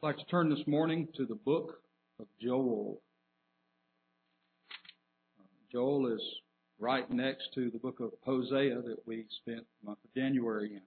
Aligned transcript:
I'd 0.00 0.06
like 0.06 0.18
to 0.18 0.24
turn 0.26 0.48
this 0.48 0.64
morning 0.68 1.08
to 1.16 1.26
the 1.26 1.34
book 1.34 1.80
of 2.20 2.26
Joel. 2.40 3.00
Joel 5.72 6.14
is 6.14 6.22
right 6.78 7.10
next 7.10 7.48
to 7.56 7.68
the 7.72 7.80
book 7.80 7.98
of 7.98 8.12
Hosea 8.24 8.80
that 8.82 8.98
we 9.06 9.24
spent 9.42 9.66
the 9.80 9.86
month 9.86 9.98
of 10.04 10.14
January 10.14 10.76
in. 10.76 10.82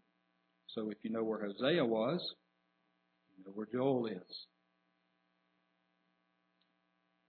So 0.73 0.91
if 0.91 0.97
you 1.01 1.09
know 1.09 1.25
where 1.25 1.41
Hosea 1.41 1.83
was, 1.83 2.21
you 3.37 3.43
know 3.43 3.51
where 3.53 3.67
Joel 3.69 4.07
is. 4.07 4.45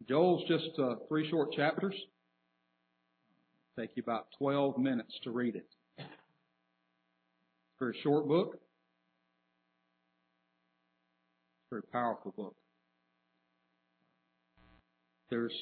Joel's 0.08 0.44
just 0.46 0.78
uh, 0.78 0.94
three 1.08 1.28
short 1.28 1.52
chapters. 1.52 1.96
Take 3.76 3.90
you 3.96 4.04
about 4.04 4.28
12 4.38 4.78
minutes 4.78 5.18
to 5.24 5.32
read 5.32 5.56
it. 5.56 5.66
It's 5.98 6.06
a 7.80 7.84
very 7.84 7.98
short 8.04 8.28
book. 8.28 8.61
Very 11.72 11.82
powerful 11.84 12.34
book. 12.36 12.54
There's 15.30 15.54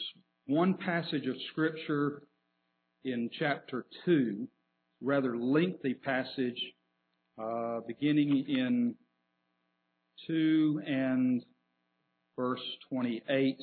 one 0.48 0.74
passage 0.74 1.28
of 1.28 1.36
scripture 1.52 2.24
in 3.04 3.30
chapter 3.38 3.86
2, 4.04 4.48
rather 5.00 5.36
lengthy 5.36 5.94
passage, 5.94 6.60
uh, 7.40 7.82
beginning 7.86 8.44
in 8.48 8.96
2 10.26 10.82
and 10.84 11.44
verse 12.36 12.58
28 12.88 13.60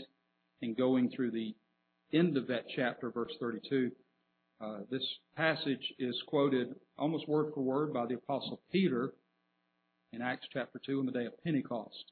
and 0.62 0.78
going 0.78 1.12
through 1.14 1.32
the 1.32 1.54
end 2.14 2.38
of 2.38 2.48
that 2.48 2.64
chapter, 2.74 3.12
verse 3.12 3.34
32. 3.42 3.92
Uh, 4.62 4.78
this 4.90 5.04
passage 5.36 5.94
is 6.00 6.16
quoted 6.28 6.76
almost 6.98 7.28
word 7.28 7.52
for 7.54 7.60
word 7.60 7.94
by 7.94 8.06
the 8.06 8.16
apostle 8.16 8.62
Peter 8.72 9.12
in 10.14 10.22
Acts 10.22 10.48
chapter 10.54 10.80
2 10.86 11.00
on 11.00 11.06
the 11.06 11.12
day 11.12 11.26
of 11.26 11.34
Pentecost 11.44 12.06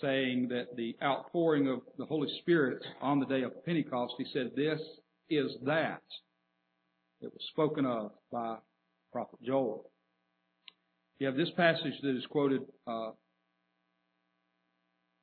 saying 0.00 0.48
that 0.48 0.76
the 0.76 0.96
outpouring 1.02 1.68
of 1.68 1.80
the 1.96 2.04
Holy 2.04 2.28
Spirit 2.40 2.82
on 3.00 3.18
the 3.18 3.26
day 3.26 3.42
of 3.42 3.64
Pentecost, 3.64 4.14
he 4.18 4.26
said, 4.32 4.50
this 4.54 4.80
is 5.30 5.50
that. 5.64 6.02
It 7.20 7.32
was 7.32 7.42
spoken 7.50 7.84
of 7.84 8.12
by 8.30 8.58
Prophet 9.12 9.40
Joel. 9.44 9.90
You 11.18 11.26
have 11.26 11.36
this 11.36 11.50
passage 11.56 11.94
that 12.02 12.16
is 12.16 12.24
quoted 12.26 12.62
uh, 12.86 13.10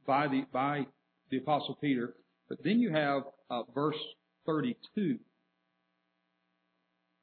by 0.05 0.27
the 0.27 0.43
by 0.51 0.85
the 1.31 1.37
Apostle 1.37 1.77
Peter, 1.79 2.15
but 2.49 2.57
then 2.63 2.79
you 2.79 2.91
have 2.91 3.23
uh, 3.49 3.63
verse 3.73 3.95
32 4.45 5.17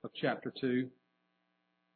of 0.05 0.11
chapter 0.21 0.53
2, 0.59 0.89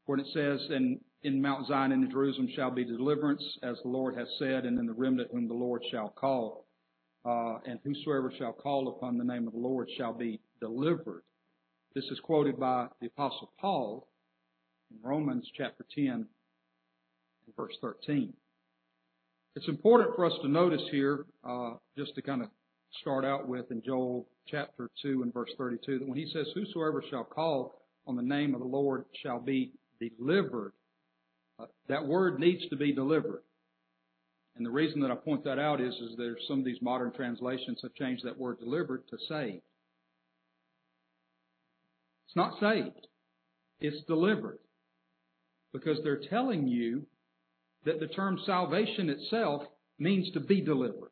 where 0.05 0.19
it 0.19 0.27
says, 0.35 0.61
"And 0.71 1.01
in 1.27 1.43
Mount 1.43 1.67
Zion 1.67 1.91
and 1.91 2.05
in 2.05 2.11
Jerusalem 2.11 2.49
shall 2.55 2.71
be 2.71 2.85
deliverance, 2.85 3.43
as 3.65 3.77
the 3.83 3.89
Lord 3.89 4.17
has 4.17 4.29
said, 4.39 4.65
and 4.65 4.79
in 4.79 4.87
the 4.87 4.93
remnant 4.93 5.29
whom 5.33 5.49
the 5.49 5.55
Lord 5.55 5.83
shall 5.91 6.09
call. 6.09 6.67
Uh, 7.25 7.59
and 7.67 7.81
whosoever 7.83 8.33
shall 8.39 8.53
call 8.53 8.87
upon 8.87 9.19
the 9.19 9.25
name 9.25 9.49
of 9.49 9.53
the 9.53 9.59
Lord 9.59 9.89
shall 9.99 10.13
be 10.13 10.39
delivered. 10.61 11.25
This 11.97 12.05
is 12.13 12.21
quoted 12.21 12.61
by 12.61 12.87
the 13.01 13.09
Apostle 13.09 13.51
Paul 13.61 14.07
in 14.93 14.99
Romans 15.03 15.45
chapter 15.59 15.85
10 15.97 16.07
and 16.07 16.27
verse 17.57 17.75
13. 17.81 18.33
It's 19.57 19.67
important 19.67 20.15
for 20.15 20.27
us 20.27 20.35
to 20.43 20.49
notice 20.49 20.83
here, 20.93 21.27
uh, 21.43 21.73
just 21.99 22.15
to 22.15 22.23
kind 22.23 22.43
of 22.43 22.51
start 23.01 23.25
out 23.25 23.49
with 23.49 23.73
in 23.73 23.83
Joel 23.85 24.29
chapter 24.47 24.91
2 25.03 25.23
and 25.23 25.35
verse 25.35 25.51
32, 25.59 25.99
that 25.99 26.09
when 26.09 26.19
he 26.19 26.31
says, 26.33 26.47
Whosoever 26.55 27.03
shall 27.11 27.25
call 27.25 27.83
on 28.07 28.15
the 28.15 28.23
name 28.23 28.55
of 28.55 28.61
the 28.61 28.69
Lord 28.69 29.07
shall 29.25 29.41
be 29.41 29.73
delivered. 29.99 30.73
That 31.89 32.07
word 32.07 32.41
needs 32.41 32.69
to 32.69 32.77
be 32.77 32.93
delivered. 32.93 33.43
And 34.57 34.65
the 34.65 34.71
reason 34.71 35.01
that 35.01 35.11
I 35.11 35.15
point 35.15 35.45
that 35.45 35.59
out 35.59 35.81
is, 35.81 35.95
is 35.95 36.17
there's 36.17 36.43
some 36.49 36.61
of 36.61 36.65
these 36.65 36.81
modern 36.81 37.13
translations 37.13 37.79
have 37.83 37.95
changed 37.95 38.25
that 38.25 38.39
word 38.39 38.59
delivered 38.59 39.07
to 39.09 39.19
saved. 39.29 39.63
It's 42.27 42.37
not 42.37 42.59
saved. 42.59 43.07
It's 43.81 44.05
delivered. 44.07 44.59
Because 45.73 45.99
they're 46.03 46.23
telling 46.31 46.67
you 46.67 47.07
that 47.85 48.01
the 48.01 48.07
term 48.07 48.39
salvation 48.47 49.11
itself 49.11 49.63
means 49.99 50.31
to 50.33 50.41
be 50.41 50.63
delivered. 50.63 51.11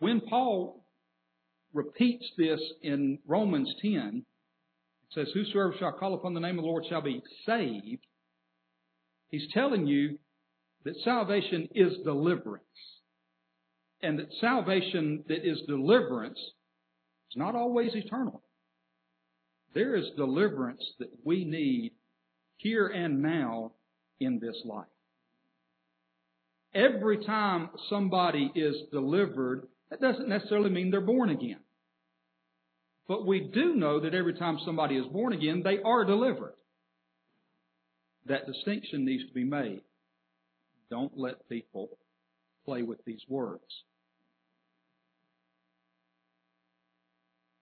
When 0.00 0.20
Paul 0.20 0.84
repeats 1.72 2.24
this 2.36 2.60
in 2.82 3.18
Romans 3.26 3.72
10, 3.80 4.24
it 5.08 5.14
says, 5.14 5.28
Whosoever 5.34 5.74
shall 5.78 5.92
call 5.92 6.14
upon 6.14 6.34
the 6.34 6.40
name 6.40 6.58
of 6.58 6.64
the 6.64 6.68
Lord 6.70 6.84
shall 6.88 7.02
be 7.02 7.22
saved. 7.46 8.04
He's 9.30 9.46
telling 9.52 9.86
you 9.86 10.18
that 10.84 10.94
salvation 11.04 11.68
is 11.74 11.92
deliverance. 12.04 12.64
And 14.02 14.18
that 14.18 14.28
salvation 14.40 15.24
that 15.28 15.48
is 15.48 15.60
deliverance 15.66 16.38
is 16.38 17.36
not 17.36 17.54
always 17.54 17.94
eternal. 17.94 18.42
There 19.74 19.96
is 19.96 20.04
deliverance 20.16 20.82
that 20.98 21.10
we 21.24 21.44
need 21.44 21.92
here 22.58 22.86
and 22.86 23.22
now 23.22 23.72
in 24.20 24.38
this 24.38 24.56
life. 24.64 24.86
Every 26.74 27.24
time 27.24 27.70
somebody 27.88 28.52
is 28.54 28.74
delivered, 28.92 29.66
that 29.90 30.00
doesn't 30.00 30.28
necessarily 30.28 30.70
mean 30.70 30.90
they're 30.90 31.00
born 31.00 31.30
again. 31.30 31.60
But 33.06 33.26
we 33.26 33.50
do 33.52 33.74
know 33.74 34.00
that 34.00 34.14
every 34.14 34.34
time 34.34 34.58
somebody 34.64 34.96
is 34.96 35.06
born 35.06 35.32
again, 35.32 35.62
they 35.62 35.78
are 35.84 36.04
delivered. 36.04 36.54
That 38.26 38.46
distinction 38.46 39.04
needs 39.04 39.26
to 39.26 39.34
be 39.34 39.44
made. 39.44 39.82
Don't 40.90 41.12
let 41.16 41.48
people 41.48 41.98
play 42.64 42.82
with 42.82 43.04
these 43.04 43.20
words. 43.28 43.62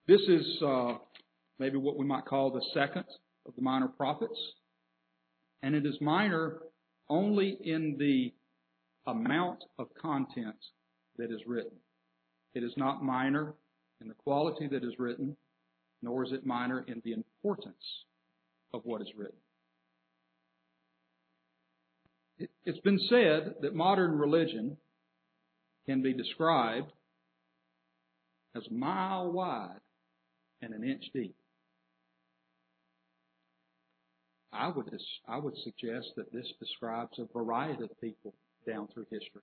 This 0.07 0.21
is 0.29 0.63
uh, 0.65 0.95
maybe 1.59 1.77
what 1.77 1.97
we 1.97 2.05
might 2.05 2.27
call 2.27 2.51
the 2.51 2.65
second 2.75 3.05
of 3.47 3.55
the 3.57 3.63
minor 3.63 3.89
prophets. 3.89 4.39
And 5.63 5.75
it 5.75 5.87
is 5.87 5.97
minor 6.01 6.59
only 7.09 7.57
in 7.63 7.97
the 7.99 8.33
amount 9.07 9.65
of 9.79 9.89
content 10.01 10.57
that 11.19 11.31
is 11.31 11.41
written. 11.47 11.77
It 12.55 12.63
is 12.63 12.73
not 12.77 13.03
minor 13.03 13.55
in 14.01 14.09
the 14.09 14.15
quality 14.15 14.69
that 14.69 14.85
is 14.85 14.99
written, 14.99 15.37
nor 16.03 16.25
is 16.25 16.33
it 16.33 16.45
minor 16.45 16.85
in 16.87 17.01
the 17.05 17.13
importance 17.13 18.05
of 18.75 18.83
what 18.85 19.01
is 19.01 19.09
written. 19.17 19.39
It's 22.65 22.81
been 22.81 23.01
said 23.09 23.55
that 23.63 23.75
modern 23.75 24.19
religion 24.19 24.77
can 25.87 26.03
be 26.03 26.13
described 26.13 26.93
as 28.55 28.63
a 28.71 28.75
mile 28.75 29.33
wide 29.33 29.81
and 30.61 30.73
an 30.73 30.85
inch 30.85 31.05
deep. 31.13 31.35
I 34.53 34.69
would, 34.69 34.97
I 35.27 35.39
would 35.39 35.57
suggest 35.65 36.09
that 36.17 36.33
this 36.33 36.47
describes 36.61 37.19
a 37.19 37.27
variety 37.37 37.85
of 37.85 38.01
people 38.01 38.35
down 38.67 38.87
through 38.93 39.07
history. 39.11 39.41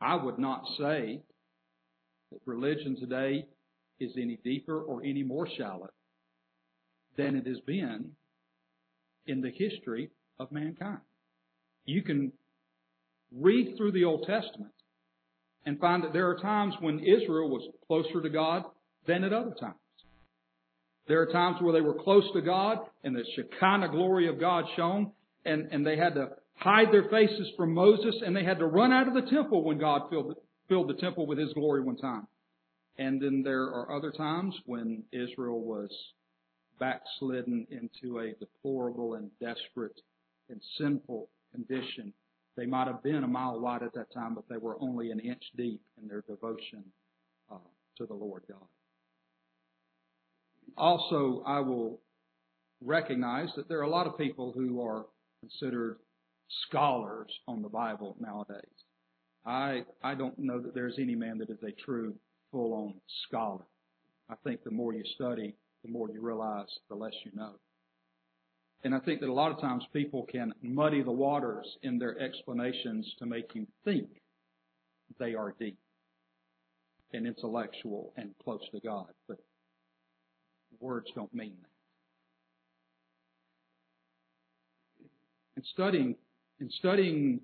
I 0.00 0.16
would 0.16 0.38
not 0.38 0.64
say 0.78 1.22
that 2.32 2.40
religion 2.44 2.96
today 3.00 3.46
is 3.98 4.12
any 4.16 4.38
deeper 4.44 4.82
or 4.82 5.02
any 5.02 5.22
more 5.22 5.48
shallow 5.56 5.88
than 7.16 7.36
it 7.36 7.46
has 7.46 7.60
been 7.60 8.10
in 9.26 9.40
the 9.40 9.50
history 9.50 10.10
of 10.38 10.52
mankind. 10.52 11.00
You 11.86 12.02
can 12.02 12.32
read 13.34 13.76
through 13.76 13.92
the 13.92 14.04
Old 14.04 14.26
Testament 14.26 14.72
and 15.64 15.80
find 15.80 16.04
that 16.04 16.12
there 16.12 16.28
are 16.28 16.38
times 16.38 16.74
when 16.80 17.00
Israel 17.00 17.48
was 17.48 17.66
closer 17.86 18.20
to 18.22 18.28
God 18.28 18.64
than 19.06 19.24
at 19.24 19.32
other 19.32 19.54
times. 19.58 19.74
There 21.08 21.22
are 21.22 21.32
times 21.32 21.58
where 21.60 21.72
they 21.72 21.80
were 21.80 22.02
close 22.02 22.24
to 22.34 22.42
God 22.42 22.78
and 23.04 23.14
the 23.14 23.24
Shekinah 23.36 23.90
glory 23.90 24.28
of 24.28 24.40
God 24.40 24.64
shone 24.76 25.12
and, 25.44 25.68
and 25.70 25.86
they 25.86 25.96
had 25.96 26.14
to 26.14 26.30
hide 26.56 26.92
their 26.92 27.08
faces 27.08 27.48
from 27.56 27.72
Moses 27.72 28.16
and 28.24 28.34
they 28.34 28.44
had 28.44 28.58
to 28.58 28.66
run 28.66 28.92
out 28.92 29.06
of 29.06 29.14
the 29.14 29.30
temple 29.30 29.62
when 29.62 29.78
God 29.78 30.10
filled, 30.10 30.34
filled 30.68 30.88
the 30.88 31.00
temple 31.00 31.26
with 31.26 31.38
His 31.38 31.52
glory 31.52 31.82
one 31.82 31.96
time. 31.96 32.26
And 32.98 33.20
then 33.22 33.42
there 33.44 33.62
are 33.62 33.94
other 33.96 34.10
times 34.10 34.54
when 34.64 35.04
Israel 35.12 35.60
was 35.60 35.90
backslidden 36.80 37.66
into 37.70 38.18
a 38.18 38.32
deplorable 38.32 39.14
and 39.14 39.30
desperate 39.38 40.00
and 40.48 40.60
sinful 40.78 41.28
condition. 41.56 42.12
They 42.56 42.66
might 42.66 42.86
have 42.86 43.02
been 43.02 43.24
a 43.24 43.28
mile 43.28 43.60
wide 43.60 43.82
at 43.82 43.94
that 43.94 44.12
time, 44.12 44.34
but 44.34 44.44
they 44.48 44.56
were 44.56 44.76
only 44.80 45.10
an 45.10 45.20
inch 45.20 45.42
deep 45.56 45.82
in 46.00 46.08
their 46.08 46.22
devotion 46.22 46.84
uh, 47.50 47.56
to 47.98 48.06
the 48.06 48.14
Lord 48.14 48.42
God. 48.48 48.68
Also, 50.76 51.42
I 51.46 51.60
will 51.60 52.00
recognize 52.80 53.48
that 53.56 53.68
there 53.68 53.78
are 53.78 53.82
a 53.82 53.90
lot 53.90 54.06
of 54.06 54.18
people 54.18 54.52
who 54.54 54.82
are 54.82 55.06
considered 55.40 55.98
scholars 56.68 57.28
on 57.46 57.62
the 57.62 57.68
Bible 57.68 58.16
nowadays. 58.20 58.60
I 59.44 59.84
I 60.02 60.14
don't 60.14 60.38
know 60.38 60.60
that 60.60 60.74
there's 60.74 60.98
any 60.98 61.14
man 61.14 61.38
that 61.38 61.50
is 61.50 61.62
a 61.62 61.72
true 61.84 62.14
full-on 62.50 62.94
scholar. 63.26 63.64
I 64.28 64.34
think 64.44 64.64
the 64.64 64.70
more 64.70 64.92
you 64.92 65.04
study, 65.14 65.54
the 65.84 65.90
more 65.90 66.10
you 66.10 66.20
realize, 66.20 66.68
the 66.88 66.96
less 66.96 67.14
you 67.24 67.30
know. 67.34 67.54
And 68.84 68.94
I 68.94 69.00
think 69.00 69.20
that 69.20 69.28
a 69.28 69.32
lot 69.32 69.50
of 69.50 69.60
times 69.60 69.84
people 69.92 70.26
can 70.30 70.52
muddy 70.62 71.02
the 71.02 71.10
waters 71.10 71.66
in 71.82 71.98
their 71.98 72.18
explanations 72.20 73.10
to 73.18 73.26
make 73.26 73.54
you 73.54 73.66
think 73.84 74.08
they 75.18 75.34
are 75.34 75.54
deep 75.58 75.78
and 77.12 77.26
intellectual 77.26 78.12
and 78.16 78.30
close 78.42 78.60
to 78.72 78.80
God. 78.80 79.06
But 79.28 79.38
words 80.80 81.06
don't 81.14 81.32
mean 81.34 81.54
that. 81.62 81.70
In 85.56 85.62
studying, 85.72 86.16
in 86.60 86.70
studying 86.78 87.40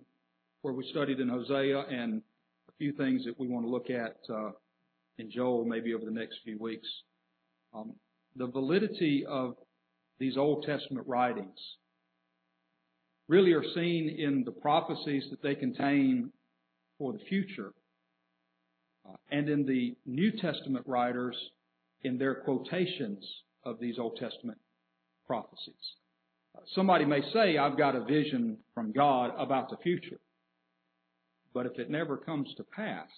where 0.61 0.75
we 0.75 0.87
studied 0.91 1.19
in 1.19 1.29
Hosea 1.29 1.81
and 1.81 2.23
a 2.69 2.73
few 2.79 2.93
things 2.93 3.25
that 3.25 3.39
we 3.39 3.49
want 3.49 3.65
to 3.65 3.71
look 3.71 3.91
at 3.91 4.17
uh, 4.31 4.51
in 5.19 5.31
Joel 5.31 5.65
maybe 5.65 5.95
over 5.95 6.05
the 6.05 6.11
next 6.11 6.39
few 6.45 6.59
weeks, 6.59 6.89
um, 7.75 7.95
the 8.37 8.47
validity 8.47 9.25
of 9.27 9.57
these 10.19 10.37
Old 10.37 10.65
Testament 10.65 11.07
writings 11.07 11.59
really 13.29 13.53
are 13.53 13.65
seen 13.75 14.09
in 14.19 14.45
the 14.45 14.53
prophecies 14.53 15.25
that 15.31 15.43
they 15.43 15.55
contain 15.55 16.31
for 16.99 17.13
the 17.13 17.19
future 17.29 17.73
uh, 19.09 19.17
and 19.31 19.49
in 19.49 19.67
the 19.67 19.97
New 20.07 20.33
Testament 20.33 20.87
writers 20.87 21.37
in 22.03 22.19
their 22.19 22.35
quotations 22.35 23.25
of 23.65 23.79
these 23.81 23.99
Old 23.99 24.17
Testament 24.17 24.59
prophecies. 25.27 25.75
Somebody 26.75 27.05
may 27.05 27.23
say, 27.33 27.57
I've 27.57 27.79
got 27.79 27.97
a 27.97 28.05
vision 28.05 28.59
from 28.75 28.93
God 28.93 29.33
about 29.39 29.71
the 29.71 29.77
future. 29.79 30.21
But 31.55 31.67
if 31.67 31.79
it 31.79 31.91
never 31.91 32.17
comes 32.17 32.53
to 32.57 32.65
pass, 32.65 33.09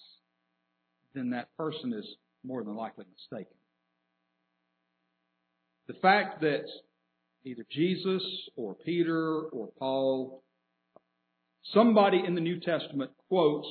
then 1.13 1.29
that 1.31 1.55
person 1.57 1.93
is 1.93 2.05
more 2.43 2.63
than 2.63 2.75
likely 2.75 3.05
mistaken. 3.11 3.57
The 5.87 5.93
fact 6.01 6.41
that 6.41 6.65
either 7.43 7.65
Jesus 7.69 8.23
or 8.55 8.73
Peter 8.73 9.41
or 9.41 9.69
Paul, 9.77 10.43
somebody 11.73 12.23
in 12.25 12.33
the 12.33 12.41
New 12.41 12.59
Testament 12.59 13.11
quotes 13.27 13.67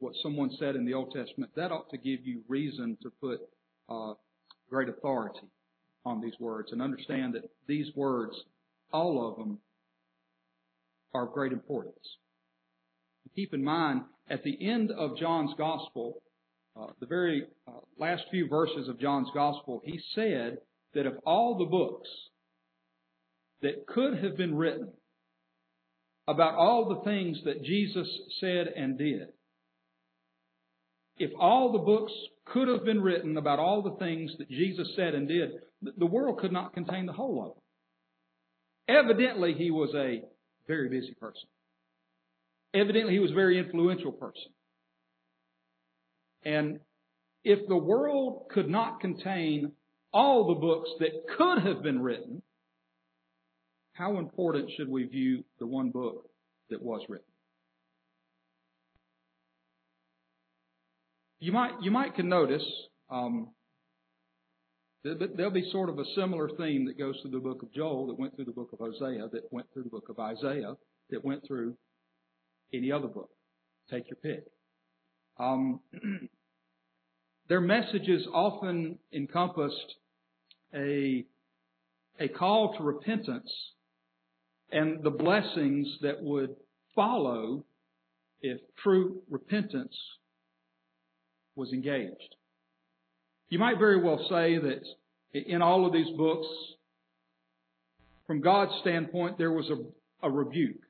what 0.00 0.14
someone 0.22 0.50
said 0.58 0.76
in 0.76 0.84
the 0.84 0.94
Old 0.94 1.12
Testament, 1.12 1.52
that 1.54 1.70
ought 1.70 1.90
to 1.90 1.98
give 1.98 2.26
you 2.26 2.42
reason 2.48 2.96
to 3.02 3.10
put 3.20 3.40
uh, 3.88 4.14
great 4.68 4.88
authority 4.88 5.46
on 6.04 6.20
these 6.20 6.32
words 6.40 6.72
and 6.72 6.80
understand 6.80 7.34
that 7.34 7.50
these 7.66 7.94
words, 7.94 8.32
all 8.92 9.28
of 9.28 9.36
them, 9.36 9.58
are 11.12 11.26
of 11.26 11.32
great 11.32 11.52
importance. 11.52 12.16
Keep 13.36 13.54
in 13.54 13.62
mind, 13.62 14.02
at 14.28 14.42
the 14.42 14.58
end 14.60 14.90
of 14.90 15.16
John's 15.16 15.52
Gospel, 15.56 16.22
uh, 16.80 16.86
the 16.98 17.06
very 17.06 17.44
uh, 17.68 17.72
last 17.98 18.22
few 18.30 18.48
verses 18.48 18.88
of 18.88 18.98
John's 18.98 19.28
Gospel, 19.34 19.82
he 19.84 20.00
said 20.14 20.58
that 20.94 21.06
of 21.06 21.14
all 21.24 21.58
the 21.58 21.64
books 21.64 22.08
that 23.62 23.86
could 23.86 24.22
have 24.22 24.36
been 24.36 24.54
written 24.54 24.88
about 26.26 26.54
all 26.54 26.88
the 26.88 27.10
things 27.10 27.38
that 27.44 27.62
Jesus 27.62 28.08
said 28.40 28.68
and 28.68 28.98
did, 28.98 29.28
if 31.18 31.30
all 31.38 31.72
the 31.72 31.78
books 31.78 32.12
could 32.46 32.68
have 32.68 32.84
been 32.84 33.00
written 33.00 33.36
about 33.36 33.58
all 33.58 33.82
the 33.82 33.96
things 34.04 34.32
that 34.38 34.48
Jesus 34.48 34.88
said 34.96 35.14
and 35.14 35.28
did, 35.28 35.50
the 35.98 36.06
world 36.06 36.38
could 36.38 36.52
not 36.52 36.72
contain 36.72 37.06
the 37.06 37.12
whole 37.12 37.42
of 37.42 37.54
them. 37.54 39.04
Evidently, 39.04 39.54
he 39.54 39.70
was 39.70 39.90
a 39.94 40.22
very 40.66 40.88
busy 40.88 41.14
person. 41.14 41.48
Evidently, 42.74 43.12
he 43.12 43.18
was 43.18 43.32
a 43.32 43.34
very 43.34 43.58
influential 43.58 44.12
person. 44.12 44.52
And 46.44 46.80
if 47.44 47.66
the 47.68 47.76
world 47.76 48.46
could 48.50 48.68
not 48.68 49.00
contain 49.00 49.72
all 50.12 50.48
the 50.48 50.60
books 50.60 50.90
that 50.98 51.10
could 51.36 51.66
have 51.66 51.82
been 51.82 52.00
written, 52.00 52.42
how 53.92 54.18
important 54.18 54.70
should 54.76 54.88
we 54.88 55.04
view 55.04 55.44
the 55.58 55.66
one 55.66 55.90
book 55.90 56.28
that 56.70 56.82
was 56.82 57.02
written? 57.08 57.26
You 61.38 61.52
might 61.52 61.72
you 61.82 61.90
might 61.90 62.14
can 62.14 62.28
notice 62.28 62.64
um, 63.08 63.48
that 65.04 65.36
there'll 65.36 65.50
be 65.50 65.68
sort 65.72 65.88
of 65.88 65.98
a 65.98 66.04
similar 66.14 66.48
theme 66.58 66.86
that 66.86 66.98
goes 66.98 67.16
through 67.22 67.30
the 67.30 67.38
book 67.38 67.62
of 67.62 67.72
Joel, 67.72 68.08
that 68.08 68.18
went 68.18 68.36
through 68.36 68.44
the 68.44 68.52
book 68.52 68.70
of 68.72 68.78
Hosea, 68.78 69.28
that 69.32 69.50
went 69.50 69.66
through 69.72 69.84
the 69.84 69.90
book 69.90 70.08
of 70.10 70.18
Isaiah, 70.18 70.74
that 71.10 71.24
went 71.24 71.46
through 71.46 71.76
any 72.74 72.92
other 72.92 73.08
book. 73.08 73.30
Take 73.90 74.04
your 74.10 74.16
pick. 74.16 74.44
Um, 75.38 75.80
their 77.48 77.60
messages 77.60 78.26
often 78.32 78.98
encompassed 79.12 79.96
a 80.74 81.24
a 82.18 82.28
call 82.28 82.74
to 82.76 82.82
repentance 82.82 83.50
and 84.72 85.02
the 85.02 85.10
blessings 85.10 85.88
that 86.02 86.22
would 86.22 86.54
follow 86.94 87.64
if 88.42 88.60
true 88.82 89.22
repentance 89.30 89.96
was 91.56 91.72
engaged. 91.72 92.36
You 93.48 93.58
might 93.58 93.78
very 93.78 94.02
well 94.02 94.18
say 94.28 94.58
that 94.58 94.82
in 95.32 95.62
all 95.62 95.86
of 95.86 95.92
these 95.92 96.16
books, 96.16 96.46
from 98.26 98.40
God's 98.40 98.72
standpoint, 98.82 99.38
there 99.38 99.50
was 99.50 99.68
a, 99.70 100.26
a 100.26 100.30
rebuke. 100.30 100.80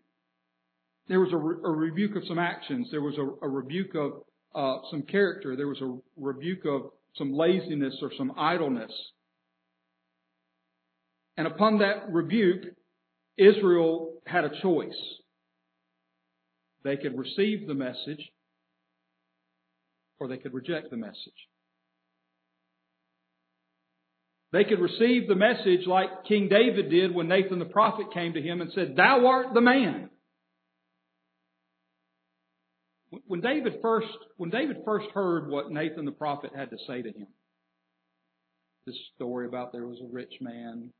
There 1.08 1.20
was 1.20 1.32
a, 1.32 1.36
re- 1.36 1.56
a, 1.64 1.70
rebuke 1.70 2.16
of 2.16 2.22
some 2.28 2.38
actions. 2.38 2.88
There 2.90 3.00
was 3.00 3.16
a, 3.16 3.46
a 3.46 3.48
rebuke 3.48 3.94
of 3.94 4.12
uh, 4.54 4.82
some 4.90 5.02
character. 5.02 5.56
There 5.56 5.66
was 5.66 5.80
a 5.80 5.98
rebuke 6.18 6.66
of 6.66 6.90
some 7.16 7.32
laziness 7.32 7.94
or 8.02 8.12
some 8.16 8.32
idleness. 8.36 8.92
And 11.40 11.46
upon 11.46 11.78
that 11.78 12.12
rebuke, 12.12 12.64
Israel 13.38 14.20
had 14.26 14.44
a 14.44 14.60
choice. 14.60 14.92
They 16.84 16.98
could 16.98 17.16
receive 17.16 17.66
the 17.66 17.72
message 17.72 18.30
or 20.18 20.28
they 20.28 20.36
could 20.36 20.52
reject 20.52 20.90
the 20.90 20.98
message. 20.98 21.16
They 24.52 24.64
could 24.64 24.80
receive 24.80 25.28
the 25.28 25.34
message 25.34 25.86
like 25.86 26.26
King 26.28 26.50
David 26.50 26.90
did 26.90 27.14
when 27.14 27.28
Nathan 27.28 27.58
the 27.58 27.64
prophet 27.64 28.12
came 28.12 28.34
to 28.34 28.42
him 28.42 28.60
and 28.60 28.70
said, 28.74 28.94
Thou 28.94 29.26
art 29.26 29.54
the 29.54 29.62
man. 29.62 30.10
When 33.26 33.40
David 33.40 33.78
first, 33.80 34.08
when 34.36 34.50
David 34.50 34.82
first 34.84 35.06
heard 35.14 35.48
what 35.48 35.72
Nathan 35.72 36.04
the 36.04 36.12
prophet 36.12 36.50
had 36.54 36.68
to 36.68 36.76
say 36.86 37.00
to 37.00 37.08
him, 37.08 37.28
this 38.86 38.98
story 39.14 39.46
about 39.46 39.72
there 39.72 39.86
was 39.86 40.02
a 40.02 40.12
rich 40.12 40.34
man 40.42 40.92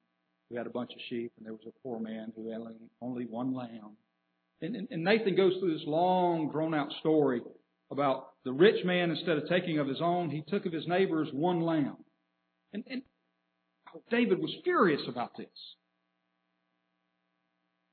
who 0.50 0.56
had 0.56 0.67
a 0.67 0.70
bunch 0.70 0.91
of 0.93 1.00
sheep 1.08 1.32
and 1.38 1.47
there 1.47 1.52
was 1.52 1.67
a 1.67 1.82
poor 1.82 1.99
man 2.00 2.32
who 2.35 2.50
had 2.50 2.61
only 3.00 3.25
one 3.25 3.55
lamb. 3.55 3.97
And, 4.61 4.76
and, 4.76 4.88
and 4.91 5.05
Nathan 5.05 5.37
goes 5.37 5.55
through 5.58 5.73
this 5.79 5.87
long, 5.87 6.50
drawn 6.50 6.75
out 6.75 6.93
story 7.00 7.41
about 7.91 8.31
the 8.44 8.52
rich 8.52 8.84
man, 8.84 9.10
instead 9.10 9.36
of 9.36 9.48
taking 9.48 9.79
of 9.79 9.89
his 9.89 10.01
own, 10.01 10.31
he 10.31 10.43
took 10.48 10.67
of 10.67 10.72
his 10.72 10.86
neighbor's 10.86 11.29
one 11.32 11.60
lamb. 11.60 11.96
And, 12.72 12.84
and 12.89 13.03
David 14.10 14.39
was 14.39 14.55
furious 14.65 15.03
about 15.08 15.36
this. 15.36 15.48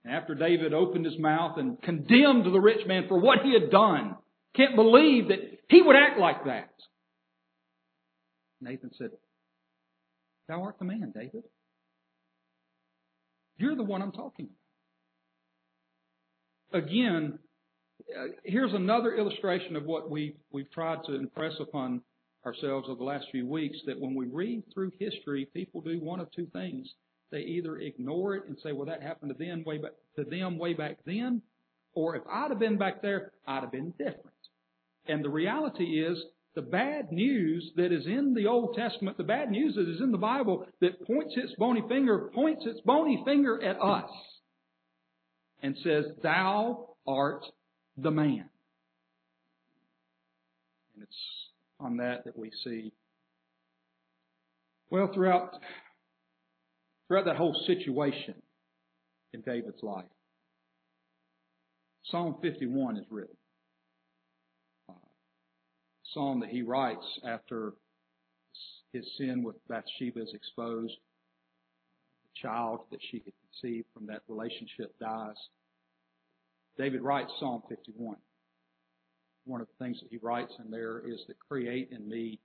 And 0.04 0.14
after 0.14 0.36
David 0.36 0.74
opened 0.74 1.06
his 1.06 1.18
mouth 1.18 1.58
and 1.58 1.82
condemned 1.82 2.46
the 2.46 2.60
rich 2.60 2.86
man 2.88 3.06
for 3.08 3.20
what 3.20 3.40
he 3.44 3.54
had 3.54 3.72
done, 3.72 4.16
can't 4.56 4.76
believe 4.76 5.30
that 5.30 5.40
he 5.70 5.82
would 5.82 5.96
act 5.96 6.20
like 6.20 6.46
that. 6.46 6.70
Nathan 8.62 8.92
said, 8.98 9.12
Thou 10.48 10.64
art 10.64 10.80
the 10.80 10.86
man, 10.86 11.12
David. 11.14 11.44
You're 13.58 13.76
the 13.76 13.84
one 13.84 14.02
I'm 14.02 14.12
talking 14.12 14.50
about. 16.72 16.84
Again, 16.84 17.40
uh, 18.16 18.28
here's 18.44 18.74
another 18.74 19.16
illustration 19.16 19.76
of 19.76 19.86
what 19.86 20.10
we, 20.10 20.36
we've 20.52 20.72
tried 20.72 21.00
to 21.06 21.16
impress 21.16 21.54
upon 21.60 22.02
ourselves 22.46 22.88
over 22.90 22.98
the 22.98 23.04
last 23.04 23.26
few 23.32 23.48
weeks 23.48 23.78
that 23.86 24.00
when 24.00 24.16
we 24.16 24.28
read 24.28 24.64
through 24.74 24.92
history, 25.00 25.48
people 25.54 25.82
do 25.82 26.00
one 26.00 26.20
of 26.20 26.32
two 26.32 26.48
things. 26.54 26.88
They 27.32 27.40
either 27.40 27.78
ignore 27.80 28.36
it 28.36 28.44
and 28.48 28.58
say, 28.64 28.72
well, 28.72 28.86
that 28.86 29.02
happened 29.02 29.34
to 29.38 29.44
them 29.44 29.64
way 29.66 29.80
back, 29.80 29.92
to 30.16 30.24
them 30.24 30.58
way 30.58 30.74
back 30.74 30.98
then, 31.06 31.42
or 31.94 32.16
if 32.16 32.24
I'd 32.32 32.52
have 32.52 32.60
been 32.60 32.78
back 32.78 33.02
there, 33.02 33.32
I'd 33.48 33.64
have 33.64 33.72
been 33.72 33.92
different. 33.98 34.22
And 35.08 35.24
the 35.24 35.30
reality 35.30 36.06
is, 36.06 36.18
the 36.58 36.64
bad 36.64 37.12
news 37.12 37.72
that 37.76 37.92
is 37.92 38.08
in 38.08 38.34
the 38.34 38.48
Old 38.48 38.76
Testament, 38.76 39.16
the 39.16 39.24
bad 39.24 39.52
news 39.52 39.76
that 39.76 39.88
is 39.88 40.02
in 40.02 40.12
the 40.12 40.18
Bible 40.18 40.66
that 40.82 41.06
points 41.06 41.36
its 41.38 41.54
bony 41.60 41.84
finger, 41.88 42.32
points 42.34 42.64
its 42.66 42.80
bony 42.84 43.22
finger 43.26 43.64
at 43.64 43.80
us 43.80 44.10
and 45.62 45.78
says, 45.84 46.06
Thou 46.24 46.96
art 47.06 47.46
the 47.96 48.10
man. 48.10 48.50
And 50.96 51.04
it's 51.04 51.16
on 51.80 51.98
that 51.98 52.26
that 52.26 52.36
we 52.36 52.50
see, 52.64 52.92
well, 54.90 55.12
throughout, 55.14 55.52
throughout 57.08 57.26
that 57.26 57.36
whole 57.36 57.56
situation 57.68 58.34
in 59.32 59.42
David's 59.42 59.84
life. 59.84 60.06
Psalm 62.06 62.38
51 62.42 62.98
is 62.98 63.06
written. 63.12 63.38
That 66.18 66.50
he 66.50 66.64
writes 66.64 67.06
after 67.24 67.74
his 68.92 69.06
sin 69.20 69.44
with 69.44 69.56
Bathsheba 69.68 70.20
is 70.20 70.34
exposed. 70.34 70.96
The 72.24 72.42
child 72.42 72.80
that 72.90 73.00
she 73.12 73.22
had 73.24 73.34
conceived 73.46 73.86
from 73.94 74.08
that 74.08 74.24
relationship 74.28 74.98
dies. 75.00 75.36
David 76.76 77.04
writes 77.04 77.30
Psalm 77.40 77.62
51. 77.70 78.16
One 79.46 79.62
of 79.62 79.68
the 79.68 79.86
things 79.86 80.00
that 80.02 80.10
he 80.10 80.18
writes 80.18 80.52
in 80.58 80.72
there 80.72 81.04
is 81.08 81.20
that 81.28 81.38
create 81.48 81.90
in 81.92 82.10
me 82.10 82.40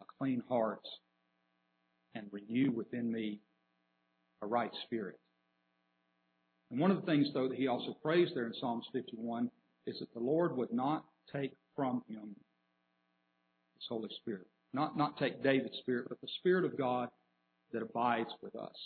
a 0.00 0.04
clean 0.16 0.44
heart 0.48 0.86
and 2.14 2.28
renew 2.30 2.70
within 2.70 3.10
me 3.10 3.40
a 4.40 4.46
right 4.46 4.70
spirit. 4.84 5.18
And 6.70 6.78
one 6.78 6.92
of 6.92 7.00
the 7.00 7.06
things, 7.06 7.26
though, 7.34 7.48
that 7.48 7.58
he 7.58 7.66
also 7.66 7.96
prays 8.04 8.28
there 8.36 8.46
in 8.46 8.54
Psalms 8.54 8.86
51 8.92 9.50
is 9.88 9.98
that 9.98 10.14
the 10.14 10.20
Lord 10.20 10.56
would 10.56 10.72
not 10.72 11.04
take 11.32 11.54
from 11.74 12.04
him 12.08 12.36
his 13.78 13.86
Holy 13.88 14.10
Spirit. 14.20 14.46
Not, 14.72 14.96
not 14.96 15.18
take 15.18 15.42
David's 15.42 15.78
Spirit, 15.80 16.06
but 16.08 16.20
the 16.20 16.28
Spirit 16.38 16.64
of 16.64 16.76
God 16.76 17.08
that 17.72 17.82
abides 17.82 18.30
with 18.42 18.54
us. 18.56 18.76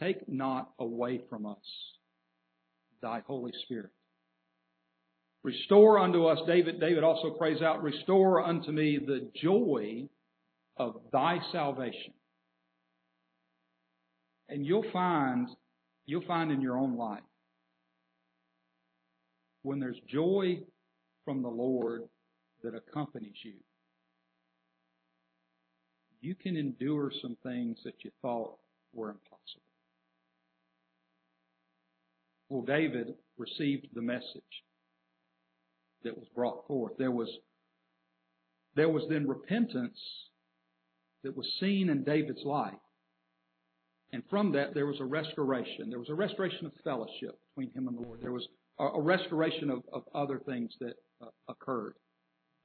Take 0.00 0.28
not 0.28 0.70
away 0.78 1.20
from 1.28 1.46
us 1.46 1.56
thy 3.02 3.20
Holy 3.26 3.52
Spirit. 3.64 3.90
Restore 5.44 5.98
unto 5.98 6.26
us, 6.26 6.38
David, 6.46 6.80
David 6.80 7.02
also 7.02 7.30
prays 7.30 7.62
out, 7.62 7.82
restore 7.82 8.42
unto 8.42 8.70
me 8.70 8.98
the 9.04 9.28
joy 9.42 10.08
of 10.76 11.00
thy 11.12 11.38
salvation. 11.50 12.12
And 14.48 14.64
you'll 14.64 14.90
find, 14.92 15.48
you'll 16.06 16.26
find 16.26 16.52
in 16.52 16.60
your 16.60 16.78
own 16.78 16.96
life, 16.96 17.22
when 19.62 19.80
there's 19.80 19.98
joy 20.08 20.60
from 21.24 21.42
the 21.42 21.48
Lord 21.48 22.02
that 22.62 22.74
accompanies 22.74 23.34
you, 23.44 23.54
you 26.22 26.34
can 26.34 26.56
endure 26.56 27.12
some 27.20 27.36
things 27.42 27.78
that 27.84 27.96
you 28.04 28.10
thought 28.22 28.56
were 28.94 29.10
impossible. 29.10 29.62
Well, 32.48 32.62
David 32.62 33.14
received 33.38 33.88
the 33.94 34.02
message 34.02 34.62
that 36.04 36.16
was 36.16 36.26
brought 36.34 36.66
forth. 36.66 36.92
There 36.98 37.10
was, 37.10 37.28
there 38.76 38.88
was 38.88 39.02
then 39.10 39.26
repentance 39.26 39.98
that 41.24 41.36
was 41.36 41.46
seen 41.60 41.88
in 41.88 42.04
David's 42.04 42.44
life. 42.44 42.74
And 44.12 44.22
from 44.28 44.52
that, 44.52 44.74
there 44.74 44.86
was 44.86 45.00
a 45.00 45.04
restoration. 45.04 45.88
There 45.88 45.98
was 45.98 46.10
a 46.10 46.14
restoration 46.14 46.66
of 46.66 46.72
fellowship 46.84 47.38
between 47.48 47.72
him 47.74 47.88
and 47.88 47.96
the 47.96 48.02
Lord. 48.02 48.20
There 48.20 48.32
was 48.32 48.46
a, 48.78 49.00
restoration 49.00 49.70
of, 49.70 49.82
of, 49.92 50.02
other 50.14 50.40
things 50.44 50.70
that 50.80 50.94
uh, 51.22 51.26
occurred. 51.48 51.94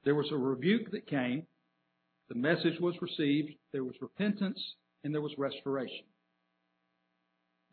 There 0.04 0.14
was 0.14 0.30
a 0.30 0.36
rebuke 0.36 0.90
that 0.90 1.06
came. 1.06 1.46
The 2.28 2.34
message 2.34 2.80
was 2.80 2.94
received. 3.00 3.52
There 3.72 3.84
was 3.84 3.94
repentance 4.00 4.60
and 5.04 5.14
there 5.14 5.22
was 5.22 5.32
restoration. 5.38 6.04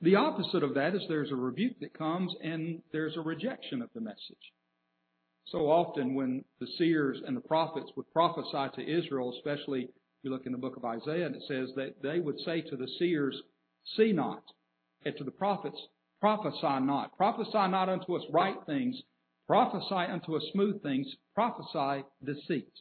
The 0.01 0.15
opposite 0.15 0.63
of 0.63 0.75
that 0.75 0.95
is 0.95 1.01
there's 1.07 1.31
a 1.31 1.35
rebuke 1.35 1.79
that 1.79 1.97
comes 1.97 2.33
and 2.43 2.81
there's 2.91 3.17
a 3.17 3.21
rejection 3.21 3.81
of 3.81 3.89
the 3.93 4.01
message. 4.01 4.53
So 5.47 5.69
often 5.69 6.15
when 6.15 6.43
the 6.59 6.67
seers 6.77 7.21
and 7.25 7.35
the 7.35 7.41
prophets 7.41 7.91
would 7.95 8.11
prophesy 8.11 8.75
to 8.75 8.97
Israel, 8.97 9.33
especially 9.37 9.83
if 9.83 9.89
you 10.23 10.31
look 10.31 10.45
in 10.45 10.51
the 10.51 10.57
book 10.57 10.75
of 10.75 10.85
Isaiah, 10.85 11.27
and 11.27 11.35
it 11.35 11.43
says 11.47 11.69
that 11.75 12.01
they 12.01 12.19
would 12.19 12.39
say 12.39 12.61
to 12.61 12.75
the 12.75 12.87
seers, 12.99 13.39
see 13.95 14.11
not, 14.11 14.43
and 15.05 15.15
to 15.17 15.23
the 15.23 15.31
prophets, 15.31 15.77
prophesy 16.19 16.85
not. 16.85 17.15
Prophesy 17.15 17.67
not 17.69 17.89
unto 17.89 18.15
us 18.15 18.23
right 18.31 18.57
things, 18.65 18.99
prophesy 19.47 20.11
unto 20.11 20.35
us 20.35 20.43
smooth 20.51 20.81
things, 20.81 21.07
prophesy 21.35 22.03
deceit. 22.23 22.71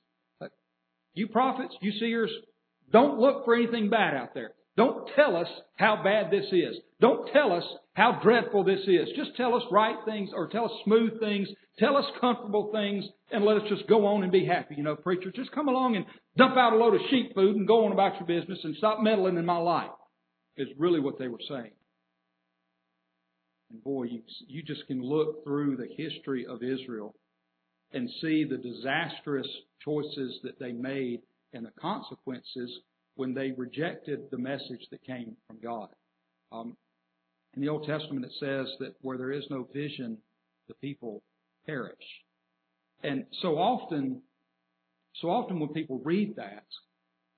You 1.14 1.28
prophets, 1.28 1.74
you 1.80 1.92
seers, 1.98 2.30
don't 2.92 3.18
look 3.18 3.44
for 3.44 3.54
anything 3.54 3.88
bad 3.88 4.14
out 4.14 4.34
there. 4.34 4.52
Don't 4.76 5.08
tell 5.14 5.36
us 5.36 5.46
how 5.76 6.02
bad 6.02 6.32
this 6.32 6.46
is. 6.50 6.76
Don't 7.00 7.30
tell 7.32 7.52
us 7.52 7.64
how 7.94 8.18
dreadful 8.22 8.64
this 8.64 8.80
is. 8.86 9.08
Just 9.16 9.36
tell 9.36 9.54
us 9.54 9.62
right 9.70 9.96
things 10.04 10.30
or 10.34 10.48
tell 10.48 10.64
us 10.64 10.72
smooth 10.84 11.20
things. 11.20 11.48
Tell 11.78 11.96
us 11.96 12.04
comfortable 12.20 12.70
things 12.72 13.04
and 13.30 13.44
let 13.44 13.56
us 13.56 13.68
just 13.68 13.88
go 13.88 14.06
on 14.06 14.24
and 14.24 14.32
be 14.32 14.44
happy. 14.44 14.74
You 14.76 14.82
know, 14.82 14.96
preacher, 14.96 15.30
just 15.34 15.52
come 15.52 15.68
along 15.68 15.96
and 15.96 16.04
dump 16.36 16.56
out 16.56 16.72
a 16.72 16.76
load 16.76 16.94
of 16.94 17.00
sheep 17.10 17.34
food 17.34 17.54
and 17.56 17.68
go 17.68 17.84
on 17.84 17.92
about 17.92 18.14
your 18.14 18.26
business 18.26 18.58
and 18.64 18.76
stop 18.76 19.00
meddling 19.00 19.36
in 19.36 19.46
my 19.46 19.58
life 19.58 19.90
is 20.56 20.68
really 20.76 21.00
what 21.00 21.18
they 21.18 21.28
were 21.28 21.40
saying. 21.48 21.72
And 23.70 23.82
boy, 23.82 24.04
you, 24.04 24.22
you 24.46 24.62
just 24.62 24.86
can 24.86 25.02
look 25.02 25.44
through 25.44 25.76
the 25.76 25.88
history 25.96 26.46
of 26.46 26.62
Israel 26.62 27.14
and 27.94 28.10
see 28.20 28.44
the 28.44 28.58
disastrous 28.58 29.46
choices 29.82 30.40
that 30.42 30.58
they 30.58 30.72
made 30.72 31.20
and 31.52 31.64
the 31.64 31.72
consequences 31.80 32.70
when 33.14 33.32
they 33.32 33.52
rejected 33.52 34.20
the 34.30 34.38
message 34.38 34.86
that 34.90 35.02
came 35.04 35.36
from 35.46 35.58
God. 35.62 35.88
Um, 36.50 36.76
in 37.54 37.62
the 37.62 37.68
Old 37.68 37.86
Testament, 37.86 38.24
it 38.24 38.32
says 38.40 38.66
that 38.80 38.94
where 39.00 39.16
there 39.16 39.30
is 39.30 39.44
no 39.48 39.68
vision, 39.72 40.18
the 40.66 40.74
people 40.74 41.22
perish. 41.66 41.94
And 43.04 43.26
so 43.42 43.58
often, 43.58 44.22
so 45.20 45.28
often 45.30 45.60
when 45.60 45.68
people 45.68 46.00
read 46.04 46.34
that, 46.36 46.64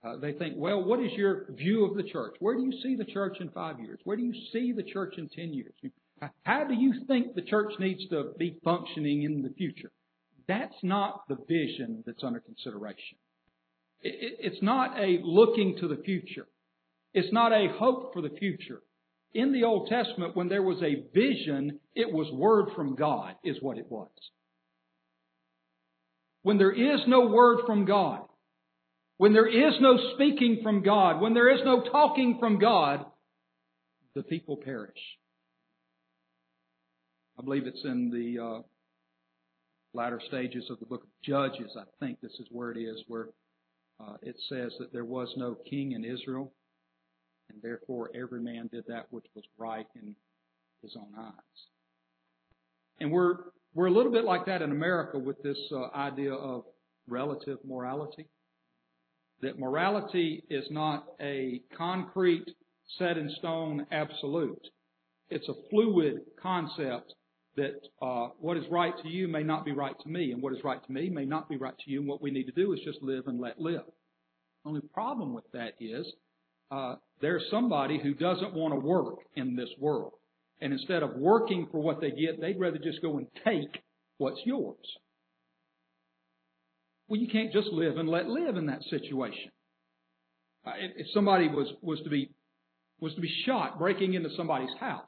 uh, 0.04 0.16
they 0.16 0.32
think, 0.32 0.54
well, 0.56 0.82
what 0.82 1.00
is 1.00 1.12
your 1.12 1.52
view 1.52 1.84
of 1.84 1.96
the 1.96 2.02
church? 2.02 2.36
Where 2.38 2.54
do 2.54 2.62
you 2.62 2.72
see 2.82 2.96
the 2.96 3.04
church 3.04 3.38
in 3.40 3.50
five 3.50 3.80
years? 3.80 3.98
Where 4.04 4.16
do 4.16 4.22
you 4.22 4.34
see 4.52 4.72
the 4.72 4.82
church 4.82 5.14
in 5.18 5.28
ten 5.28 5.52
years? 5.52 5.74
How 6.44 6.64
do 6.64 6.74
you 6.74 6.94
think 7.06 7.34
the 7.34 7.42
church 7.42 7.72
needs 7.78 8.08
to 8.08 8.32
be 8.38 8.56
functioning 8.64 9.24
in 9.24 9.42
the 9.42 9.50
future? 9.50 9.90
That's 10.48 10.76
not 10.82 11.22
the 11.28 11.36
vision 11.48 12.04
that's 12.06 12.22
under 12.22 12.40
consideration. 12.40 13.18
It's 14.02 14.62
not 14.62 14.98
a 14.98 15.18
looking 15.22 15.76
to 15.80 15.88
the 15.88 16.02
future. 16.02 16.46
It's 17.14 17.32
not 17.32 17.52
a 17.52 17.68
hope 17.78 18.12
for 18.12 18.22
the 18.22 18.34
future. 18.38 18.82
In 19.34 19.52
the 19.52 19.64
Old 19.64 19.88
Testament, 19.88 20.36
when 20.36 20.48
there 20.48 20.62
was 20.62 20.82
a 20.82 21.04
vision, 21.12 21.80
it 21.94 22.12
was 22.12 22.30
word 22.32 22.68
from 22.76 22.94
God, 22.94 23.34
is 23.42 23.56
what 23.60 23.78
it 23.78 23.86
was. 23.90 24.10
When 26.42 26.58
there 26.58 26.72
is 26.72 27.00
no 27.06 27.26
word 27.26 27.60
from 27.66 27.86
God, 27.86 28.20
when 29.16 29.32
there 29.32 29.48
is 29.48 29.74
no 29.80 29.98
speaking 30.14 30.60
from 30.62 30.82
God, 30.82 31.20
when 31.20 31.34
there 31.34 31.50
is 31.50 31.60
no 31.64 31.82
talking 31.82 32.36
from 32.38 32.58
God, 32.58 33.04
the 34.14 34.22
people 34.22 34.56
perish. 34.56 35.00
I 37.38 37.42
believe 37.42 37.66
it's 37.66 37.84
in 37.84 38.10
the 38.10 38.42
uh, 38.42 38.62
latter 39.96 40.20
stages 40.28 40.68
of 40.70 40.78
the 40.78 40.86
book 40.86 41.02
of 41.02 41.08
Judges. 41.24 41.74
I 41.76 41.84
think 41.98 42.20
this 42.20 42.34
is 42.38 42.46
where 42.50 42.70
it 42.70 42.78
is, 42.78 43.02
where 43.08 43.28
uh, 43.98 44.16
it 44.22 44.36
says 44.48 44.72
that 44.78 44.92
there 44.92 45.06
was 45.06 45.32
no 45.36 45.56
king 45.68 45.92
in 45.92 46.04
Israel, 46.04 46.52
and 47.50 47.60
therefore 47.62 48.10
every 48.14 48.40
man 48.40 48.68
did 48.70 48.84
that 48.88 49.06
which 49.10 49.24
was 49.34 49.44
right 49.56 49.86
in 49.94 50.14
his 50.82 50.94
own 50.96 51.12
eyes. 51.18 51.32
And 53.00 53.10
we're 53.10 53.36
we're 53.74 53.86
a 53.86 53.92
little 53.92 54.12
bit 54.12 54.24
like 54.24 54.46
that 54.46 54.62
in 54.62 54.70
America 54.70 55.18
with 55.18 55.42
this 55.42 55.58
uh, 55.72 55.88
idea 55.94 56.32
of 56.32 56.64
relative 57.08 57.58
morality. 57.66 58.26
That 59.42 59.58
morality 59.58 60.44
is 60.48 60.64
not 60.70 61.04
a 61.20 61.60
concrete, 61.76 62.48
set 62.98 63.18
in 63.18 63.30
stone 63.38 63.86
absolute. 63.92 64.66
It's 65.28 65.48
a 65.48 65.68
fluid 65.70 66.20
concept 66.40 67.14
that 67.56 67.80
uh, 68.02 68.28
what 68.38 68.56
is 68.56 68.64
right 68.70 68.92
to 69.02 69.08
you 69.08 69.28
may 69.28 69.42
not 69.42 69.64
be 69.64 69.72
right 69.72 69.98
to 70.02 70.08
me, 70.08 70.32
and 70.32 70.42
what 70.42 70.52
is 70.52 70.62
right 70.62 70.84
to 70.84 70.92
me 70.92 71.08
may 71.08 71.24
not 71.24 71.48
be 71.48 71.56
right 71.56 71.76
to 71.84 71.90
you, 71.90 72.00
and 72.00 72.08
what 72.08 72.22
we 72.22 72.30
need 72.30 72.44
to 72.44 72.52
do 72.52 72.72
is 72.72 72.80
just 72.84 73.02
live 73.02 73.26
and 73.26 73.40
let 73.40 73.60
live. 73.60 73.82
The 74.64 74.68
only 74.68 74.80
problem 74.92 75.34
with 75.34 75.44
that 75.52 75.74
is 75.80 76.06
uh, 76.70 76.96
there's 77.20 77.44
somebody 77.50 78.00
who 78.02 78.14
doesn't 78.14 78.54
want 78.54 78.74
to 78.74 78.80
work 78.80 79.18
in 79.34 79.56
this 79.56 79.68
world. 79.78 80.12
And 80.60 80.72
instead 80.72 81.02
of 81.02 81.14
working 81.16 81.68
for 81.70 81.80
what 81.80 82.00
they 82.00 82.10
get, 82.10 82.40
they'd 82.40 82.58
rather 82.58 82.78
just 82.78 83.02
go 83.02 83.18
and 83.18 83.26
take 83.44 83.82
what's 84.18 84.40
yours. 84.44 84.76
Well, 87.08 87.20
you 87.20 87.28
can't 87.28 87.52
just 87.52 87.68
live 87.68 87.98
and 87.98 88.08
let 88.08 88.26
live 88.26 88.56
in 88.56 88.66
that 88.66 88.82
situation. 88.90 89.50
Uh, 90.66 90.72
if 90.96 91.06
somebody 91.14 91.48
was, 91.48 91.68
was 91.82 92.00
to 92.02 92.10
be 92.10 92.30
was 92.98 93.14
to 93.14 93.20
be 93.20 93.30
shot 93.44 93.78
breaking 93.78 94.14
into 94.14 94.30
somebody's 94.36 94.74
house, 94.80 95.04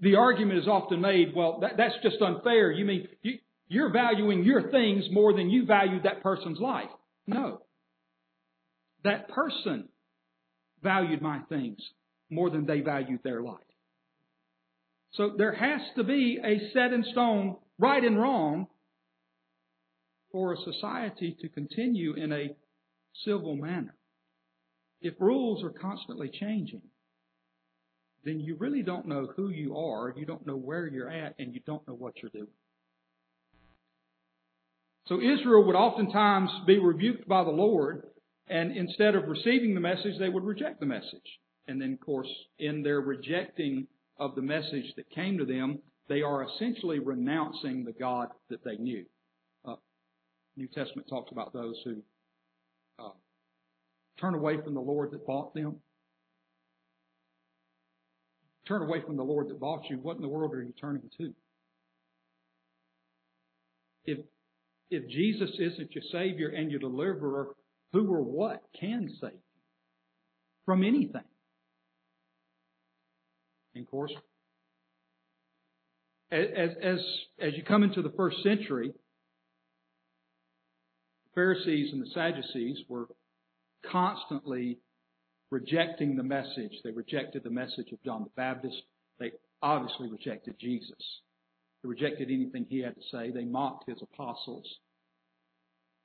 the 0.00 0.16
argument 0.16 0.58
is 0.58 0.68
often 0.68 1.00
made, 1.00 1.34
well, 1.34 1.60
that, 1.60 1.72
that's 1.76 1.94
just 2.02 2.20
unfair. 2.20 2.72
You 2.72 2.84
mean 2.84 3.08
you, 3.22 3.38
you're 3.68 3.92
valuing 3.92 4.44
your 4.44 4.70
things 4.70 5.04
more 5.10 5.32
than 5.32 5.50
you 5.50 5.66
value 5.66 6.02
that 6.02 6.22
person's 6.22 6.58
life. 6.58 6.88
No. 7.26 7.62
That 9.04 9.28
person 9.28 9.88
valued 10.82 11.22
my 11.22 11.40
things 11.48 11.78
more 12.30 12.50
than 12.50 12.66
they 12.66 12.80
valued 12.80 13.20
their 13.22 13.42
life. 13.42 13.58
So 15.12 15.34
there 15.36 15.52
has 15.52 15.80
to 15.96 16.04
be 16.04 16.38
a 16.42 16.72
set 16.72 16.92
in 16.92 17.04
stone 17.12 17.56
right 17.78 18.02
and 18.02 18.18
wrong 18.18 18.68
for 20.32 20.52
a 20.52 20.72
society 20.72 21.36
to 21.40 21.48
continue 21.48 22.14
in 22.14 22.32
a 22.32 22.54
civil 23.24 23.56
manner. 23.56 23.94
If 25.00 25.14
rules 25.18 25.64
are 25.64 25.70
constantly 25.70 26.30
changing, 26.32 26.82
then 28.24 28.40
you 28.40 28.56
really 28.56 28.82
don't 28.82 29.06
know 29.06 29.28
who 29.36 29.48
you 29.48 29.76
are, 29.76 30.12
you 30.16 30.26
don't 30.26 30.46
know 30.46 30.56
where 30.56 30.86
you're 30.86 31.08
at, 31.08 31.34
and 31.38 31.54
you 31.54 31.60
don't 31.66 31.86
know 31.88 31.94
what 31.94 32.14
you're 32.20 32.30
doing. 32.30 32.46
So 35.06 35.16
Israel 35.20 35.64
would 35.64 35.74
oftentimes 35.74 36.50
be 36.66 36.78
rebuked 36.78 37.26
by 37.26 37.42
the 37.44 37.50
Lord, 37.50 38.04
And 38.50 38.76
instead 38.76 39.14
of 39.14 39.28
receiving 39.28 39.74
the 39.74 39.80
message, 39.80 40.18
they 40.18 40.28
would 40.28 40.42
reject 40.44 40.80
the 40.80 40.86
message. 40.86 41.38
And 41.68 41.80
then, 41.80 41.92
of 41.92 42.00
course, 42.00 42.28
in 42.58 42.82
their 42.82 43.00
rejecting 43.00 43.86
of 44.18 44.34
the 44.34 44.42
message 44.42 44.92
that 44.96 45.08
came 45.10 45.38
to 45.38 45.44
them, 45.44 45.78
they 46.08 46.22
are 46.22 46.44
essentially 46.44 46.98
renouncing 46.98 47.84
the 47.84 47.92
God 47.92 48.28
that 48.50 48.64
they 48.64 48.76
knew. 48.76 49.04
Uh, 49.64 49.76
New 50.56 50.66
Testament 50.66 51.06
talks 51.08 51.30
about 51.30 51.52
those 51.52 51.76
who 51.84 52.02
uh, 52.98 53.10
turn 54.20 54.34
away 54.34 54.56
from 54.60 54.74
the 54.74 54.80
Lord 54.80 55.12
that 55.12 55.24
bought 55.24 55.54
them. 55.54 55.76
Turn 58.70 58.82
away 58.82 59.02
from 59.04 59.16
the 59.16 59.24
Lord 59.24 59.48
that 59.48 59.58
bought 59.58 59.90
you. 59.90 59.96
What 59.96 60.14
in 60.14 60.22
the 60.22 60.28
world 60.28 60.54
are 60.54 60.62
you 60.62 60.72
turning 60.80 61.10
to? 61.18 61.34
If 64.04 64.18
if 64.90 65.08
Jesus 65.08 65.50
isn't 65.58 65.92
your 65.92 66.04
Savior 66.12 66.50
and 66.50 66.70
your 66.70 66.78
deliverer, 66.78 67.48
who 67.92 68.06
or 68.14 68.22
what 68.22 68.62
can 68.78 69.08
save 69.20 69.32
you 69.32 69.62
from 70.66 70.84
anything? 70.84 71.24
And 73.74 73.84
of 73.84 73.90
course, 73.90 74.12
as, 76.30 76.46
as, 76.80 76.98
as 77.40 77.54
you 77.56 77.64
come 77.64 77.82
into 77.82 78.02
the 78.02 78.12
first 78.16 78.36
century, 78.44 78.92
the 81.24 81.34
Pharisees 81.34 81.92
and 81.92 82.00
the 82.00 82.10
Sadducees 82.14 82.78
were 82.88 83.08
constantly 83.90 84.78
rejecting 85.50 86.16
the 86.16 86.22
message. 86.22 86.72
They 86.84 86.90
rejected 86.90 87.42
the 87.42 87.50
message 87.50 87.92
of 87.92 88.02
John 88.02 88.24
the 88.24 88.30
Baptist. 88.36 88.82
They 89.18 89.32
obviously 89.62 90.10
rejected 90.10 90.56
Jesus. 90.60 91.20
They 91.82 91.88
rejected 91.88 92.30
anything 92.30 92.66
he 92.68 92.80
had 92.80 92.94
to 92.94 93.02
say. 93.10 93.30
They 93.30 93.44
mocked 93.44 93.88
his 93.88 94.00
apostles. 94.02 94.66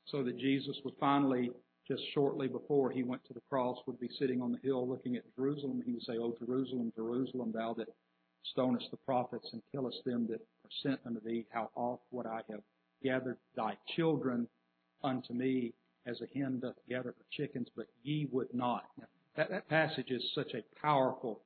So 0.08 0.24
that 0.24 0.38
Jesus 0.38 0.75
would 0.84 0.94
finally, 1.00 1.52
just 1.88 2.04
shortly 2.14 2.48
before 2.48 2.92
he 2.92 3.04
went 3.04 3.25
to 3.25 3.34
the 3.34 3.42
cross, 3.50 3.78
would 3.88 4.00
be 4.00 4.10
sitting 4.20 4.42
on 4.42 4.52
the 4.52 4.60
hill 4.64 4.88
looking 4.88 5.16
at 5.16 5.24
Jerusalem. 5.36 5.82
He 5.86 5.94
would 5.94 6.04
say, 6.04 6.18
O 6.18 6.36
Jerusalem, 6.40 6.94
Jerusalem, 6.96 7.52
thou 7.54 7.74
that 7.75 7.90
stonest 8.54 8.92
the 8.92 8.98
prophets 8.98 9.50
and 9.54 9.62
killest 9.72 10.04
them 10.06 10.28
that 10.30 10.42
are 10.42 10.70
sent 10.84 11.00
unto 11.06 11.20
thee, 11.22 11.46
how 11.50 11.70
oft 11.75 12.04
would 12.12 12.28
I 12.28 12.42
have 12.50 12.62
gathered 13.04 13.38
thy 13.56 13.78
children 13.96 14.48
unto 15.04 15.34
me 15.34 15.74
as 16.06 16.22
a 16.22 16.38
hen 16.38 16.60
doth 16.60 16.75
gather 16.88 17.10
her 17.10 17.25
chickens, 17.32 17.68
but 17.75 17.88
ye 18.04 18.28
would 18.32 18.54
not. 18.54 18.86
Now, 19.00 19.08
that, 19.38 19.50
that 19.50 19.70
passage 19.70 20.10
is 20.10 20.24
such 20.34 20.54
a 20.54 20.63
powerful, 20.82 21.42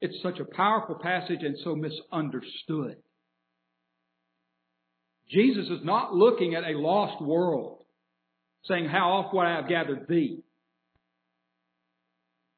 it's 0.00 0.20
such 0.22 0.38
a 0.38 0.44
powerful 0.44 0.96
passage 0.96 1.40
and 1.42 1.56
so 1.62 1.74
misunderstood. 1.74 2.96
Jesus 5.30 5.66
is 5.66 5.84
not 5.84 6.14
looking 6.14 6.54
at 6.54 6.64
a 6.64 6.78
lost 6.78 7.22
world 7.22 7.84
saying, 8.64 8.86
How 8.86 9.12
oft 9.12 9.34
would 9.34 9.44
I 9.44 9.56
have 9.56 9.68
gathered 9.68 10.06
thee? 10.08 10.40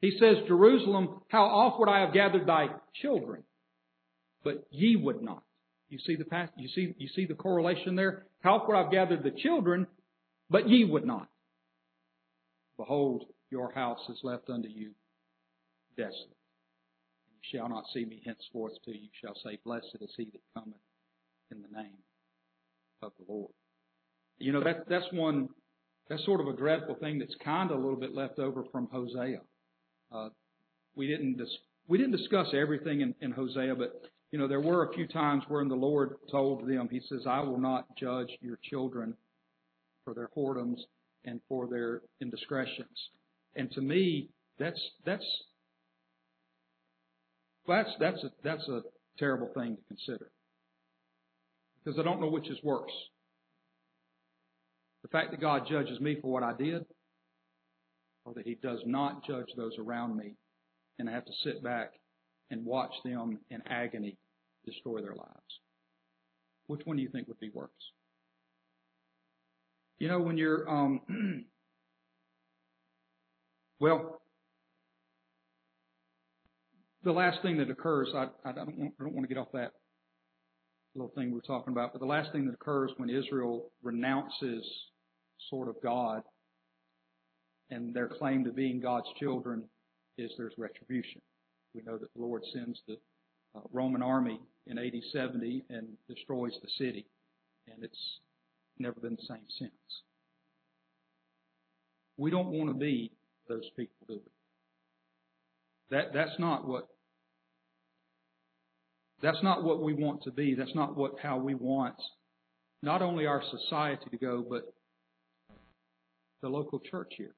He 0.00 0.12
says, 0.19 0.37
Jerusalem, 0.47 1.21
how 1.28 1.45
oft 1.45 1.78
would 1.81 1.88
I 1.88 2.00
have 2.00 2.12
gathered 2.12 2.47
thy 2.47 2.66
children? 3.00 3.43
But 4.43 4.66
ye 4.71 4.97
would 4.97 5.23
not. 5.23 5.43
You 5.88 5.99
see 5.99 6.16
the 6.16 6.25
past, 6.25 6.52
you 6.59 6.69
see, 6.69 6.95
you 6.99 7.09
see 7.09 7.25
the 7.25 7.35
correlation 7.35 7.95
there? 7.95 8.26
How 8.40 8.57
oft 8.57 8.69
would 8.69 8.76
I 8.76 8.83
have 8.83 8.93
gathered 8.93 9.23
the 9.23 9.31
children, 9.31 9.87
but 10.50 10.69
ye 10.69 10.85
would 10.85 11.07
not? 11.07 11.28
Behold, 12.76 13.25
your 13.54 13.70
house 13.70 14.00
is 14.08 14.18
left 14.25 14.50
unto 14.50 14.68
you 14.68 14.90
desolate. 15.96 16.37
And 17.23 17.37
you 17.38 17.56
shall 17.56 17.68
not 17.68 17.84
see 17.94 18.04
me 18.04 18.20
henceforth 18.26 18.73
till 18.84 18.94
you 18.94 19.08
shall 19.23 19.37
say, 19.44 19.61
Blessed 19.64 19.96
is 20.00 20.11
he 20.16 20.25
that 20.25 20.40
cometh 20.54 20.80
in 21.52 21.62
the 21.62 21.68
name 21.68 21.99
of 23.00 23.12
the 23.16 23.32
Lord. 23.32 23.52
You 24.38 24.50
know, 24.50 24.64
that, 24.64 24.88
that's 24.88 25.06
one, 25.12 25.49
that's 26.08 26.25
sort 26.25 26.40
of 26.40 26.49
a 26.49 26.52
dreadful 26.56 26.96
thing 26.96 27.20
that's 27.20 27.37
kind 27.44 27.70
of 27.70 27.78
a 27.78 27.80
little 27.80 28.00
bit 28.00 28.12
left 28.12 28.40
over 28.40 28.64
from 28.73 28.88
Hosea. 28.90 29.40
Uh, 30.12 30.30
we 30.96 31.06
didn't 31.06 31.38
dis- 31.38 31.58
we 31.87 31.96
didn't 31.96 32.16
discuss 32.16 32.49
everything 32.54 33.02
in, 33.02 33.14
in 33.20 33.30
Hosea, 33.30 33.76
but 33.76 34.02
you 34.32 34.38
know 34.38 34.49
there 34.49 34.61
were 34.61 34.88
a 34.88 34.94
few 34.94 35.06
times 35.06 35.44
when 35.46 35.68
the 35.68 35.75
Lord 35.76 36.16
told 36.30 36.66
them, 36.68 36.88
He 36.90 37.00
says, 37.08 37.23
"I 37.26 37.40
will 37.40 37.58
not 37.58 37.96
judge 37.96 38.30
your 38.40 38.58
children 38.70 39.14
for 40.04 40.14
their 40.14 40.30
whoredoms 40.37 40.78
and 41.25 41.40
for 41.49 41.67
their 41.67 42.02
indiscretions." 42.21 43.10
And 43.56 43.71
to 43.73 43.80
me, 43.80 44.30
that's 44.58 44.80
that's 45.04 45.25
that's 47.67 47.90
that's 48.00 48.23
a 48.25 48.30
that's 48.43 48.69
a 48.69 48.82
terrible 49.19 49.50
thing 49.54 49.76
to 49.76 49.82
consider 49.88 50.30
because 51.84 51.99
I 51.99 52.02
don't 52.02 52.21
know 52.21 52.28
which 52.28 52.49
is 52.49 52.58
worse. 52.62 52.90
The 55.02 55.08
fact 55.08 55.30
that 55.32 55.40
God 55.40 55.67
judges 55.69 56.00
me 56.00 56.19
for 56.21 56.32
what 56.32 56.43
I 56.43 56.54
did, 56.54 56.84
or 58.25 58.34
that 58.34 58.47
He 58.47 58.54
does 58.54 58.80
not 58.86 59.25
judge 59.26 59.49
those 59.56 59.76
around 59.78 60.17
me, 60.17 60.34
and 60.99 61.08
I 61.08 61.12
have 61.12 61.26
to 61.26 61.32
sit 61.45 61.62
back 61.62 61.93
and 62.50 62.64
watch 62.64 62.93
them 63.04 63.38
in 63.50 63.60
agony 63.67 64.17
destroy 64.64 65.00
their 65.00 65.14
lives. 65.14 65.60
Which 66.67 66.80
one 66.84 66.97
do 66.97 67.02
you 67.02 67.10
think 67.10 67.28
would 67.28 67.40
be 67.40 67.50
worse? 67.52 67.71
You 69.99 70.08
know, 70.08 70.21
when 70.21 70.38
you're, 70.38 70.69
um, 70.69 71.00
well, 73.84 74.23
the 77.02 77.12
last 77.12 77.42
thing 77.42 77.58
that 77.58 77.68
occurs, 77.68 78.08
I, 78.14 78.28
I, 78.49 78.52
don't 78.52 78.78
want, 78.78 78.94
I 78.99 79.04
don't 79.04 79.12
want 79.12 79.28
to 79.28 79.34
get 79.34 79.38
off 79.38 79.52
that 79.52 79.73
little 80.94 81.12
thing 81.14 81.30
we 81.30 81.38
are 81.38 81.42
talking 81.42 81.70
about, 81.70 81.92
but 81.92 81.99
the 81.99 82.06
last 82.06 82.32
thing 82.32 82.47
that 82.47 82.54
occurs 82.54 82.92
when 82.97 83.10
Israel 83.10 83.66
renounces 83.82 84.64
sort 85.50 85.68
of 85.68 85.75
God 85.82 86.23
and 87.68 87.92
their 87.92 88.08
claim 88.08 88.42
to 88.44 88.52
being 88.52 88.80
God's 88.80 89.08
children 89.20 89.64
is 90.16 90.30
there's 90.38 90.54
retribution. 90.56 91.20
We 91.75 91.82
know 91.82 91.99
that 91.99 92.08
the 92.16 92.23
Lord 92.23 92.40
sends 92.54 92.80
the 92.88 92.97
uh, 93.54 93.60
Roman 93.70 94.00
army 94.00 94.40
in 94.66 94.78
AD 94.78 94.94
70 95.12 95.62
and 95.68 95.88
destroys 96.08 96.52
the 96.62 96.70
city, 96.78 97.04
and 97.70 97.84
it's 97.84 98.18
never 98.78 98.99
been 98.99 99.16
the 99.16 99.26
same 99.28 99.44
since. 99.58 99.73
We 102.16 102.30
don't 102.30 102.49
want 102.49 102.70
to 102.70 102.75
be 102.75 103.10
those 103.49 103.69
people, 103.76 103.95
do? 104.09 104.21
That, 105.91 106.13
that's 106.13 106.39
not 106.39 106.67
what 106.67 106.89
that's 109.23 109.43
not 109.43 109.65
what 109.65 109.83
we 109.83 109.95
want 109.95 110.23
to 110.25 110.30
be. 110.30 110.54
That's 110.54 110.75
not 110.75 110.97
what 110.97 111.19
how 111.23 111.39
we 111.39 111.54
want 111.54 111.95
not 112.85 113.00
only 113.00 113.26
our 113.26 113.43
society 113.50 114.04
to 114.11 114.17
go, 114.19 114.45
but 114.49 114.73
the 116.43 116.49
local 116.49 116.78
church 116.78 117.15
here. 117.17 117.35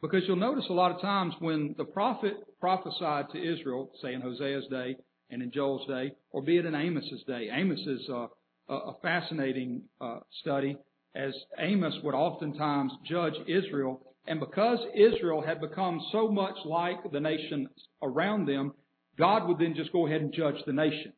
Because 0.00 0.22
you'll 0.26 0.36
notice 0.36 0.64
a 0.70 0.72
lot 0.72 0.92
of 0.92 1.00
times 1.00 1.34
when 1.38 1.74
the 1.76 1.84
prophet 1.84 2.34
prophesied 2.58 3.26
to 3.32 3.38
Israel, 3.38 3.90
say 4.02 4.14
in 4.14 4.22
Hosea's 4.22 4.66
day 4.68 4.96
and 5.30 5.42
in 5.42 5.50
Joel's 5.52 5.86
day, 5.86 6.12
or 6.30 6.42
be 6.42 6.56
it 6.56 6.64
in 6.64 6.74
Amos's 6.74 7.22
day. 7.26 7.48
Amos 7.52 7.80
is 7.80 8.08
a, 8.08 8.28
a 8.68 8.94
fascinating 9.02 9.82
uh, 10.00 10.20
study, 10.40 10.76
as 11.14 11.34
Amos 11.58 11.94
would 12.02 12.14
oftentimes 12.14 12.92
judge 13.08 13.34
Israel, 13.46 14.00
and 14.26 14.40
because 14.40 14.78
Israel 14.94 15.42
had 15.42 15.60
become 15.60 16.00
so 16.12 16.28
much 16.28 16.56
like 16.64 16.98
the 17.12 17.20
nations 17.20 17.68
around 18.02 18.46
them, 18.46 18.72
God 19.18 19.46
would 19.48 19.58
then 19.58 19.74
just 19.74 19.92
go 19.92 20.06
ahead 20.06 20.20
and 20.20 20.32
judge 20.32 20.56
the 20.66 20.72
nations. 20.72 21.14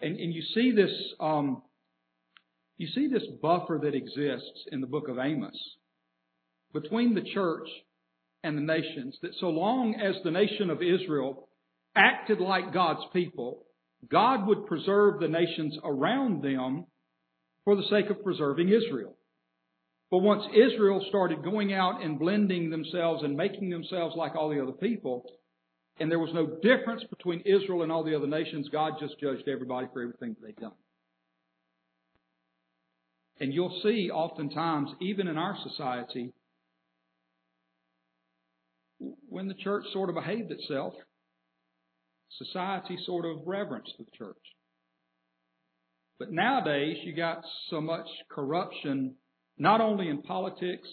And, 0.00 0.18
and 0.18 0.32
you 0.34 0.42
see 0.54 0.72
this, 0.72 0.92
um, 1.20 1.62
you 2.76 2.88
see 2.94 3.08
this 3.08 3.22
buffer 3.42 3.80
that 3.82 3.94
exists 3.94 4.66
in 4.72 4.80
the 4.80 4.86
book 4.86 5.08
of 5.08 5.18
Amos 5.18 5.58
between 6.72 7.14
the 7.14 7.22
church 7.32 7.68
and 8.42 8.58
the 8.58 8.62
nations 8.62 9.16
that 9.22 9.30
so 9.40 9.48
long 9.48 9.94
as 9.94 10.16
the 10.22 10.30
nation 10.30 10.70
of 10.70 10.82
Israel 10.82 11.48
acted 11.96 12.40
like 12.40 12.74
God's 12.74 13.04
people, 13.12 13.62
God 14.10 14.46
would 14.46 14.66
preserve 14.66 15.20
the 15.20 15.28
nations 15.28 15.78
around 15.84 16.42
them 16.42 16.86
for 17.64 17.76
the 17.76 17.86
sake 17.88 18.10
of 18.10 18.22
preserving 18.22 18.68
Israel. 18.68 19.16
But 20.14 20.22
once 20.22 20.44
Israel 20.54 21.04
started 21.08 21.42
going 21.42 21.72
out 21.72 22.00
and 22.00 22.20
blending 22.20 22.70
themselves 22.70 23.24
and 23.24 23.36
making 23.36 23.68
themselves 23.68 24.14
like 24.16 24.36
all 24.36 24.48
the 24.48 24.62
other 24.62 24.70
people, 24.70 25.28
and 25.98 26.08
there 26.08 26.20
was 26.20 26.32
no 26.32 26.46
difference 26.46 27.02
between 27.10 27.40
Israel 27.40 27.82
and 27.82 27.90
all 27.90 28.04
the 28.04 28.14
other 28.14 28.28
nations, 28.28 28.68
God 28.70 28.92
just 29.00 29.18
judged 29.18 29.48
everybody 29.48 29.88
for 29.92 30.02
everything 30.02 30.36
that 30.38 30.46
they'd 30.46 30.62
done. 30.62 30.76
And 33.40 33.52
you'll 33.52 33.80
see 33.82 34.08
oftentimes, 34.08 34.90
even 35.00 35.26
in 35.26 35.36
our 35.36 35.56
society, 35.68 36.32
when 39.28 39.48
the 39.48 39.54
church 39.54 39.82
sort 39.92 40.10
of 40.10 40.14
behaved 40.14 40.52
itself, 40.52 40.94
society 42.38 42.98
sort 43.04 43.24
of 43.24 43.38
reverenced 43.48 43.94
the 43.98 44.06
church. 44.16 44.36
But 46.20 46.30
nowadays, 46.30 46.98
you 47.02 47.16
got 47.16 47.42
so 47.68 47.80
much 47.80 48.06
corruption, 48.30 49.16
not 49.58 49.80
only 49.80 50.08
in 50.08 50.22
politics, 50.22 50.88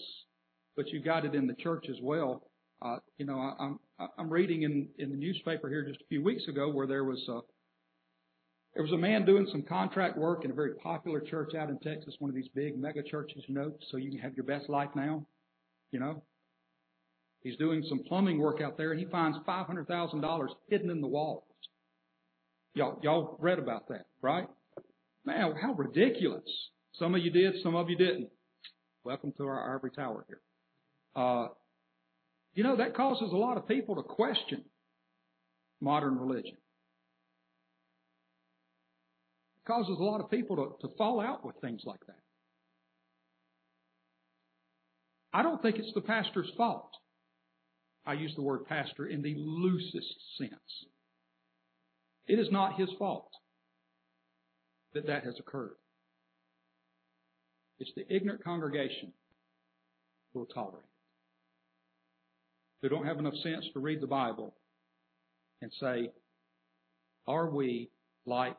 but 0.76 0.88
you 0.88 1.02
got 1.02 1.24
it 1.24 1.34
in 1.34 1.46
the 1.46 1.54
church 1.54 1.86
as 1.90 1.96
well. 2.02 2.42
Uh, 2.80 2.96
you 3.18 3.26
know, 3.26 3.38
I, 3.38 3.54
I'm 3.64 3.78
I'm 4.18 4.30
reading 4.30 4.62
in 4.62 4.88
in 4.98 5.10
the 5.10 5.16
newspaper 5.16 5.68
here 5.68 5.84
just 5.84 6.00
a 6.00 6.06
few 6.08 6.22
weeks 6.22 6.48
ago 6.48 6.70
where 6.70 6.86
there 6.86 7.04
was 7.04 7.22
a 7.28 7.40
there 8.74 8.82
was 8.82 8.92
a 8.92 8.96
man 8.96 9.26
doing 9.26 9.46
some 9.50 9.62
contract 9.62 10.16
work 10.16 10.44
in 10.44 10.50
a 10.50 10.54
very 10.54 10.74
popular 10.76 11.20
church 11.20 11.54
out 11.54 11.68
in 11.68 11.78
Texas, 11.80 12.14
one 12.18 12.30
of 12.30 12.34
these 12.34 12.48
big 12.54 12.78
mega 12.78 13.02
churches, 13.02 13.42
you 13.46 13.54
know, 13.54 13.72
so 13.90 13.98
you 13.98 14.10
can 14.10 14.18
have 14.18 14.34
your 14.34 14.46
best 14.46 14.68
life 14.68 14.88
now. 14.96 15.26
You 15.90 16.00
know? 16.00 16.22
He's 17.42 17.56
doing 17.56 17.84
some 17.88 18.00
plumbing 18.08 18.38
work 18.38 18.60
out 18.62 18.78
there 18.78 18.92
and 18.92 19.00
he 19.00 19.06
finds 19.06 19.36
$500,000 19.46 20.48
hidden 20.70 20.90
in 20.90 21.00
the 21.00 21.08
walls. 21.08 21.42
Y'all, 22.74 22.98
y'all 23.02 23.36
read 23.40 23.58
about 23.58 23.88
that, 23.88 24.06
right? 24.22 24.48
Man, 25.26 25.54
how 25.60 25.74
ridiculous. 25.74 26.44
Some 26.94 27.14
of 27.14 27.22
you 27.22 27.30
did, 27.30 27.54
some 27.62 27.74
of 27.74 27.90
you 27.90 27.96
didn't. 27.96 28.30
Welcome 29.04 29.32
to 29.38 29.44
our 29.44 29.74
ivory 29.74 29.90
tower 29.90 30.24
here. 30.28 30.40
Uh, 31.16 31.48
you 32.54 32.62
know, 32.62 32.76
that 32.76 32.94
causes 32.94 33.32
a 33.32 33.36
lot 33.36 33.56
of 33.56 33.66
people 33.66 33.96
to 33.96 34.02
question 34.02 34.62
modern 35.80 36.16
religion. 36.18 36.56
It 39.56 39.66
causes 39.66 39.96
a 39.98 40.02
lot 40.02 40.20
of 40.20 40.30
people 40.30 40.56
to, 40.56 40.86
to 40.86 40.94
fall 40.96 41.20
out 41.20 41.44
with 41.44 41.56
things 41.60 41.82
like 41.84 41.98
that. 42.06 42.20
I 45.32 45.42
don't 45.42 45.60
think 45.60 45.78
it's 45.78 45.92
the 45.94 46.00
pastor's 46.00 46.50
fault. 46.56 46.90
I 48.06 48.12
use 48.12 48.32
the 48.36 48.42
word 48.42 48.66
pastor 48.66 49.06
in 49.06 49.22
the 49.22 49.34
loosest 49.36 50.14
sense. 50.38 50.86
It 52.28 52.38
is 52.38 52.48
not 52.52 52.78
his 52.78 52.88
fault 52.98 53.30
that 54.94 55.06
that 55.08 55.24
has 55.24 55.34
occurred. 55.40 55.74
It's 57.82 57.90
the 57.96 58.06
ignorant 58.14 58.44
congregation 58.44 59.12
who 60.32 60.38
will 60.38 60.46
tolerate 60.46 60.84
it. 60.84 60.88
Who 62.80 62.88
don't 62.88 63.06
have 63.06 63.18
enough 63.18 63.34
sense 63.42 63.64
to 63.72 63.80
read 63.80 64.00
the 64.00 64.06
Bible 64.06 64.54
and 65.60 65.72
say, 65.80 66.12
are 67.26 67.50
we 67.50 67.90
like 68.24 68.56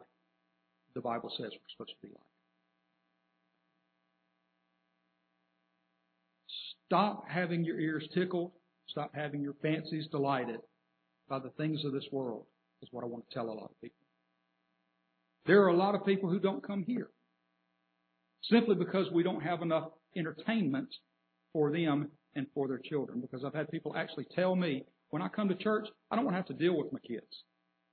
the 0.93 0.99
Bible 0.99 1.29
says 1.37 1.51
we're 1.51 1.71
supposed 1.71 1.91
to 2.01 2.05
be 2.05 2.11
like? 2.13 2.21
Stop 6.85 7.23
having 7.29 7.63
your 7.63 7.79
ears 7.79 8.05
tickled. 8.13 8.51
Stop 8.89 9.15
having 9.15 9.41
your 9.41 9.55
fancies 9.61 10.05
delighted 10.11 10.59
by 11.29 11.39
the 11.39 11.49
things 11.51 11.85
of 11.85 11.93
this 11.93 12.05
world, 12.11 12.43
is 12.81 12.89
what 12.91 13.05
I 13.05 13.07
want 13.07 13.23
to 13.29 13.33
tell 13.33 13.45
a 13.45 13.55
lot 13.55 13.69
of 13.71 13.81
people. 13.81 13.95
There 15.45 15.63
are 15.63 15.69
a 15.69 15.77
lot 15.77 15.95
of 15.95 16.05
people 16.05 16.29
who 16.29 16.39
don't 16.41 16.61
come 16.61 16.83
here 16.83 17.07
simply 18.49 18.75
because 18.75 19.11
we 19.11 19.23
don't 19.23 19.41
have 19.41 19.61
enough 19.61 19.89
entertainment 20.15 20.89
for 21.51 21.71
them 21.71 22.09
and 22.35 22.47
for 22.53 22.67
their 22.67 22.79
children. 22.79 23.21
Because 23.21 23.43
I've 23.45 23.53
had 23.53 23.69
people 23.71 23.95
actually 23.95 24.25
tell 24.35 24.55
me, 24.55 24.83
when 25.09 25.21
I 25.21 25.27
come 25.27 25.49
to 25.49 25.55
church, 25.55 25.87
I 26.09 26.15
don't 26.15 26.25
want 26.25 26.33
to 26.33 26.37
have 26.37 26.47
to 26.47 26.53
deal 26.53 26.77
with 26.77 26.91
my 26.91 26.99
kids. 26.99 27.27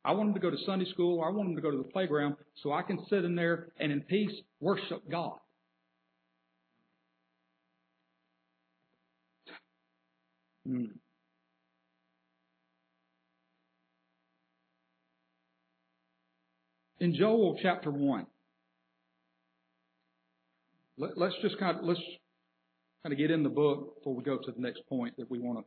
I 0.05 0.13
want 0.13 0.29
them 0.29 0.35
to 0.35 0.41
go 0.41 0.51
to 0.51 0.57
Sunday 0.65 0.91
school 0.91 1.23
I 1.23 1.29
want 1.29 1.51
them 1.51 1.57
to 1.57 1.63
go 1.63 1.71
to 1.71 1.77
the 1.77 1.85
playground 1.85 2.37
so 2.63 2.73
I 2.73 2.83
can 2.83 3.05
sit 3.11 3.25
in 3.25 3.35
there 3.35 3.69
and 3.79 3.93
in 3.93 4.01
peace 4.01 4.33
worship 4.61 5.03
God. 5.11 5.39
Hmm. 10.67 10.85
In 16.99 17.15
Joel 17.15 17.59
chapter 17.63 17.91
1, 17.91 18.27
let, 21.01 21.29
us 21.29 21.35
just 21.41 21.59
kind 21.59 21.79
of, 21.79 21.85
let's 21.85 22.01
kind 23.03 23.13
of 23.13 23.19
get 23.19 23.31
in 23.31 23.43
the 23.43 23.49
book 23.49 23.97
before 23.99 24.15
we 24.15 24.23
go 24.23 24.37
to 24.37 24.53
the 24.53 24.61
next 24.61 24.87
point 24.89 25.17
that 25.17 25.31
we 25.31 25.39
want 25.39 25.59
to 25.59 25.65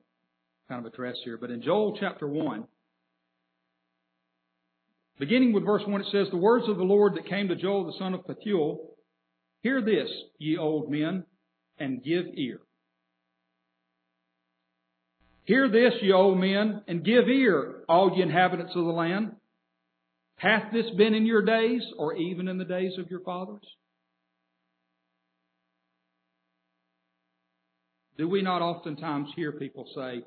kind 0.69 0.85
of 0.85 0.91
address 0.91 1.15
here. 1.23 1.37
But 1.37 1.49
in 1.49 1.61
Joel 1.61 1.97
chapter 1.99 2.27
1, 2.27 2.65
beginning 5.19 5.53
with 5.53 5.65
verse 5.65 5.81
1, 5.85 6.01
it 6.01 6.07
says, 6.11 6.27
The 6.29 6.37
words 6.37 6.69
of 6.69 6.77
the 6.77 6.83
Lord 6.83 7.15
that 7.15 7.27
came 7.27 7.47
to 7.47 7.55
Joel 7.55 7.85
the 7.85 7.97
son 7.97 8.13
of 8.13 8.25
Pethuel, 8.25 8.77
Hear 9.61 9.81
this, 9.81 10.09
ye 10.37 10.57
old 10.57 10.91
men, 10.91 11.23
and 11.79 12.03
give 12.03 12.25
ear. 12.35 12.59
Hear 15.45 15.69
this, 15.69 15.93
ye 16.01 16.11
old 16.11 16.37
men, 16.37 16.83
and 16.87 17.03
give 17.03 17.27
ear, 17.27 17.83
all 17.89 18.13
ye 18.15 18.21
inhabitants 18.21 18.73
of 18.75 18.85
the 18.85 18.91
land. 18.91 19.31
Hath 20.35 20.73
this 20.73 20.89
been 20.97 21.13
in 21.13 21.25
your 21.25 21.41
days, 21.41 21.81
or 21.97 22.15
even 22.15 22.47
in 22.47 22.57
the 22.57 22.65
days 22.65 22.97
of 22.97 23.09
your 23.09 23.21
fathers? 23.21 23.63
Do 28.17 28.29
we 28.29 28.41
not 28.41 28.61
oftentimes 28.61 29.29
hear 29.35 29.51
people 29.51 29.87
say, 29.95 30.23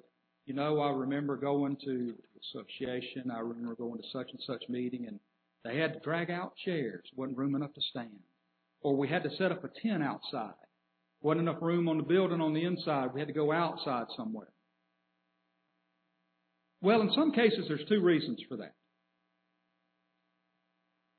you 0.47 0.55
know, 0.55 0.81
I 0.81 0.91
remember 0.91 1.37
going 1.37 1.77
to 1.85 2.15
association, 2.41 3.31
I 3.31 3.41
remember 3.41 3.75
going 3.75 3.99
to 3.99 4.09
such 4.13 4.31
and 4.31 4.41
such 4.47 4.69
meeting, 4.69 5.07
and 5.07 5.21
they 5.65 5.79
had 5.79 5.95
to 5.95 6.01
drag 6.01 6.31
out 6.31 6.55
chairs, 6.65 7.05
wasn't 7.17 7.39
room 7.39 7.55
enough 7.55 7.75
to 7.75 7.81
stand. 7.91 8.19
Or 8.83 8.97
we 8.97 9.09
had 9.09 9.23
to 9.25 9.31
set 9.37 9.53
up 9.53 9.65
a 9.65 9.71
tent 9.83 10.03
outside. 10.03 10.55
Wasn't 11.23 11.49
enough 11.49 11.63
room 11.63 11.89
on 11.89 11.97
the 11.97 12.03
building 12.05 12.41
on 12.41 12.53
the 12.53 12.65
inside. 12.65 13.13
We 13.13 13.21
had 13.21 13.29
to 13.29 13.35
go 13.35 13.51
outside 13.53 14.07
somewhere. 14.17 14.49
Well, 16.83 17.01
in 17.01 17.11
some 17.15 17.33
cases, 17.33 17.65
there's 17.67 17.89
two 17.89 18.01
reasons 18.01 18.39
for 18.49 18.57
that. 18.59 18.75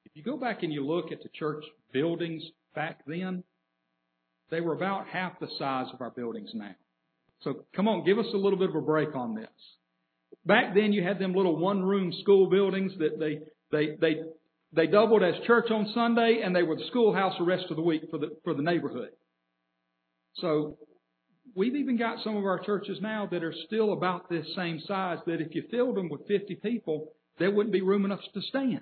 If 0.06 0.12
you 0.13 0.23
go 0.23 0.38
back 0.38 0.63
and 0.63 0.71
you 0.71 0.86
look 0.86 1.12
at 1.12 1.23
the 1.23 1.30
church 1.34 1.63
buildings 1.91 2.43
back 2.75 3.01
then, 3.06 3.43
they 4.49 4.62
were 4.62 4.73
about 4.73 5.07
half 5.07 5.39
the 5.39 5.47
size 5.60 5.88
of 5.93 6.01
our 6.01 6.12
buildings 6.12 6.49
now. 6.53 6.75
So 7.41 7.65
come 7.75 7.88
on, 7.88 8.05
give 8.05 8.17
us 8.17 8.25
a 8.33 8.38
little 8.38 8.57
bit 8.57 8.69
of 8.69 8.75
a 8.75 8.81
break 8.81 9.15
on 9.15 9.36
this. 9.36 9.47
Back 10.45 10.73
then 10.73 10.93
you 10.93 11.03
had 11.03 11.19
them 11.19 11.33
little 11.33 11.57
one 11.57 11.83
room 11.83 12.12
school 12.21 12.49
buildings 12.49 12.93
that 12.99 13.19
they, 13.19 13.39
they, 13.71 13.95
they, 13.99 14.21
they 14.73 14.88
doubled 14.88 15.23
as 15.23 15.36
church 15.45 15.69
on 15.69 15.91
Sunday 15.93 16.41
and 16.43 16.55
they 16.55 16.63
were 16.63 16.75
the 16.75 16.88
schoolhouse 16.89 17.33
the 17.38 17.45
rest 17.45 17.65
of 17.69 17.75
the 17.75 17.83
week 17.83 18.03
for 18.10 18.17
the, 18.17 18.29
for 18.43 18.53
the 18.53 18.62
neighborhood. 18.62 19.10
So 20.36 20.77
we've 21.55 21.75
even 21.75 21.97
got 21.97 22.23
some 22.23 22.38
of 22.38 22.45
our 22.45 22.60
churches 22.60 22.99
now 23.01 23.27
that 23.31 23.43
are 23.43 23.53
still 23.65 23.93
about 23.93 24.29
this 24.29 24.45
same 24.55 24.79
size 24.88 25.19
that 25.25 25.41
if 25.41 25.53
you 25.53 25.63
filled 25.69 25.95
them 25.95 26.10
with 26.10 26.27
50 26.27 26.55
people, 26.55 27.12
there 27.39 27.51
wouldn't 27.51 27.73
be 27.73 27.81
room 27.81 28.05
enough 28.05 28.19
to 28.33 28.41
stand. 28.41 28.81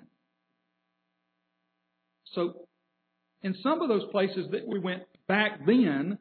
So 2.34 2.66
in 3.42 3.54
some 3.62 3.80
of 3.80 3.88
those 3.88 4.04
places 4.10 4.46
that 4.50 4.66
we 4.66 4.78
went 4.78 5.02
back 5.28 5.64
then, 5.66 6.18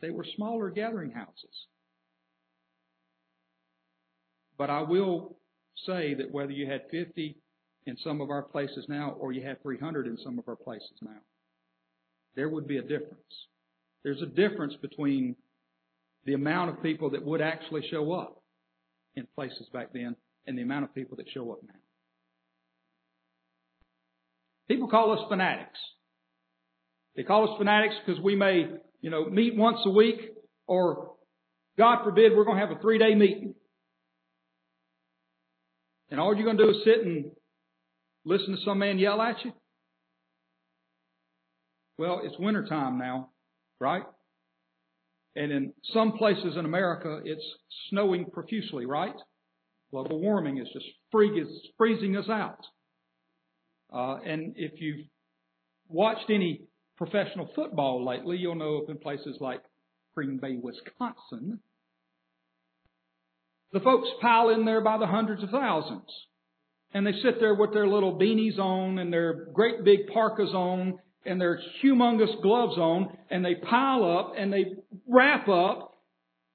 they 0.00 0.10
were 0.10 0.26
smaller 0.36 0.70
gathering 0.70 1.10
houses. 1.10 1.66
But 4.56 4.70
I 4.70 4.82
will 4.82 5.36
say 5.86 6.14
that 6.14 6.30
whether 6.30 6.52
you 6.52 6.70
had 6.70 6.82
50 6.90 7.36
in 7.86 7.96
some 7.98 8.20
of 8.20 8.30
our 8.30 8.42
places 8.42 8.86
now 8.88 9.10
or 9.18 9.32
you 9.32 9.42
had 9.42 9.62
300 9.62 10.06
in 10.06 10.16
some 10.22 10.38
of 10.38 10.48
our 10.48 10.56
places 10.56 10.92
now, 11.02 11.20
there 12.36 12.48
would 12.48 12.66
be 12.66 12.78
a 12.78 12.82
difference. 12.82 13.18
There's 14.02 14.22
a 14.22 14.26
difference 14.26 14.74
between 14.80 15.36
the 16.24 16.34
amount 16.34 16.70
of 16.70 16.82
people 16.82 17.10
that 17.10 17.24
would 17.24 17.40
actually 17.40 17.82
show 17.90 18.12
up 18.12 18.42
in 19.16 19.26
places 19.34 19.66
back 19.72 19.92
then 19.92 20.16
and 20.46 20.58
the 20.58 20.62
amount 20.62 20.84
of 20.84 20.94
people 20.94 21.16
that 21.16 21.26
show 21.32 21.50
up 21.52 21.58
now. 21.66 21.74
People 24.68 24.88
call 24.88 25.12
us 25.12 25.20
fanatics. 25.28 25.78
They 27.16 27.22
call 27.22 27.50
us 27.50 27.58
fanatics 27.58 27.94
because 28.04 28.20
we 28.22 28.34
may, 28.34 28.66
you 29.00 29.10
know, 29.10 29.26
meet 29.26 29.56
once 29.56 29.78
a 29.84 29.90
week 29.90 30.20
or 30.66 31.12
God 31.78 32.04
forbid 32.04 32.32
we're 32.36 32.44
going 32.44 32.58
to 32.58 32.66
have 32.66 32.76
a 32.76 32.80
three 32.80 32.98
day 32.98 33.14
meeting. 33.14 33.54
And 36.10 36.20
all 36.20 36.34
you're 36.34 36.44
going 36.44 36.58
to 36.58 36.64
do 36.64 36.70
is 36.70 36.76
sit 36.84 37.04
and 37.04 37.26
listen 38.24 38.56
to 38.56 38.62
some 38.64 38.78
man 38.78 38.98
yell 38.98 39.20
at 39.20 39.36
you? 39.44 39.52
Well, 41.98 42.20
it's 42.24 42.38
wintertime 42.38 42.98
now, 42.98 43.30
right? 43.80 44.02
And 45.36 45.52
in 45.52 45.72
some 45.92 46.12
places 46.12 46.56
in 46.56 46.64
America, 46.64 47.20
it's 47.24 47.44
snowing 47.90 48.26
profusely, 48.32 48.86
right? 48.86 49.14
Global 49.90 50.20
warming 50.20 50.58
is 50.58 50.68
just 50.72 50.86
freezing 51.10 52.16
us 52.16 52.28
out. 52.28 52.58
Uh, 53.92 54.18
and 54.24 54.54
if 54.56 54.80
you've 54.80 55.06
watched 55.88 56.30
any 56.30 56.62
professional 56.96 57.50
football 57.54 58.04
lately, 58.04 58.36
you'll 58.36 58.54
know 58.54 58.82
of 58.82 58.88
in 58.88 58.98
places 58.98 59.36
like 59.40 59.62
Green 60.14 60.38
Bay, 60.38 60.56
Wisconsin, 60.60 61.60
the 63.72 63.80
folks 63.80 64.08
pile 64.22 64.50
in 64.50 64.64
there 64.64 64.80
by 64.80 64.98
the 64.98 65.06
hundreds 65.06 65.42
of 65.42 65.50
thousands. 65.50 66.08
And 66.92 67.04
they 67.04 67.12
sit 67.24 67.40
there 67.40 67.54
with 67.54 67.72
their 67.72 67.88
little 67.88 68.16
beanies 68.16 68.58
on 68.58 68.98
and 68.98 69.12
their 69.12 69.46
great 69.52 69.84
big 69.84 70.06
parkas 70.12 70.50
on 70.50 71.00
and 71.26 71.40
their 71.40 71.60
humongous 71.82 72.40
gloves 72.40 72.78
on 72.78 73.18
and 73.30 73.44
they 73.44 73.56
pile 73.56 74.04
up 74.04 74.34
and 74.38 74.52
they 74.52 74.66
wrap 75.08 75.48
up 75.48 75.94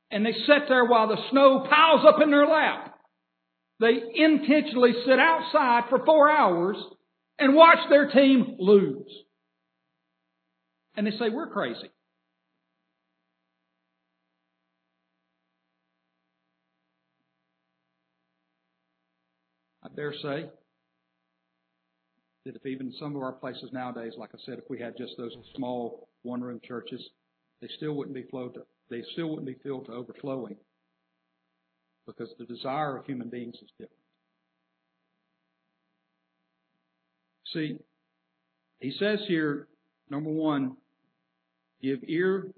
and 0.09 0.25
they 0.25 0.31
sit 0.31 0.69
there 0.69 0.85
while 0.85 1.09
the 1.09 1.17
snow 1.29 1.67
piles 1.69 2.05
up 2.07 2.21
in 2.21 2.31
their 2.31 2.47
lap. 2.47 2.95
They 3.81 3.99
intentionally 4.15 4.93
sit 5.05 5.19
outside 5.19 5.89
for 5.89 6.05
four 6.05 6.31
hours 6.31 6.77
and 7.37 7.53
watch 7.53 7.79
their 7.89 8.09
team 8.09 8.55
lose. 8.59 9.11
And 10.99 11.07
they 11.07 11.11
say, 11.11 11.29
we're 11.29 11.47
crazy. 11.47 11.89
I 19.81 19.87
dare 19.95 20.11
say 20.11 20.49
that 22.45 22.55
if 22.57 22.65
even 22.65 22.91
some 22.99 23.15
of 23.15 23.21
our 23.21 23.31
places 23.31 23.69
nowadays, 23.71 24.11
like 24.17 24.31
I 24.33 24.39
said, 24.45 24.57
if 24.57 24.65
we 24.69 24.77
had 24.77 24.97
just 24.97 25.13
those 25.17 25.31
small 25.55 26.09
one 26.23 26.41
room 26.41 26.59
churches, 26.67 27.01
they 27.61 27.69
still 27.77 27.93
wouldn't 27.93 28.13
be 28.13 28.23
flowed 28.29 28.55
to, 28.55 28.63
they 28.89 29.01
still 29.13 29.29
wouldn't 29.29 29.47
be 29.47 29.55
filled 29.63 29.85
to 29.85 29.93
overflowing 29.93 30.57
because 32.07 32.27
the 32.37 32.45
desire 32.45 32.97
of 32.97 33.05
human 33.05 33.29
beings 33.29 33.55
is 33.55 33.69
different. 33.79 33.93
See, 37.53 37.77
he 38.81 38.91
says 38.99 39.19
here, 39.29 39.69
number 40.09 40.29
one, 40.29 40.75
give 41.81 41.99
ear, 42.07 42.51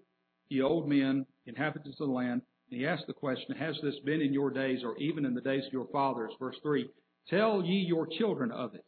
ye 0.50 0.62
old 0.62 0.88
men, 0.88 1.26
inhabitants 1.46 2.00
of 2.00 2.08
the 2.08 2.14
land. 2.14 2.42
And 2.70 2.80
he 2.80 2.88
asks 2.88 3.06
the 3.08 3.14
question, 3.14 3.56
has 3.58 3.76
this 3.84 3.96
been 4.06 4.22
in 4.22 4.34
your 4.34 4.50
days 4.50 4.80
or 4.84 4.98
even 4.98 5.26
in 5.26 5.34
the 5.34 5.42
days 5.42 5.66
of 5.68 5.74
your 5.74 5.88
fathers? 5.92 6.32
Verse 6.40 6.56
3, 6.64 6.90
tell 7.30 7.64
ye 7.64 7.86
your 7.88 8.08
children 8.18 8.52
of 8.52 8.76
it, 8.76 8.86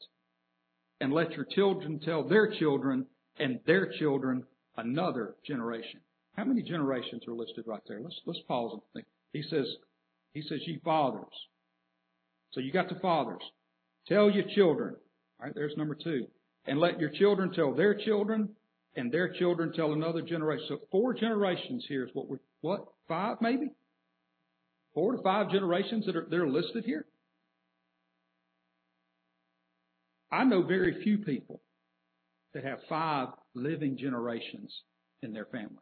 and 1.02 1.12
let 1.12 1.32
your 1.32 1.46
children 1.46 2.00
tell 2.00 2.24
their 2.28 2.54
children 2.58 3.06
and 3.38 3.60
their 3.66 3.92
children 4.00 4.44
another 4.78 5.36
generation. 5.46 6.00
How 6.36 6.46
many 6.46 6.64
generations 6.64 7.24
are 7.28 7.34
listed 7.34 7.66
right 7.68 7.82
there? 7.88 8.00
Let's, 8.02 8.20
let's 8.26 8.40
pause 8.48 8.72
and 8.74 8.82
think. 8.94 9.06
He 9.34 9.44
says, 9.50 9.66
he 10.34 10.42
says, 10.42 10.60
ye 10.66 10.80
fathers. 10.84 11.34
So 12.52 12.60
you 12.60 12.72
got 12.72 12.90
the 12.90 13.00
fathers. 13.02 13.42
Tell 14.08 14.30
your 14.30 14.46
children. 14.56 14.96
All 15.40 15.48
right, 15.48 15.56
there's 15.56 15.78
number 15.78 15.96
two. 15.96 16.28
And 16.66 16.80
let 16.80 17.00
your 17.00 17.10
children 17.10 17.52
tell 17.52 17.74
their 17.74 17.94
children, 17.94 18.50
and 18.96 19.12
their 19.12 19.34
children 19.34 19.74
tell 19.74 19.94
another 19.94 20.22
generation. 20.22 20.66
So 20.70 20.80
four 20.92 21.14
generations 21.14 21.86
here 21.88 22.06
is 22.06 22.10
what 22.14 22.30
we 22.30 22.38
what? 22.62 22.86
Five 23.08 23.38
maybe? 23.42 23.72
Four 24.94 25.14
to 25.16 25.24
five 25.24 25.50
generations 25.52 26.06
that 26.06 26.16
are, 26.16 26.28
that 26.30 26.36
are 26.36 26.50
listed 26.50 26.86
here? 26.86 27.06
I 30.32 30.44
know 30.44 30.64
very 30.64 31.04
few 31.04 31.20
people 31.20 31.62
that 32.54 32.64
have 32.64 32.80
five 32.88 33.30
living 33.56 33.98
generations 33.98 34.72
in 35.22 35.34
their 35.34 35.46
families. 35.46 35.78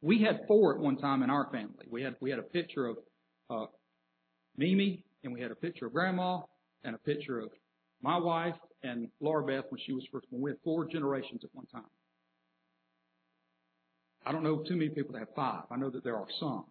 We 0.00 0.22
had 0.22 0.40
four 0.46 0.74
at 0.74 0.80
one 0.80 0.96
time 0.96 1.22
in 1.22 1.30
our 1.30 1.48
family. 1.50 1.86
We 1.90 2.02
had 2.02 2.16
we 2.20 2.30
had 2.30 2.38
a 2.38 2.42
picture 2.42 2.86
of 2.86 2.96
uh, 3.50 3.66
Mimi, 4.56 5.04
and 5.24 5.32
we 5.32 5.40
had 5.40 5.50
a 5.50 5.56
picture 5.56 5.86
of 5.86 5.92
Grandma, 5.92 6.40
and 6.84 6.94
a 6.94 6.98
picture 6.98 7.40
of 7.40 7.50
my 8.02 8.16
wife 8.16 8.54
and 8.82 9.08
Laura 9.20 9.44
Beth 9.44 9.64
when 9.70 9.80
she 9.84 9.92
was 9.92 10.04
first 10.12 10.30
born. 10.30 10.42
We 10.42 10.50
had 10.50 10.58
four 10.62 10.86
generations 10.86 11.42
at 11.44 11.50
one 11.52 11.66
time. 11.66 11.82
I 14.24 14.32
don't 14.32 14.42
know 14.42 14.62
too 14.62 14.76
many 14.76 14.90
people 14.90 15.12
that 15.12 15.20
have 15.20 15.34
five. 15.34 15.64
I 15.70 15.76
know 15.76 15.90
that 15.90 16.04
there 16.04 16.16
are 16.16 16.26
some. 16.38 16.64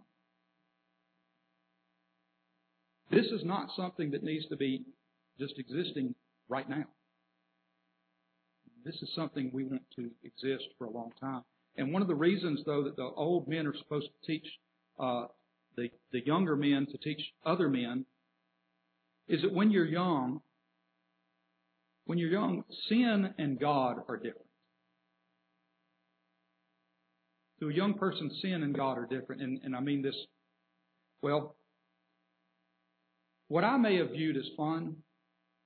This 3.10 3.26
is 3.28 3.44
not 3.44 3.70
something 3.76 4.12
that 4.12 4.24
needs 4.24 4.46
to 4.48 4.58
be 4.58 4.84
just 5.40 5.58
existing 5.58 6.14
right 6.50 6.70
now. 6.70 6.86
This 8.86 8.96
is 9.02 9.10
something 9.16 9.50
we 9.54 9.64
want 9.64 9.84
to 9.96 10.10
exist 10.24 10.66
for 10.78 10.86
a 10.86 10.90
long 10.90 11.12
time. 11.20 11.44
And 11.78 11.94
one 11.94 12.02
of 12.02 12.08
the 12.08 12.16
reasons, 12.16 12.62
though, 12.66 12.84
that 12.84 12.96
the 12.96 13.04
old 13.04 13.48
men 13.48 13.68
are 13.68 13.76
supposed 13.78 14.08
to 14.08 14.28
teach 14.28 14.46
uh, 15.00 15.26
the, 15.76 15.90
the 16.12 16.26
younger 16.26 16.56
men 16.56 16.88
to 16.92 16.98
teach 16.98 17.22
other 17.46 17.70
men 17.70 18.06
is 19.28 19.42
that 19.42 19.54
when 19.54 19.72
you're 19.72 19.86
young, 19.86 20.42
when 22.08 22.18
you're 22.18 22.32
young, 22.32 22.64
sin 22.88 23.34
and 23.38 23.60
God 23.60 23.98
are 24.08 24.16
different. 24.16 24.48
To 27.60 27.70
a 27.70 27.74
young 27.74 27.96
person, 27.96 28.32
sin 28.42 28.64
and 28.64 28.74
God 28.74 28.98
are 28.98 29.06
different. 29.06 29.42
And, 29.42 29.60
and 29.64 29.76
I 29.76 29.82
mean 29.82 30.02
this, 30.02 30.16
well, 31.22 31.56
what 33.50 33.64
I 33.64 33.78
may 33.78 33.98
have 33.98 34.12
viewed 34.12 34.38
as 34.38 34.46
fun 34.56 34.96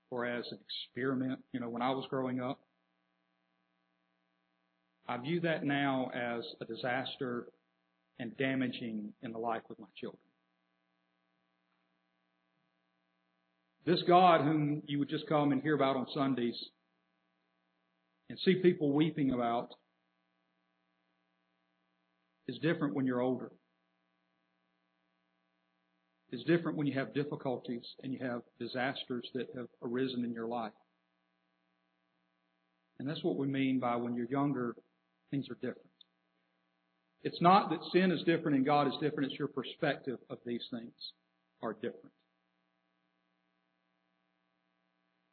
or 0.09 0.25
as 0.25 0.45
an 0.51 0.57
experiment, 0.65 1.39
you 1.53 1.59
know, 1.59 1.69
when 1.69 1.81
I 1.83 1.91
was 1.91 2.05
growing 2.09 2.41
up, 2.41 2.59
I 5.07 5.17
view 5.17 5.41
that 5.41 5.63
now 5.63 6.09
as 6.13 6.43
a 6.59 6.65
disaster 6.65 7.47
and 8.19 8.35
damaging 8.37 9.13
in 9.21 9.31
the 9.31 9.39
life 9.39 9.63
of 9.69 9.77
my 9.77 9.87
children. 9.95 10.19
This 13.85 14.01
God, 14.07 14.41
whom 14.41 14.83
you 14.85 14.99
would 14.99 15.09
just 15.09 15.27
come 15.27 15.51
and 15.51 15.61
hear 15.61 15.75
about 15.75 15.95
on 15.95 16.05
Sundays 16.13 16.57
and 18.29 18.37
see 18.45 18.55
people 18.55 18.93
weeping 18.93 19.31
about, 19.31 19.69
is 22.47 22.57
different 22.59 22.93
when 22.93 23.05
you're 23.05 23.21
older. 23.21 23.51
It's 26.31 26.43
different 26.43 26.77
when 26.77 26.87
you 26.87 26.93
have 26.93 27.13
difficulties 27.13 27.83
and 28.03 28.13
you 28.13 28.19
have 28.19 28.41
disasters 28.59 29.27
that 29.33 29.47
have 29.55 29.67
arisen 29.83 30.23
in 30.23 30.33
your 30.33 30.47
life. 30.47 30.71
And 32.99 33.09
that's 33.09 33.23
what 33.23 33.37
we 33.37 33.47
mean 33.47 33.79
by 33.79 33.95
when 33.95 34.15
you're 34.15 34.29
younger, 34.29 34.75
things 35.31 35.49
are 35.49 35.55
different. 35.55 35.87
It's 37.23 37.41
not 37.41 37.69
that 37.69 37.79
sin 37.91 38.11
is 38.11 38.23
different 38.23 38.57
and 38.57 38.65
God 38.65 38.87
is 38.87 38.93
different, 39.01 39.31
it's 39.31 39.39
your 39.39 39.47
perspective 39.47 40.19
of 40.29 40.37
these 40.45 40.63
things 40.71 40.93
are 41.61 41.73
different. 41.73 42.13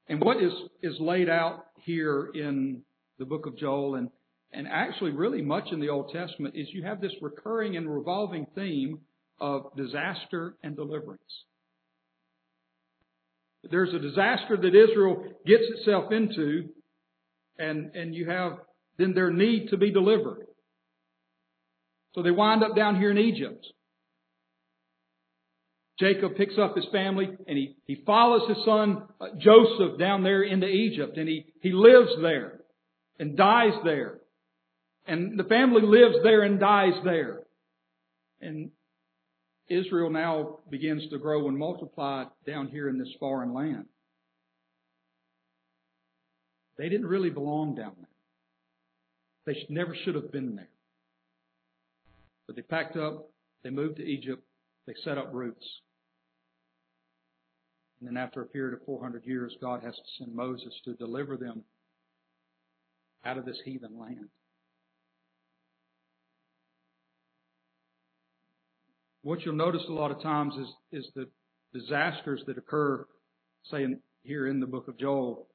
And 0.09 0.21
what 0.23 0.43
is, 0.43 0.53
is 0.83 0.99
laid 1.01 1.29
out 1.29 1.67
here 1.85 2.31
in 2.35 2.83
the 3.19 3.25
book 3.25 3.47
of 3.47 3.57
Joel 3.57 3.97
and, 3.97 4.11
and 4.53 4.67
actually 4.67 5.11
really 5.11 5.43
much 5.43 5.69
in 5.71 5.81
the 5.81 5.91
Old 5.91 6.11
Testament 6.13 6.55
is 6.57 6.69
you 6.73 6.83
have 6.85 7.01
this 7.01 7.13
recurring 7.21 7.77
and 7.77 7.93
revolving 7.93 8.47
theme 8.55 9.01
of 9.41 9.75
disaster 9.77 10.55
and 10.63 10.75
deliverance. 10.75 11.21
There's 13.71 13.93
a 13.93 13.99
disaster 13.99 14.57
that 14.57 14.75
Israel 14.75 15.25
gets 15.45 15.65
itself 15.77 16.13
into 16.13 16.71
and, 17.59 17.95
and 17.95 18.15
you 18.15 18.31
have 18.31 18.59
then 18.99 19.15
their 19.15 19.31
need 19.31 19.69
to 19.71 19.77
be 19.77 19.91
delivered. 19.91 20.47
So 22.15 22.23
they 22.23 22.31
wind 22.31 22.65
up 22.65 22.75
down 22.75 22.97
here 22.97 23.11
in 23.11 23.19
Egypt. 23.19 23.67
Jacob 25.99 26.37
picks 26.37 26.57
up 26.59 26.77
his 26.77 26.87
family 26.93 27.29
and 27.47 27.59
he, 27.59 27.77
he 27.85 28.03
follows 28.07 28.49
his 28.49 28.65
son 28.65 29.03
uh, 29.21 29.27
Joseph 29.39 29.99
down 29.99 30.23
there 30.23 30.43
into 30.43 30.67
Egypt 30.67 31.17
and 31.17 31.29
he, 31.29 31.47
he 31.61 31.73
lives 31.73 32.11
there 32.23 32.61
and 33.19 33.37
dies 33.37 33.73
there. 33.85 34.19
And 35.07 35.39
the 35.39 35.45
family 35.45 35.83
lives 35.83 36.17
there 36.23 36.43
and 36.43 36.61
dies 36.61 36.93
there. 37.05 37.41
And 38.41 38.71
Israel 39.69 40.11
now 40.11 40.61
begins 40.71 41.09
to 41.11 41.19
grow 41.19 41.49
and 41.49 41.59
multiply 41.59 42.25
down 42.47 42.69
here 42.69 42.89
in 42.89 42.99
this 42.99 43.13
foreign 43.19 43.53
land. 43.53 43.87
They 46.77 46.89
didn't 46.89 47.07
really 47.07 47.31
belong 47.31 47.75
down 47.75 47.93
there. 47.97 49.55
They 49.55 49.67
never 49.69 49.97
should 50.05 50.15
have 50.15 50.31
been 50.31 50.55
there. 50.55 50.69
But 52.47 52.55
they 52.55 52.63
packed 52.63 52.97
up, 52.97 53.31
they 53.65 53.71
moved 53.71 53.97
to 53.97 54.05
Egypt, 54.05 54.43
they 54.87 54.95
set 55.05 55.19
up 55.19 55.31
roots. 55.33 55.67
And 58.01 58.09
then 58.09 58.17
after 58.17 58.43
a 58.43 58.47
period 58.47 58.75
of 58.75 58.85
400 58.87 59.25
years, 59.25 59.57
God 59.61 59.83
has 59.83 59.95
to 59.95 60.03
send 60.19 60.35
Moses 60.35 60.73
to 60.85 60.95
deliver 60.95 61.37
them 61.37 61.65
out 63.25 63.39
of 63.39 63.45
this 63.45 63.59
heathen 63.65 63.99
land. 63.99 64.29
What 69.23 69.45
you'll 69.45 69.57
notice 69.57 69.83
a 69.89 69.93
lot 69.93 70.11
of 70.11 70.23
times 70.23 70.55
is, 70.55 71.03
is 71.03 71.11
the 71.15 71.29
disasters 71.75 72.43
that 72.47 72.57
occur, 72.57 73.05
say 73.71 73.83
in, 73.83 73.99
here 74.23 74.47
in 74.47 74.61
the 74.61 74.67
book 74.67 74.89
of 74.89 74.97
Joel, 74.97 75.49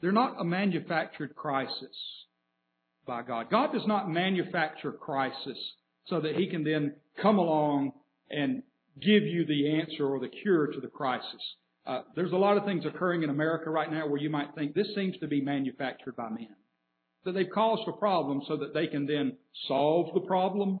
they're 0.00 0.12
not 0.12 0.40
a 0.40 0.44
manufactured 0.44 1.36
crisis 1.36 1.96
by 3.06 3.22
God. 3.22 3.48
God 3.50 3.72
does 3.72 3.86
not 3.86 4.10
manufacture 4.10 4.92
crisis 4.92 5.58
so 6.06 6.20
that 6.20 6.34
He 6.36 6.48
can 6.48 6.64
then 6.64 6.94
come 7.22 7.38
along 7.38 7.92
and 8.30 8.62
give 9.00 9.24
you 9.24 9.44
the 9.44 9.80
answer 9.80 10.06
or 10.06 10.20
the 10.20 10.28
cure 10.28 10.68
to 10.68 10.80
the 10.80 10.88
crisis. 10.88 11.40
Uh, 11.86 12.02
there's 12.14 12.32
a 12.32 12.36
lot 12.36 12.56
of 12.56 12.64
things 12.64 12.84
occurring 12.86 13.22
in 13.22 13.30
America 13.30 13.68
right 13.70 13.90
now 13.90 14.06
where 14.06 14.20
you 14.20 14.30
might 14.30 14.54
think 14.54 14.74
this 14.74 14.94
seems 14.94 15.16
to 15.18 15.26
be 15.26 15.40
manufactured 15.40 16.16
by 16.16 16.28
men. 16.30 16.54
That 17.24 17.32
they've 17.32 17.50
caused 17.52 17.88
a 17.88 17.92
problem 17.92 18.42
so 18.46 18.56
that 18.58 18.74
they 18.74 18.86
can 18.86 19.06
then 19.06 19.36
solve 19.68 20.14
the 20.14 20.20
problem. 20.20 20.78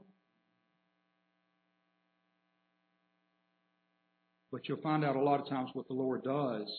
But 4.50 4.68
you'll 4.68 4.80
find 4.80 5.04
out 5.04 5.16
a 5.16 5.20
lot 5.20 5.40
of 5.40 5.48
times 5.48 5.70
what 5.72 5.88
the 5.88 5.94
Lord 5.94 6.22
does. 6.22 6.70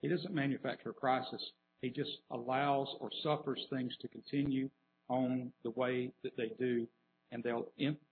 He 0.00 0.08
doesn't 0.08 0.34
manufacture 0.34 0.90
a 0.90 0.94
crisis. 0.94 1.42
He 1.80 1.90
just 1.90 2.10
allows 2.30 2.88
or 3.00 3.10
suffers 3.22 3.64
things 3.70 3.94
to 4.00 4.08
continue 4.08 4.68
on 5.08 5.52
the 5.62 5.70
way 5.70 6.10
that 6.24 6.36
they 6.36 6.52
do, 6.58 6.86
and 7.30 7.42
they'll 7.42 7.68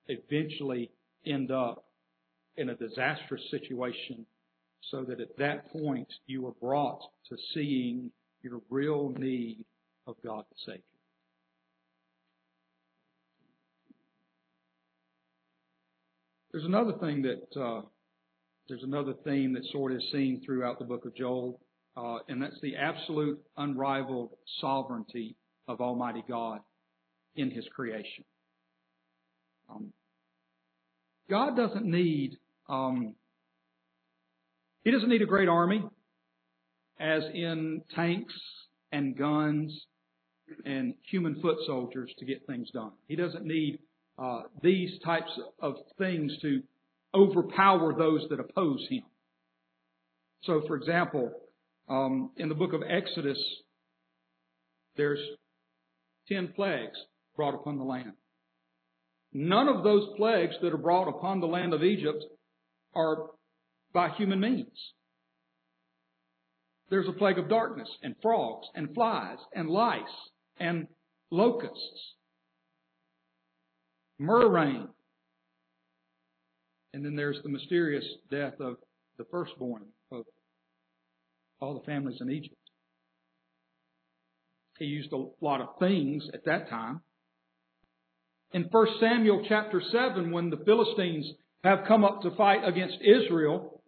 eventually 0.06 0.90
end 1.26 1.50
up 1.50 1.84
in 2.56 2.70
a 2.70 2.74
disastrous 2.74 3.42
situation 3.50 4.26
so 4.90 5.04
that 5.04 5.20
at 5.20 5.36
that 5.38 5.70
point 5.72 6.08
you 6.26 6.46
are 6.46 6.54
brought 6.60 7.00
to 7.28 7.36
seeing 7.54 8.10
your 8.42 8.60
real 8.70 9.10
need 9.18 9.64
of 10.06 10.16
God 10.24 10.44
the 10.50 10.56
Savior. 10.66 10.82
There's 16.52 16.64
another 16.64 16.94
thing 16.98 17.22
that 17.22 17.60
uh, 17.60 17.82
there's 18.68 18.82
another 18.82 19.14
theme 19.24 19.52
that 19.52 19.64
sort 19.70 19.92
of 19.92 19.98
is 19.98 20.04
seen 20.10 20.42
throughout 20.44 20.78
the 20.78 20.84
book 20.84 21.04
of 21.04 21.14
Joel, 21.14 21.60
uh, 21.96 22.18
and 22.28 22.42
that's 22.42 22.60
the 22.60 22.76
absolute 22.76 23.38
unrivaled 23.56 24.30
sovereignty 24.60 25.36
of 25.68 25.80
Almighty 25.80 26.24
God 26.28 26.60
in 27.36 27.50
His 27.50 27.64
creation. 27.74 28.24
Um, 29.68 29.92
God 31.30 31.56
doesn't 31.56 31.86
need 31.86 32.36
um, 32.68 33.14
He 34.84 34.90
doesn't 34.90 35.08
need 35.08 35.22
a 35.22 35.26
great 35.26 35.48
army, 35.48 35.82
as 36.98 37.22
in 37.32 37.82
tanks 37.94 38.34
and 38.92 39.16
guns 39.16 39.72
and 40.64 40.94
human 41.08 41.40
foot 41.40 41.56
soldiers 41.66 42.12
to 42.18 42.24
get 42.26 42.44
things 42.46 42.68
done. 42.72 42.90
He 43.06 43.14
doesn't 43.14 43.44
need 43.44 43.78
uh, 44.18 44.42
these 44.62 44.90
types 45.04 45.30
of 45.60 45.74
things 45.96 46.32
to 46.42 46.62
overpower 47.14 47.94
those 47.96 48.26
that 48.30 48.40
oppose 48.40 48.84
him. 48.90 49.04
So, 50.42 50.62
for 50.66 50.76
example, 50.76 51.32
um, 51.88 52.30
in 52.36 52.48
the 52.48 52.54
book 52.54 52.72
of 52.72 52.82
Exodus, 52.88 53.38
there's 54.96 55.20
ten 56.28 56.52
plagues 56.54 56.98
brought 57.36 57.54
upon 57.54 57.78
the 57.78 57.84
land. 57.84 58.12
None 59.32 59.68
of 59.68 59.84
those 59.84 60.08
plagues 60.16 60.54
that 60.60 60.72
are 60.72 60.78
brought 60.78 61.08
upon 61.08 61.40
the 61.40 61.46
land 61.46 61.72
of 61.72 61.84
Egypt 61.84 62.24
are 62.94 63.30
by 63.92 64.10
human 64.10 64.40
means. 64.40 64.92
There's 66.90 67.08
a 67.08 67.12
plague 67.12 67.38
of 67.38 67.48
darkness 67.48 67.88
and 68.02 68.16
frogs 68.20 68.66
and 68.74 68.92
flies 68.92 69.38
and 69.54 69.70
lice 69.70 70.02
and 70.58 70.88
locusts, 71.30 72.14
murrain, 74.18 74.88
and 76.92 77.04
then 77.04 77.14
there's 77.14 77.38
the 77.44 77.48
mysterious 77.48 78.04
death 78.30 78.54
of 78.60 78.76
the 79.16 79.24
firstborn 79.30 79.86
of 80.10 80.24
all 81.60 81.78
the 81.78 81.86
families 81.86 82.18
in 82.20 82.30
Egypt. 82.30 82.56
He 84.78 84.86
used 84.86 85.12
a 85.12 85.26
lot 85.40 85.60
of 85.60 85.78
things 85.78 86.24
at 86.34 86.44
that 86.46 86.68
time. 86.68 87.02
In 88.52 88.64
1 88.70 88.86
Samuel 88.98 89.44
chapter 89.48 89.80
7, 89.92 90.30
when 90.32 90.50
the 90.50 90.62
Philistines 90.64 91.30
have 91.62 91.86
come 91.86 92.04
up 92.04 92.22
to 92.22 92.34
fight 92.36 92.66
against 92.66 92.98
Israel, 93.00 93.82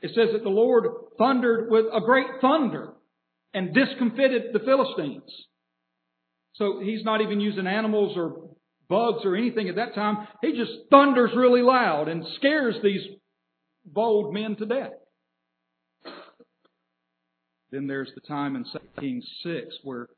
it 0.00 0.12
says 0.14 0.28
that 0.32 0.44
the 0.44 0.50
Lord 0.50 0.86
thundered 1.18 1.70
with 1.70 1.86
a 1.92 2.00
great 2.00 2.26
thunder 2.40 2.92
and 3.54 3.74
discomfited 3.74 4.52
the 4.52 4.60
Philistines. 4.60 5.30
So 6.54 6.80
he's 6.82 7.04
not 7.04 7.22
even 7.22 7.40
using 7.40 7.66
animals 7.66 8.16
or 8.16 8.50
bugs 8.88 9.24
or 9.24 9.36
anything 9.36 9.68
at 9.68 9.76
that 9.76 9.94
time. 9.94 10.28
He 10.42 10.52
just 10.52 10.72
thunders 10.90 11.30
really 11.34 11.62
loud 11.62 12.08
and 12.08 12.24
scares 12.36 12.76
these 12.82 13.02
bold 13.84 14.32
men 14.34 14.56
to 14.56 14.66
death. 14.66 14.92
Then 17.70 17.86
there's 17.86 18.10
the 18.14 18.20
time 18.20 18.54
in 18.54 18.64
2 18.64 18.78
Kings 19.00 19.26
6 19.42 19.66
where 19.82 20.08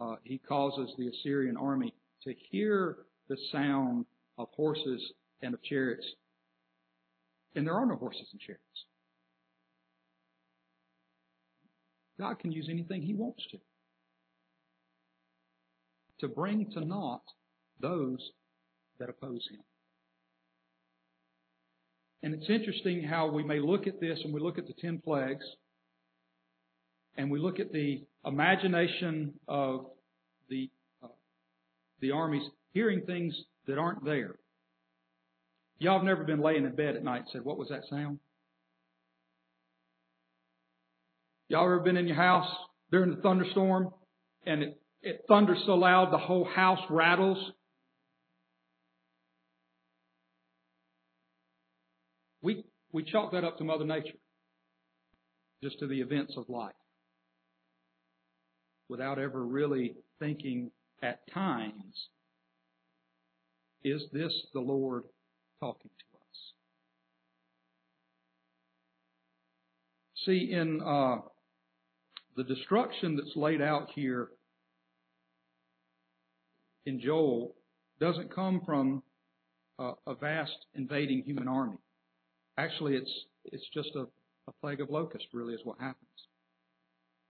uh, 0.00 0.16
he 0.24 0.38
causes 0.38 0.90
the 0.96 1.08
Assyrian 1.08 1.56
army 1.56 1.94
to 2.24 2.34
hear 2.50 2.96
the 3.28 3.36
sound 3.50 4.06
of 4.38 4.48
horses 4.54 5.00
and 5.42 5.54
of 5.54 5.62
chariots. 5.62 6.06
And 7.54 7.66
there 7.66 7.74
are 7.74 7.86
no 7.86 7.96
horses 7.96 8.26
and 8.32 8.40
chariots. 8.40 8.84
God 12.18 12.38
can 12.38 12.52
use 12.52 12.68
anything 12.70 13.02
He 13.02 13.14
wants 13.14 13.42
to. 13.50 13.58
To 16.20 16.28
bring 16.28 16.70
to 16.72 16.80
naught 16.80 17.24
those 17.80 18.30
that 18.98 19.08
oppose 19.08 19.46
Him. 19.50 19.60
And 22.22 22.34
it's 22.34 22.48
interesting 22.48 23.02
how 23.02 23.28
we 23.28 23.42
may 23.42 23.58
look 23.58 23.88
at 23.88 24.00
this 24.00 24.18
and 24.24 24.32
we 24.32 24.40
look 24.40 24.56
at 24.58 24.68
the 24.68 24.74
ten 24.80 25.00
plagues 25.02 25.44
and 27.16 27.30
we 27.30 27.38
look 27.38 27.58
at 27.58 27.72
the 27.72 28.04
imagination 28.24 29.34
of 29.48 29.86
the, 30.48 30.70
uh, 31.02 31.08
the 32.00 32.12
armies 32.12 32.42
hearing 32.72 33.02
things 33.02 33.34
that 33.66 33.78
aren't 33.78 34.04
there. 34.04 34.36
Y'all 35.78 35.98
have 35.98 36.06
never 36.06 36.24
been 36.24 36.40
laying 36.40 36.64
in 36.64 36.74
bed 36.74 36.96
at 36.96 37.04
night 37.04 37.18
and 37.18 37.28
said, 37.32 37.44
what 37.44 37.58
was 37.58 37.68
that 37.68 37.82
sound? 37.90 38.18
Y'all 41.48 41.64
ever 41.64 41.80
been 41.80 41.96
in 41.96 42.06
your 42.06 42.16
house 42.16 42.48
during 42.90 43.10
the 43.10 43.20
thunderstorm 43.20 43.92
and 44.46 44.62
it, 44.62 44.80
it 45.02 45.24
thunders 45.28 45.62
so 45.66 45.74
loud 45.74 46.12
the 46.12 46.18
whole 46.18 46.44
house 46.44 46.80
rattles? 46.88 47.38
We, 52.42 52.64
we 52.92 53.04
chalk 53.04 53.32
that 53.32 53.44
up 53.44 53.58
to 53.58 53.64
Mother 53.64 53.84
Nature, 53.84 54.18
just 55.62 55.78
to 55.80 55.86
the 55.86 56.00
events 56.00 56.34
of 56.36 56.48
life, 56.48 56.74
without 58.88 59.18
ever 59.18 59.44
really 59.44 59.94
thinking 60.18 60.70
at 61.02 61.20
times, 61.32 62.08
is 63.84 64.02
this 64.12 64.32
the 64.52 64.60
Lord 64.60 65.04
talking 65.60 65.90
to 65.90 66.18
us? 66.18 66.52
See, 70.24 70.52
in 70.52 70.80
uh, 70.80 71.16
the 72.36 72.44
destruction 72.44 73.16
that's 73.16 73.36
laid 73.36 73.60
out 73.60 73.90
here 73.94 74.28
in 76.86 77.00
Joel 77.00 77.54
doesn't 78.00 78.34
come 78.34 78.62
from 78.64 79.02
uh, 79.78 79.92
a 80.06 80.14
vast 80.14 80.66
invading 80.74 81.22
human 81.24 81.48
army. 81.48 81.78
Actually, 82.58 82.94
it's 82.96 83.12
it's 83.44 83.68
just 83.72 83.90
a, 83.94 84.06
a 84.48 84.52
plague 84.60 84.80
of 84.80 84.90
locusts. 84.90 85.28
Really, 85.32 85.54
is 85.54 85.60
what 85.64 85.78
happens. 85.78 85.96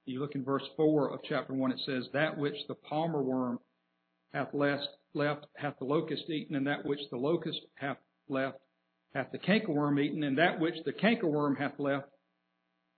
You 0.04 0.20
look 0.20 0.34
in 0.34 0.44
verse 0.44 0.64
four 0.76 1.12
of 1.12 1.20
chapter 1.28 1.54
one. 1.54 1.72
It 1.72 1.80
says, 1.86 2.04
"That 2.12 2.36
which 2.36 2.56
the 2.68 2.74
palmer 2.74 3.22
worm 3.22 3.60
hath 4.32 4.52
left, 4.52 4.88
left 5.14 5.46
hath 5.56 5.78
the 5.78 5.84
locust 5.84 6.28
eaten, 6.30 6.56
and 6.56 6.66
that 6.66 6.84
which 6.84 7.00
the 7.10 7.16
locust 7.16 7.60
hath 7.74 7.98
left 8.28 8.58
hath 9.14 9.30
the 9.30 9.38
cankerworm 9.38 10.00
eaten, 10.00 10.22
and 10.22 10.38
that 10.38 10.58
which 10.58 10.82
the 10.84 10.92
cankerworm 10.92 11.56
hath 11.56 11.78
left 11.78 12.08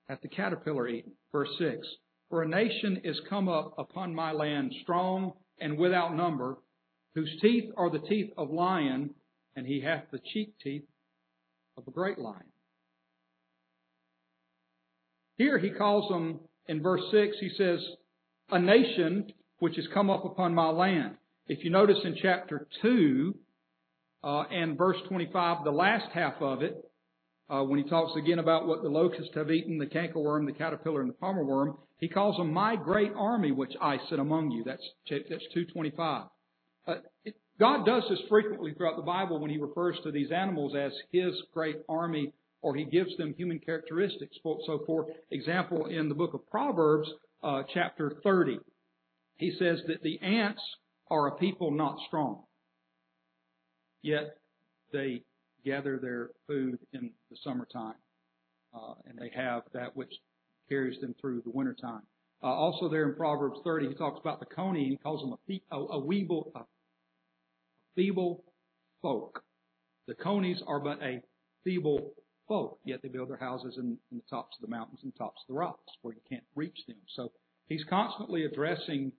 hath 0.08 0.20
the 0.20 0.28
caterpillar 0.28 0.88
eaten." 0.88 1.12
Verse 1.32 1.56
six. 1.58 1.86
For 2.30 2.42
a 2.42 2.48
nation 2.48 2.98
is 3.04 3.20
come 3.28 3.48
up 3.48 3.74
upon 3.78 4.14
my 4.14 4.32
land 4.32 4.72
strong 4.82 5.34
and 5.60 5.78
without 5.78 6.14
number, 6.14 6.58
whose 7.14 7.38
teeth 7.40 7.72
are 7.76 7.90
the 7.90 8.00
teeth 8.00 8.32
of 8.36 8.50
lion, 8.50 9.14
and 9.54 9.66
he 9.66 9.80
hath 9.80 10.10
the 10.10 10.18
cheek 10.18 10.58
teeth 10.58 10.88
of 11.76 11.86
a 11.86 11.92
great 11.92 12.18
lion. 12.18 12.50
Here 15.36 15.58
he 15.58 15.70
calls 15.70 16.08
them, 16.08 16.40
in 16.66 16.82
verse 16.82 17.02
6, 17.10 17.36
he 17.40 17.50
says, 17.50 17.80
a 18.50 18.58
nation 18.58 19.32
which 19.58 19.76
has 19.76 19.86
come 19.88 20.10
up 20.10 20.24
upon 20.24 20.54
my 20.54 20.68
land. 20.70 21.16
If 21.46 21.62
you 21.62 21.70
notice 21.70 21.98
in 22.04 22.16
chapter 22.22 22.66
2 22.80 23.34
uh, 24.22 24.44
and 24.50 24.78
verse 24.78 24.96
25, 25.08 25.64
the 25.64 25.70
last 25.70 26.10
half 26.14 26.40
of 26.40 26.62
it, 26.62 26.74
uh, 27.50 27.62
when 27.62 27.82
he 27.82 27.88
talks 27.88 28.12
again 28.16 28.38
about 28.38 28.66
what 28.66 28.82
the 28.82 28.88
locusts 28.88 29.34
have 29.34 29.50
eaten, 29.50 29.76
the 29.76 29.84
cankerworm, 29.84 30.46
the 30.46 30.56
caterpillar, 30.56 31.02
and 31.02 31.10
the 31.10 31.14
palmer 31.14 31.44
worm, 31.44 31.76
he 31.98 32.08
calls 32.08 32.38
them 32.38 32.50
my 32.50 32.76
great 32.76 33.12
army 33.14 33.52
which 33.52 33.72
I 33.78 33.98
sit 34.08 34.18
among 34.18 34.52
you. 34.52 34.64
That's, 34.64 34.82
that's 35.10 35.44
225. 35.52 36.28
Uh, 36.86 36.94
it, 37.26 37.34
God 37.60 37.84
does 37.84 38.04
this 38.08 38.20
frequently 38.30 38.72
throughout 38.72 38.96
the 38.96 39.02
Bible 39.02 39.38
when 39.38 39.50
he 39.50 39.58
refers 39.58 39.96
to 40.02 40.10
these 40.10 40.32
animals 40.32 40.74
as 40.74 40.92
his 41.12 41.34
great 41.52 41.76
army 41.90 42.32
or 42.62 42.74
he 42.74 42.84
gives 42.84 43.14
them 43.18 43.34
human 43.36 43.58
characteristics. 43.58 44.34
So, 44.42 44.82
for 44.86 45.08
example, 45.30 45.86
in 45.86 46.08
the 46.08 46.14
book 46.14 46.32
of 46.32 46.48
Proverbs, 46.48 47.08
uh, 47.42 47.64
chapter 47.74 48.14
30, 48.22 48.58
he 49.36 49.54
says 49.58 49.80
that 49.88 50.02
the 50.02 50.18
ants 50.22 50.62
are 51.10 51.28
a 51.28 51.36
people 51.36 51.70
not 51.70 51.98
strong, 52.06 52.42
yet 54.02 54.36
they 54.92 55.22
gather 55.64 55.98
their 55.98 56.30
food 56.46 56.78
in 56.92 57.10
the 57.30 57.36
summertime, 57.42 57.94
uh, 58.74 58.94
and 59.06 59.18
they 59.18 59.30
have 59.34 59.62
that 59.72 59.96
which 59.96 60.12
carries 60.68 61.00
them 61.00 61.14
through 61.20 61.42
the 61.44 61.50
wintertime. 61.50 62.02
Uh, 62.42 62.48
also, 62.48 62.88
there 62.88 63.08
in 63.08 63.14
Proverbs 63.14 63.58
30, 63.64 63.88
he 63.88 63.94
talks 63.94 64.20
about 64.20 64.40
the 64.40 64.46
coney, 64.46 64.82
and 64.82 64.90
he 64.90 64.96
calls 64.98 65.20
them 65.20 65.32
a, 65.48 65.74
a, 65.74 65.84
a 65.84 66.02
weeble, 66.02 66.50
a 66.54 66.60
feeble 67.96 68.44
folk. 69.00 69.42
The 70.06 70.14
conies 70.14 70.62
are 70.66 70.80
but 70.80 71.02
a 71.02 71.22
feeble 71.64 72.12
folk, 72.46 72.78
yet 72.84 73.00
they 73.02 73.08
build 73.08 73.30
their 73.30 73.38
houses 73.38 73.76
in, 73.78 73.96
in 74.12 74.18
the 74.18 74.24
tops 74.28 74.56
of 74.60 74.68
the 74.68 74.74
mountains 74.74 75.00
and 75.02 75.14
tops 75.16 75.40
of 75.42 75.54
the 75.54 75.58
rocks 75.58 75.92
where 76.02 76.14
you 76.14 76.20
can't 76.28 76.44
reach 76.54 76.78
them. 76.86 76.98
So 77.16 77.32
he's 77.68 77.84
constantly 77.88 78.44
addressing 78.44 79.12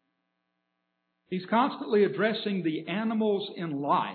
he's 1.29 1.45
constantly 1.49 2.03
addressing 2.03 2.63
the 2.63 2.87
animals 2.87 3.49
in 3.55 3.81
life 3.81 4.13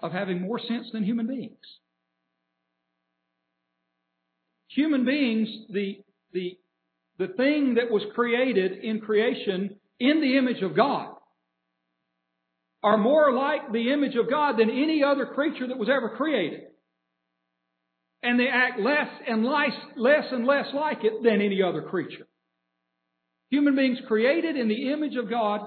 of 0.00 0.12
having 0.12 0.40
more 0.40 0.58
sense 0.58 0.86
than 0.92 1.04
human 1.04 1.26
beings. 1.26 1.58
Human 4.68 5.04
beings, 5.04 5.48
the 5.70 5.98
the 6.32 6.58
the 7.18 7.28
thing 7.28 7.74
that 7.74 7.90
was 7.90 8.02
created 8.14 8.84
in 8.84 9.00
creation 9.00 9.76
in 10.00 10.20
the 10.20 10.36
image 10.36 10.62
of 10.62 10.74
God 10.74 11.14
are 12.82 12.98
more 12.98 13.32
like 13.32 13.72
the 13.72 13.92
image 13.92 14.14
of 14.16 14.28
God 14.28 14.58
than 14.58 14.68
any 14.68 15.02
other 15.02 15.26
creature 15.26 15.68
that 15.68 15.78
was 15.78 15.88
ever 15.88 16.16
created. 16.16 16.60
And 18.22 18.38
they 18.38 18.48
act 18.48 18.80
less 18.80 19.08
and 19.26 19.44
less, 19.44 19.72
less 19.96 20.24
and 20.30 20.46
less 20.46 20.66
like 20.74 20.98
it 21.02 21.22
than 21.22 21.40
any 21.40 21.62
other 21.62 21.82
creature. 21.82 22.26
Human 23.54 23.76
beings 23.76 23.98
created 24.08 24.56
in 24.56 24.66
the 24.66 24.90
image 24.90 25.14
of 25.14 25.30
God, 25.30 25.60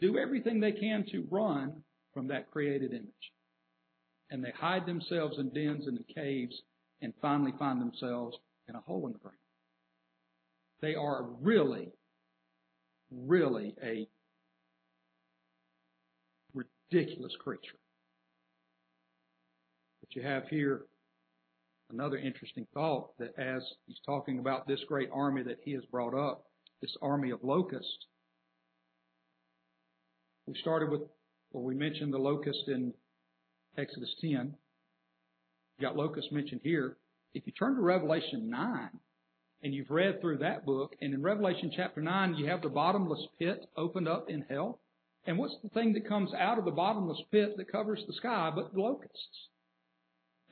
do 0.00 0.16
everything 0.16 0.58
they 0.58 0.72
can 0.72 1.04
to 1.12 1.26
run 1.30 1.82
from 2.14 2.28
that 2.28 2.50
created 2.50 2.92
image. 2.92 3.32
And 4.30 4.42
they 4.42 4.52
hide 4.58 4.86
themselves 4.86 5.38
in 5.38 5.50
dens 5.50 5.86
and 5.86 5.98
in 5.98 6.04
caves 6.14 6.54
and 7.02 7.12
finally 7.20 7.52
find 7.58 7.78
themselves 7.78 8.38
in 8.70 8.74
a 8.74 8.80
hole 8.80 9.06
in 9.06 9.12
the 9.12 9.18
ground. 9.18 9.36
They 10.80 10.94
are 10.94 11.24
really, 11.42 11.92
really 13.12 13.74
a 13.84 14.08
ridiculous 16.54 17.32
creature. 17.38 17.76
But 20.00 20.16
you 20.16 20.22
have 20.22 20.48
here 20.48 20.86
another 21.92 22.16
interesting 22.16 22.66
thought 22.74 23.16
that 23.18 23.38
as 23.38 23.62
he's 23.86 24.00
talking 24.04 24.38
about 24.38 24.66
this 24.66 24.80
great 24.88 25.08
army 25.12 25.42
that 25.42 25.58
he 25.64 25.72
has 25.72 25.84
brought 25.86 26.14
up, 26.14 26.44
this 26.80 26.96
army 27.02 27.30
of 27.30 27.42
locusts, 27.42 28.06
we 30.46 30.54
started 30.60 30.90
with, 30.90 31.02
or 31.52 31.62
we 31.62 31.74
mentioned 31.74 32.12
the 32.12 32.18
locust 32.18 32.68
in 32.68 32.92
Exodus 33.76 34.14
10. 34.20 34.54
You 35.78 35.86
got 35.86 35.96
locusts 35.96 36.32
mentioned 36.32 36.60
here. 36.64 36.96
If 37.34 37.46
you 37.46 37.52
turn 37.52 37.76
to 37.76 37.80
Revelation 37.80 38.50
9, 38.50 38.90
and 39.62 39.74
you've 39.74 39.90
read 39.90 40.20
through 40.20 40.38
that 40.38 40.64
book, 40.64 40.96
and 41.00 41.12
in 41.12 41.22
Revelation 41.22 41.70
chapter 41.74 42.00
9, 42.00 42.34
you 42.34 42.46
have 42.46 42.62
the 42.62 42.68
bottomless 42.68 43.26
pit 43.38 43.66
opened 43.76 44.08
up 44.08 44.30
in 44.30 44.44
hell. 44.48 44.80
And 45.26 45.36
what's 45.38 45.56
the 45.62 45.68
thing 45.68 45.92
that 45.92 46.08
comes 46.08 46.32
out 46.32 46.58
of 46.58 46.64
the 46.64 46.70
bottomless 46.70 47.20
pit 47.30 47.56
that 47.56 47.70
covers 47.70 48.02
the 48.06 48.14
sky 48.14 48.50
but 48.54 48.74
locusts? 48.76 49.49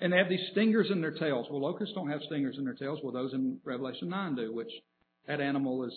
And 0.00 0.12
they 0.12 0.16
have 0.18 0.28
these 0.28 0.46
stingers 0.52 0.88
in 0.90 1.00
their 1.00 1.12
tails. 1.12 1.46
Well, 1.50 1.60
locusts 1.60 1.94
don't 1.94 2.10
have 2.10 2.20
stingers 2.26 2.56
in 2.56 2.64
their 2.64 2.74
tails. 2.74 3.00
Well, 3.02 3.12
those 3.12 3.32
in 3.32 3.58
Revelation 3.64 4.08
9 4.08 4.36
do, 4.36 4.54
which 4.54 4.70
that 5.26 5.40
animal 5.40 5.84
is, 5.84 5.94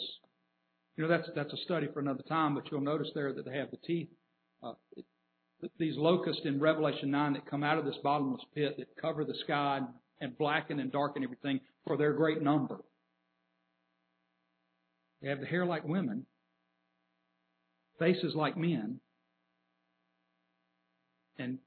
you 0.97 1.03
know, 1.03 1.09
that's, 1.09 1.29
that's 1.35 1.53
a 1.53 1.57
study 1.65 1.87
for 1.93 1.99
another 1.99 2.23
time, 2.27 2.55
but 2.55 2.63
you'll 2.71 2.81
notice 2.81 3.09
there 3.13 3.31
that 3.33 3.45
they 3.45 3.55
have 3.55 3.69
the 3.69 3.77
teeth. 3.85 4.09
Uh, 4.63 4.73
it, 4.97 5.05
these 5.77 5.95
locusts 5.97 6.41
in 6.45 6.59
Revelation 6.59 7.11
9 7.11 7.33
that 7.33 7.45
come 7.45 7.63
out 7.63 7.77
of 7.77 7.85
this 7.85 7.97
bottomless 8.03 8.41
pit 8.55 8.75
that 8.79 8.87
cover 8.99 9.23
the 9.23 9.35
sky 9.43 9.81
and 10.19 10.37
blacken 10.37 10.79
and 10.79 10.91
darken 10.91 11.23
everything 11.23 11.59
for 11.85 11.97
their 11.97 12.13
great 12.13 12.41
number. 12.41 12.79
They 15.21 15.29
have 15.29 15.39
the 15.39 15.45
hair 15.45 15.65
like 15.65 15.83
women, 15.83 16.25
faces 17.99 18.33
like 18.33 18.57
men, 18.57 18.99
and 21.37 21.59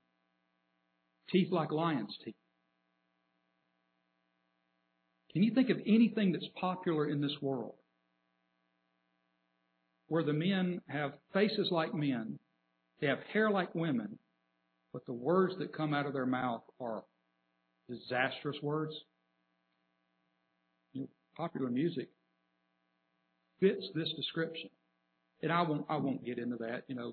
teeth 1.30 1.52
like 1.52 1.72
lions' 1.72 2.16
teeth. 2.24 2.34
Can 5.32 5.42
you 5.42 5.52
think 5.52 5.70
of 5.70 5.78
anything 5.84 6.32
that's 6.32 6.48
popular 6.60 7.08
in 7.08 7.20
this 7.20 7.36
world 7.40 7.74
where 10.06 10.22
the 10.22 10.32
men 10.32 10.80
have 10.88 11.14
faces 11.32 11.68
like 11.70 11.92
men, 11.92 12.38
they 13.00 13.08
have 13.08 13.18
hair 13.32 13.50
like 13.50 13.74
women, 13.74 14.18
but 14.92 15.04
the 15.06 15.12
words 15.12 15.54
that 15.58 15.76
come 15.76 15.92
out 15.92 16.06
of 16.06 16.12
their 16.12 16.26
mouth 16.26 16.62
are 16.80 17.02
disastrous 17.90 18.56
words? 18.62 18.94
You 20.92 21.02
know, 21.02 21.08
popular 21.36 21.68
music 21.68 22.08
fits 23.60 23.84
this 23.94 24.12
description. 24.16 24.70
And 25.42 25.50
I 25.50 25.62
won't, 25.62 25.84
I 25.88 25.96
won't 25.96 26.24
get 26.24 26.38
into 26.38 26.56
that. 26.58 26.84
You 26.86 26.94
know, 26.94 27.12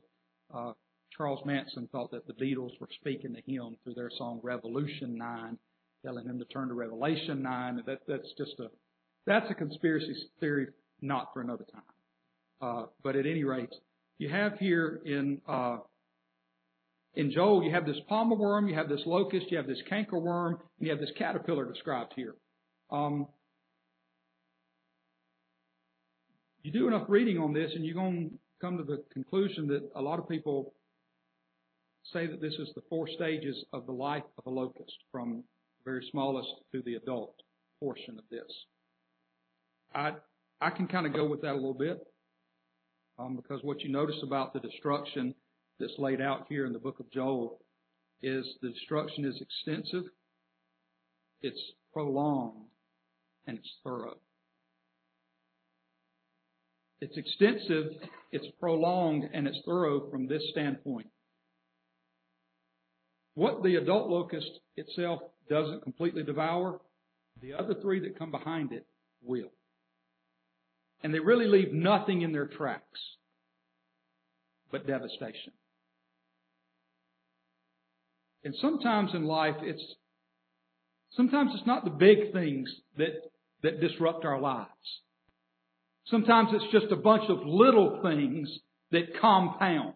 uh, 0.54 0.74
Charles 1.16 1.42
Manson 1.46 1.88
thought 1.92 2.12
that 2.12 2.26
the 2.26 2.34
Beatles 2.34 2.80
were 2.80 2.90
speaking 3.00 3.36
to 3.36 3.42
him 3.52 3.76
through 3.84 3.96
their 3.96 4.12
song 4.18 4.40
Revolution 4.44 5.18
9, 5.18 5.58
telling 6.06 6.26
him 6.26 6.40
to 6.40 6.46
turn 6.46 6.70
to 6.70 6.74
Revelation 6.74 7.42
9. 7.42 7.84
That, 7.86 8.00
that's 8.08 8.34
just 8.38 8.60
a, 8.60 8.68
that's 9.26 9.50
a 9.50 9.54
conspiracy 9.54 10.16
theory 10.40 10.68
not 11.02 11.34
for 11.34 11.42
another 11.42 11.66
time. 11.72 11.82
Uh, 12.62 12.86
but 13.04 13.16
at 13.16 13.26
any 13.26 13.44
rate, 13.44 13.74
you 14.18 14.30
have 14.30 14.58
here 14.60 15.02
in, 15.06 15.42
uh, 15.48 15.78
in 17.16 17.32
Joel, 17.32 17.64
you 17.64 17.72
have 17.72 17.86
this 17.86 17.98
palmer 18.08 18.36
worm, 18.36 18.70
you 18.70 18.76
have 18.76 18.88
this 18.88 19.02
locust, 19.06 19.48
you 19.50 19.58
have 19.58 19.68
this 19.68 19.82
canker 19.90 20.20
worm, 20.20 20.60
and 20.80 20.88
you 20.88 20.92
have 20.92 21.00
this 21.00 21.12
caterpillar 21.18 21.66
described 21.66 22.14
here. 22.16 22.36
Um, 22.90 23.28
you 26.62 26.72
do 26.72 26.88
enough 26.88 27.06
reading 27.10 27.38
on 27.40 27.54
this, 27.54 27.72
and 27.74 27.84
you're 27.84 27.96
going 27.96 28.30
to 28.30 28.36
come 28.62 28.78
to 28.78 28.84
the 28.84 29.04
conclusion 29.12 29.68
that 29.68 29.90
a 29.96 30.02
lot 30.02 30.20
of 30.20 30.30
people 30.30 30.74
say 32.14 32.28
that 32.28 32.42
this 32.42 32.54
is 32.54 32.70
the 32.76 32.82
four 32.90 33.08
stages 33.08 33.64
of 33.74 33.86
the 33.86 33.92
life 33.92 34.24
of 34.38 34.46
a 34.46 34.50
locust, 34.50 34.98
from 35.12 35.44
the 35.84 35.92
very 35.92 36.08
smallest 36.12 36.50
to 36.72 36.82
the 36.84 36.96
adult 36.96 37.36
portion 37.80 38.18
of 38.18 38.26
this. 38.30 38.52
I 39.94 40.14
I 40.60 40.70
can 40.70 40.88
kind 40.88 41.08
of 41.08 41.14
go 41.14 41.28
with 41.28 41.42
that 41.42 41.54
a 41.54 41.56
little 41.56 41.74
bit, 41.74 42.06
um, 43.18 43.36
because 43.36 43.64
what 43.64 43.82
you 43.82 43.92
notice 43.92 44.22
about 44.24 44.54
the 44.54 44.60
destruction 44.60 45.34
that's 45.80 45.98
laid 45.98 46.22
out 46.22 46.46
here 46.50 46.66
in 46.66 46.74
the 46.74 46.80
book 46.80 47.00
of 47.00 47.12
Joel 47.12 47.60
is 48.22 48.46
the 48.62 48.70
destruction 48.70 49.26
is 49.26 49.42
extensive, 49.42 50.04
it's 51.42 51.60
prolonged, 51.92 52.68
and 53.48 53.58
it's 53.58 53.74
thorough. 53.84 54.18
It's 57.02 57.18
extensive, 57.18 57.94
it's 58.32 58.46
prolonged, 58.60 59.28
and 59.34 59.48
it's 59.48 59.58
thorough 59.66 60.10
from 60.12 60.28
this 60.28 60.44
standpoint. 60.52 61.08
What 63.42 63.64
the 63.64 63.78
adult 63.78 64.08
locust 64.08 64.52
itself 64.78 65.20
doesn't 65.50 65.82
completely 65.82 66.22
devour, 66.22 66.80
the 67.42 67.56
other 67.56 67.74
three 67.82 68.00
that 68.02 68.20
come 68.20 68.30
behind 68.30 68.72
it 68.72 68.86
will. 69.24 69.52
And 71.02 71.12
they 71.12 71.18
really 71.18 71.48
leave 71.48 71.74
nothing 71.74 72.22
in 72.22 72.34
their 72.34 72.46
tracks 72.46 73.00
but 74.72 74.86
devastation. 74.86 75.54
And 78.44 78.54
sometimes 78.62 79.10
in 79.16 79.24
life, 79.24 79.56
it's 79.64 79.84
sometimes 81.18 81.50
it's 81.56 81.66
not 81.66 81.84
the 81.84 81.90
big 81.90 82.32
things 82.34 82.70
that 83.00 83.24
that 83.64 83.82
disrupt 83.82 84.24
our 84.24 84.40
lives. 84.40 84.70
Sometimes 86.06 86.50
it's 86.54 86.72
just 86.72 86.92
a 86.92 86.96
bunch 86.96 87.24
of 87.28 87.40
little 87.44 88.02
things 88.04 88.48
that 88.92 89.20
compound. 89.20 89.96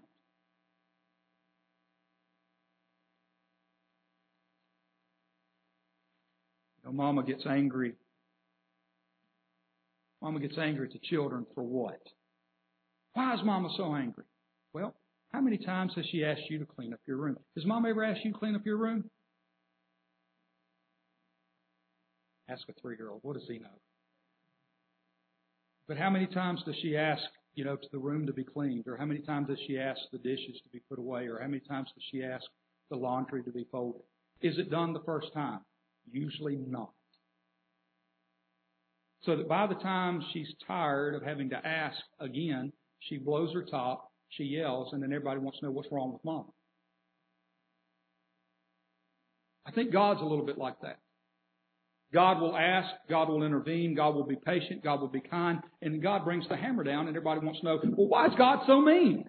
Mama 6.96 7.24
gets 7.24 7.46
angry. 7.46 7.96
Mama 10.22 10.40
gets 10.40 10.58
angry 10.58 10.88
at 10.88 10.94
the 10.94 11.00
children 11.10 11.46
for 11.54 11.64
what? 11.64 12.02
Why 13.14 13.34
is 13.34 13.40
mama 13.44 13.70
so 13.78 13.96
angry? 13.96 14.24
Well, 14.74 14.96
how 15.32 15.42
many 15.42 15.58
times 15.58 15.94
has 15.96 16.06
she 16.12 16.24
asked 16.24 16.50
you 16.50 16.60
to 16.60 16.66
clean 16.66 16.94
up 16.94 17.00
your 17.06 17.18
room? 17.18 17.38
Has 17.56 17.66
mom 17.66 17.86
ever 17.86 18.04
asked 18.04 18.22
you 18.24 18.32
to 18.32 18.38
clean 18.38 18.56
up 18.56 18.66
your 18.66 18.78
room? 18.78 19.10
Ask 22.50 22.62
a 22.70 22.74
three 22.82 22.96
year 22.98 23.10
old. 23.10 23.20
What 23.24 23.34
does 23.34 23.48
he 23.48 23.60
know? 23.60 23.68
But 25.88 25.98
how 25.98 26.10
many 26.10 26.28
times 26.28 26.62
does 26.66 26.76
she 26.82 26.98
ask, 26.98 27.24
you 27.54 27.64
know, 27.64 27.76
to 27.76 27.88
the 27.92 28.00
room 28.00 28.26
to 28.26 28.34
be 28.34 28.44
cleaned? 28.44 28.88
Or 28.88 28.98
how 28.98 29.06
many 29.06 29.20
times 29.22 29.48
does 29.48 29.60
she 29.68 29.78
ask 29.78 30.00
the 30.12 30.18
dishes 30.18 30.60
to 30.64 30.70
be 30.72 30.82
put 30.90 31.00
away? 31.00 31.28
Or 31.28 31.40
how 31.40 31.48
many 31.48 31.62
times 31.68 31.90
does 31.94 32.04
she 32.12 32.24
ask 32.24 32.46
the 32.90 32.98
laundry 32.98 33.44
to 33.44 33.52
be 33.52 33.68
folded? 33.72 34.02
Is 34.42 34.58
it 34.58 34.70
done 34.70 34.94
the 34.94 35.04
first 35.06 35.34
time? 35.34 35.60
Usually 36.12 36.56
not. 36.56 36.92
So 39.24 39.36
that 39.38 39.50
by 39.50 39.68
the 39.68 39.76
time 39.76 40.24
she's 40.34 40.48
tired 40.68 41.16
of 41.16 41.24
having 41.24 41.50
to 41.50 41.56
ask 41.56 41.98
again, 42.20 42.72
she 43.00 43.18
blows 43.18 43.54
her 43.54 43.64
top, 43.64 44.12
she 44.30 44.44
yells, 44.44 44.94
and 44.94 45.02
then 45.02 45.12
everybody 45.12 45.40
wants 45.40 45.60
to 45.60 45.66
know 45.66 45.72
what's 45.72 45.92
wrong 45.92 46.14
with 46.14 46.24
mom. 46.24 46.46
I 49.68 49.72
think 49.72 49.92
God's 49.92 50.22
a 50.22 50.26
little 50.26 50.46
bit 50.46 50.60
like 50.60 50.80
that. 50.82 51.00
God 52.14 52.40
will 52.40 52.56
ask, 52.56 52.88
God 53.10 53.30
will 53.30 53.44
intervene, 53.44 53.96
God 53.96 54.14
will 54.14 54.28
be 54.28 54.36
patient, 54.36 54.84
God 54.84 55.02
will 55.02 55.08
be 55.08 55.22
kind, 55.22 55.60
and 55.82 56.02
God 56.02 56.24
brings 56.24 56.48
the 56.48 56.56
hammer 56.56 56.84
down, 56.84 57.08
and 57.08 57.18
everybody 57.18 57.44
wants 57.44 57.62
to 57.62 57.66
know, 57.66 57.80
well, 57.84 58.08
why 58.08 58.28
is 58.28 58.34
God 58.38 58.60
so 58.68 58.80
mean? 58.80 59.28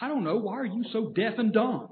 I 0.00 0.08
don't 0.08 0.24
know. 0.24 0.36
Why 0.36 0.54
are 0.54 0.66
you 0.66 0.84
so 0.92 1.12
deaf 1.14 1.34
and 1.38 1.52
dumb? 1.52 1.91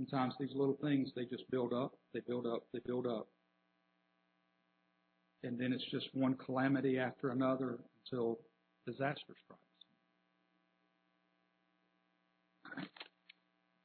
Sometimes 0.00 0.34
these 0.40 0.54
little 0.54 0.78
things, 0.82 1.10
they 1.14 1.26
just 1.26 1.50
build 1.50 1.74
up, 1.74 1.92
they 2.14 2.20
build 2.26 2.46
up, 2.46 2.62
they 2.72 2.78
build 2.86 3.06
up. 3.06 3.28
And 5.42 5.60
then 5.60 5.74
it's 5.74 5.84
just 5.90 6.06
one 6.14 6.36
calamity 6.36 6.98
after 6.98 7.30
another 7.30 7.80
until 8.04 8.38
disaster 8.86 9.34
strikes. 9.44 9.60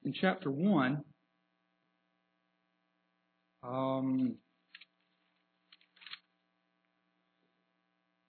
in 0.06 0.14
chapter 0.14 0.52
1, 0.52 1.04
um, 3.64 4.36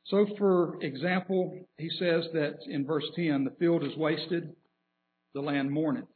so 0.04 0.26
for 0.38 0.82
example, 0.82 1.56
he 1.76 1.90
says 1.90 2.24
that 2.32 2.56
in 2.66 2.84
verse 2.84 3.04
10, 3.14 3.44
the 3.44 3.54
field 3.60 3.84
is 3.84 3.94
wasted, 3.96 4.56
the 5.34 5.40
land 5.40 5.70
mourneth. 5.70 6.06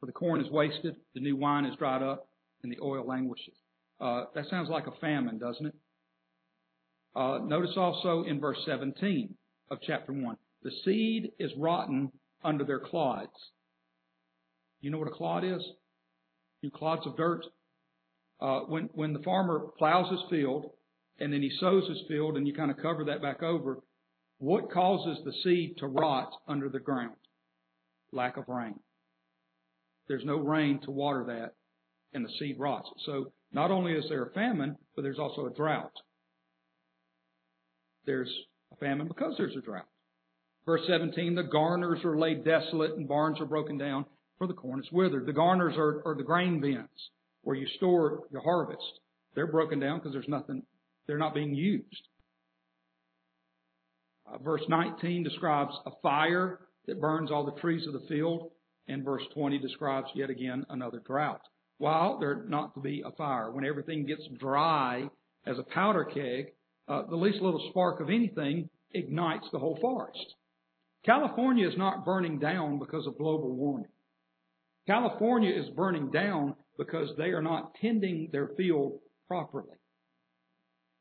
For 0.00 0.06
the 0.06 0.12
corn 0.12 0.40
is 0.40 0.50
wasted, 0.50 0.96
the 1.14 1.20
new 1.20 1.36
wine 1.36 1.64
is 1.64 1.76
dried 1.76 2.02
up, 2.02 2.28
and 2.62 2.70
the 2.70 2.78
oil 2.82 3.06
languishes. 3.06 3.54
Uh, 4.00 4.24
that 4.34 4.48
sounds 4.50 4.68
like 4.68 4.86
a 4.86 5.00
famine, 5.00 5.38
doesn't 5.38 5.66
it? 5.66 5.74
Uh, 7.14 7.38
notice 7.38 7.72
also 7.76 8.24
in 8.24 8.40
verse 8.40 8.58
17 8.66 9.34
of 9.70 9.78
chapter 9.86 10.12
1, 10.12 10.36
the 10.62 10.70
seed 10.84 11.32
is 11.38 11.50
rotten 11.56 12.12
under 12.44 12.64
their 12.64 12.80
clods. 12.80 13.32
You 14.80 14.90
know 14.90 14.98
what 14.98 15.08
a 15.08 15.12
clod 15.12 15.44
is? 15.44 15.62
You 16.60 16.70
clods 16.70 17.06
of 17.06 17.16
dirt. 17.16 17.44
Uh, 18.38 18.60
when 18.60 18.90
when 18.92 19.14
the 19.14 19.22
farmer 19.22 19.68
plows 19.78 20.10
his 20.10 20.20
field 20.28 20.70
and 21.18 21.32
then 21.32 21.40
he 21.40 21.50
sows 21.58 21.88
his 21.88 22.02
field 22.06 22.36
and 22.36 22.46
you 22.46 22.52
kind 22.52 22.70
of 22.70 22.76
cover 22.76 23.04
that 23.04 23.22
back 23.22 23.42
over, 23.42 23.78
what 24.38 24.70
causes 24.70 25.18
the 25.24 25.32
seed 25.42 25.78
to 25.78 25.86
rot 25.86 26.30
under 26.46 26.68
the 26.68 26.78
ground? 26.78 27.16
Lack 28.12 28.36
of 28.36 28.44
rain. 28.48 28.78
There's 30.08 30.24
no 30.24 30.36
rain 30.36 30.80
to 30.84 30.90
water 30.90 31.24
that, 31.26 31.54
and 32.12 32.24
the 32.24 32.32
seed 32.38 32.56
rots. 32.58 32.88
So 33.04 33.32
not 33.52 33.70
only 33.70 33.92
is 33.92 34.04
there 34.08 34.24
a 34.24 34.32
famine, 34.32 34.76
but 34.94 35.02
there's 35.02 35.18
also 35.18 35.46
a 35.46 35.54
drought. 35.54 35.92
There's 38.04 38.32
a 38.72 38.76
famine 38.76 39.08
because 39.08 39.34
there's 39.36 39.56
a 39.56 39.60
drought. 39.60 39.88
Verse 40.64 40.82
17, 40.88 41.34
the 41.34 41.44
garners 41.44 42.04
are 42.04 42.18
laid 42.18 42.44
desolate 42.44 42.92
and 42.96 43.08
barns 43.08 43.40
are 43.40 43.46
broken 43.46 43.78
down, 43.78 44.04
for 44.38 44.46
the 44.46 44.54
corn 44.54 44.80
is 44.80 44.92
withered. 44.92 45.26
The 45.26 45.32
garners 45.32 45.74
are, 45.76 46.02
are 46.04 46.16
the 46.16 46.24
grain 46.24 46.60
bins 46.60 46.88
where 47.42 47.56
you 47.56 47.66
store 47.76 48.24
your 48.32 48.42
harvest. 48.42 48.82
They're 49.34 49.46
broken 49.46 49.78
down 49.78 49.98
because 49.98 50.12
there's 50.12 50.28
nothing, 50.28 50.62
they're 51.06 51.18
not 51.18 51.34
being 51.34 51.54
used. 51.54 52.08
Uh, 54.26 54.38
verse 54.38 54.62
19 54.68 55.22
describes 55.22 55.72
a 55.86 55.90
fire 56.02 56.58
that 56.86 57.00
burns 57.00 57.30
all 57.30 57.44
the 57.44 57.60
trees 57.60 57.86
of 57.86 57.92
the 57.92 58.06
field, 58.08 58.50
and 58.88 59.04
verse 59.04 59.22
20 59.34 59.58
describes 59.58 60.08
yet 60.14 60.30
again 60.30 60.64
another 60.68 61.02
drought. 61.06 61.40
While 61.78 62.18
there 62.18 62.44
not 62.48 62.74
to 62.74 62.80
be 62.80 63.02
a 63.04 63.10
fire, 63.12 63.50
when 63.50 63.64
everything 63.64 64.06
gets 64.06 64.22
dry 64.38 65.08
as 65.46 65.58
a 65.58 65.74
powder 65.74 66.04
keg, 66.04 66.52
uh, 66.88 67.02
the 67.08 67.16
least 67.16 67.42
little 67.42 67.68
spark 67.70 68.00
of 68.00 68.08
anything 68.08 68.70
ignites 68.92 69.46
the 69.52 69.58
whole 69.58 69.78
forest. 69.80 70.34
California 71.04 71.68
is 71.68 71.76
not 71.76 72.04
burning 72.04 72.38
down 72.38 72.78
because 72.78 73.06
of 73.06 73.18
global 73.18 73.54
warming. 73.54 73.90
California 74.86 75.52
is 75.52 75.68
burning 75.70 76.10
down 76.10 76.54
because 76.78 77.10
they 77.16 77.30
are 77.30 77.42
not 77.42 77.72
tending 77.80 78.28
their 78.32 78.48
field 78.56 78.98
properly. 79.28 79.76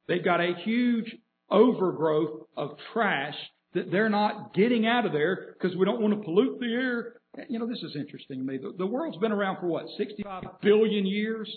They've 0.07 0.23
got 0.23 0.41
a 0.41 0.55
huge 0.63 1.15
overgrowth 1.49 2.47
of 2.57 2.77
trash 2.93 3.35
that 3.75 3.91
they're 3.91 4.09
not 4.09 4.53
getting 4.53 4.87
out 4.87 5.05
of 5.05 5.11
there 5.11 5.53
because 5.53 5.77
we 5.77 5.85
don't 5.85 6.01
want 6.01 6.13
to 6.13 6.23
pollute 6.23 6.59
the 6.59 6.65
air. 6.65 7.13
You 7.49 7.59
know, 7.59 7.67
this 7.67 7.83
is 7.83 7.95
interesting 7.95 8.39
to 8.39 8.45
me. 8.45 8.57
The, 8.57 8.73
the 8.77 8.85
world's 8.87 9.17
been 9.17 9.33
around 9.33 9.57
for 9.59 9.67
what, 9.67 9.85
65 9.97 10.43
billion 10.61 11.05
years? 11.05 11.53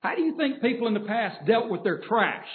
How 0.00 0.14
do 0.14 0.22
you 0.22 0.36
think 0.36 0.62
people 0.62 0.88
in 0.88 0.94
the 0.94 1.00
past 1.00 1.46
dealt 1.46 1.68
with 1.68 1.84
their 1.84 2.00
trash? 2.00 2.46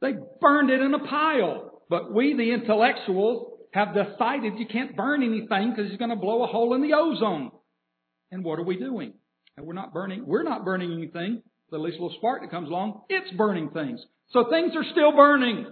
They 0.00 0.14
burned 0.40 0.70
it 0.70 0.80
in 0.80 0.92
a 0.92 0.98
pile. 0.98 1.82
But 1.88 2.12
we, 2.12 2.34
the 2.34 2.52
intellectuals, 2.52 3.52
have 3.72 3.94
decided 3.94 4.58
you 4.58 4.66
can't 4.66 4.96
burn 4.96 5.22
anything 5.22 5.70
because 5.70 5.90
it's 5.90 5.98
going 5.98 6.10
to 6.10 6.16
blow 6.16 6.42
a 6.42 6.46
hole 6.46 6.74
in 6.74 6.82
the 6.82 6.94
ozone. 6.94 7.50
And 8.30 8.44
what 8.44 8.58
are 8.58 8.64
we 8.64 8.76
doing? 8.76 9.14
And 9.56 9.66
we're 9.66 9.74
not 9.74 9.92
burning, 9.92 10.26
we're 10.26 10.42
not 10.42 10.64
burning 10.64 10.92
anything. 10.92 11.42
The 11.70 11.78
least 11.78 11.94
little 11.94 12.14
spark 12.18 12.42
that 12.42 12.50
comes 12.50 12.68
along, 12.68 13.02
it's 13.08 13.30
burning 13.36 13.70
things. 13.70 14.00
So 14.32 14.46
things 14.48 14.72
are 14.74 14.84
still 14.92 15.12
burning. 15.12 15.66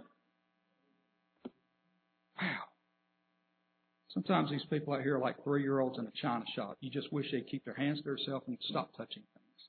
Wow. 2.41 2.59
Sometimes 4.09 4.51
these 4.51 4.65
people 4.69 4.93
out 4.93 5.03
here 5.03 5.17
are 5.17 5.21
like 5.21 5.43
three 5.45 5.63
year 5.63 5.81
olds 5.81 5.99
in 5.99 6.07
a 6.07 6.13
china 6.21 6.45
shop. 6.55 6.77
You 6.81 6.91
just 6.91 7.13
wish 7.13 7.27
they'd 7.33 7.47
keep 7.49 7.65
their 7.65 7.75
hands 7.75 8.03
to 8.03 8.05
themselves 8.05 8.45
and 8.49 8.59
stop 8.69 8.91
touching 8.97 9.23
things. 9.23 9.69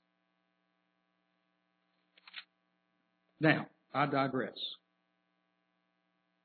Now, 3.40 3.68
I 3.94 4.08
digress. 4.08 4.58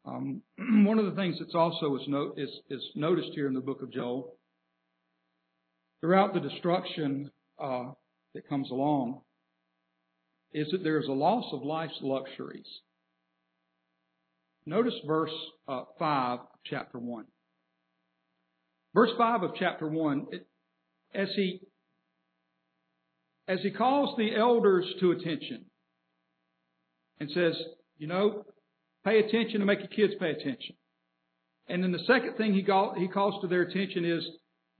Um, 0.04 0.42
one 0.86 0.98
of 0.98 1.06
the 1.06 1.16
things 1.20 1.36
that's 1.40 1.54
also 1.54 1.96
is, 1.96 2.02
note, 2.06 2.34
is, 2.38 2.50
is, 2.70 2.82
noticed 2.94 3.30
here 3.34 3.48
in 3.48 3.54
the 3.54 3.60
book 3.60 3.82
of 3.82 3.92
Joel, 3.92 4.34
throughout 6.00 6.32
the 6.32 6.40
destruction 6.40 7.30
uh, 7.62 7.90
that 8.34 8.48
comes 8.48 8.70
along, 8.70 9.22
is 10.56 10.68
that 10.70 10.82
there 10.82 10.98
is 10.98 11.06
a 11.06 11.12
loss 11.12 11.44
of 11.52 11.62
life's 11.62 11.98
luxuries. 12.00 12.66
Notice 14.64 14.94
verse 15.06 15.30
uh, 15.68 15.82
5 15.98 16.38
of 16.40 16.46
chapter 16.64 16.98
1. 16.98 17.26
Verse 18.94 19.10
5 19.18 19.42
of 19.42 19.50
chapter 19.58 19.86
1, 19.86 20.26
it, 20.32 20.46
as 21.14 21.28
he 21.36 21.60
as 23.46 23.58
he 23.62 23.70
calls 23.70 24.16
the 24.16 24.34
elders 24.34 24.86
to 24.98 25.12
attention 25.12 25.66
and 27.20 27.30
says, 27.32 27.52
you 27.98 28.06
know, 28.06 28.42
pay 29.04 29.18
attention 29.18 29.56
and 29.56 29.66
make 29.66 29.80
your 29.80 29.88
kids 29.88 30.14
pay 30.18 30.30
attention. 30.30 30.74
And 31.68 31.82
then 31.82 31.92
the 31.92 32.02
second 32.06 32.36
thing 32.38 32.54
he, 32.54 32.60
he 32.60 33.08
calls 33.08 33.42
to 33.42 33.46
their 33.46 33.62
attention 33.62 34.04
is, 34.04 34.26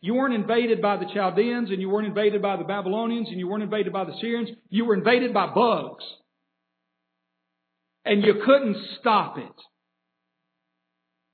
you 0.00 0.14
weren't 0.14 0.34
invaded 0.34 0.82
by 0.82 0.96
the 0.96 1.06
Chaldeans 1.12 1.70
and 1.70 1.80
you 1.80 1.88
weren't 1.88 2.06
invaded 2.06 2.42
by 2.42 2.56
the 2.56 2.64
Babylonians 2.64 3.28
and 3.28 3.38
you 3.38 3.48
weren't 3.48 3.62
invaded 3.62 3.92
by 3.92 4.04
the 4.04 4.14
Syrians. 4.20 4.50
You 4.68 4.84
were 4.84 4.94
invaded 4.94 5.32
by 5.32 5.52
bugs. 5.52 6.04
And 8.04 8.22
you 8.22 8.42
couldn't 8.44 8.76
stop 9.00 9.36
it. 9.38 9.52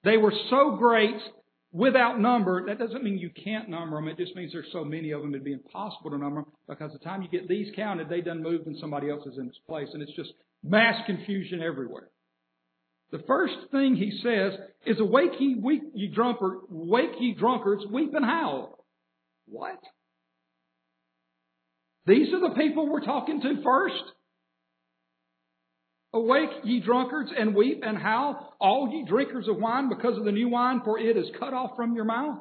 They 0.05 0.17
were 0.17 0.33
so 0.49 0.77
great 0.79 1.17
without 1.71 2.19
number. 2.19 2.67
That 2.67 2.79
doesn't 2.79 3.05
mean 3.05 3.19
you 3.19 3.31
can't 3.31 3.69
number 3.69 3.97
them. 3.97 4.09
It 4.09 4.17
just 4.17 4.35
means 4.35 4.53
there's 4.53 4.67
so 4.73 4.85
many 4.85 5.11
of 5.11 5.21
them 5.21 5.35
it'd 5.35 5.45
be 5.45 5.53
impossible 5.53 6.11
to 6.11 6.19
number 6.19 6.43
them 6.43 6.53
because 6.69 6.93
the 6.93 6.99
time 6.99 7.23
you 7.23 7.29
get 7.29 7.49
these 7.49 7.69
counted, 7.77 8.09
they 8.09 8.21
done 8.21 8.43
moved 8.43 8.67
and 8.67 8.77
somebody 8.81 9.11
else 9.11 9.27
is 9.27 9.39
in 9.39 9.49
its 9.49 9.59
place. 9.67 9.89
And 9.93 10.03
it's 10.03 10.17
just 10.17 10.33
mass 10.63 10.95
confusion 11.07 11.63
everywhere. 11.63 12.09
The 13.13 13.23
first 13.27 13.55
thing 13.71 13.95
he 13.95 14.11
says 14.23 14.59
is, 14.87 14.99
awake 14.99 15.33
ye, 15.39 15.55
weep, 15.63 15.83
ye 15.95 16.09
drunkard, 16.09 16.61
wake 16.71 17.21
ye 17.21 17.35
drunkards, 17.39 17.85
weep 17.93 18.15
and 18.15 18.25
howl. 18.25 18.83
What? 19.47 19.79
These 22.07 22.33
are 22.33 22.41
the 22.41 22.57
people 22.57 22.89
we're 22.91 23.05
talking 23.05 23.43
to 23.43 23.63
first? 23.63 24.03
Awake 26.15 26.51
ye 26.65 26.81
drunkards 26.81 27.31
and 27.39 27.55
weep 27.55 27.83
and 27.85 27.99
howl, 27.99 28.57
all 28.59 28.91
ye 28.91 29.05
drinkers 29.07 29.47
of 29.47 29.59
wine 29.59 29.91
because 29.91 30.17
of 30.17 30.25
the 30.25 30.33
new 30.33 30.49
wine, 30.49 30.81
for 30.83 30.99
it 30.99 31.17
is 31.17 31.27
cut 31.39 31.53
off 31.53 31.73
from 31.77 31.95
your 31.95 32.05
mouth. 32.07 32.39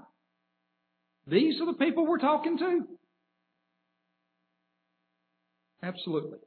These 1.28 1.59
are 1.61 1.65
the 1.65 1.78
people 1.78 2.07
we're 2.07 2.17
talking 2.17 2.57
to? 2.57 2.88
Absolutely. 5.84 6.39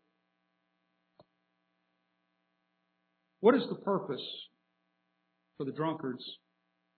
What 3.44 3.54
is 3.54 3.68
the 3.68 3.74
purpose 3.74 4.22
for 5.58 5.64
the 5.66 5.70
drunkards 5.70 6.24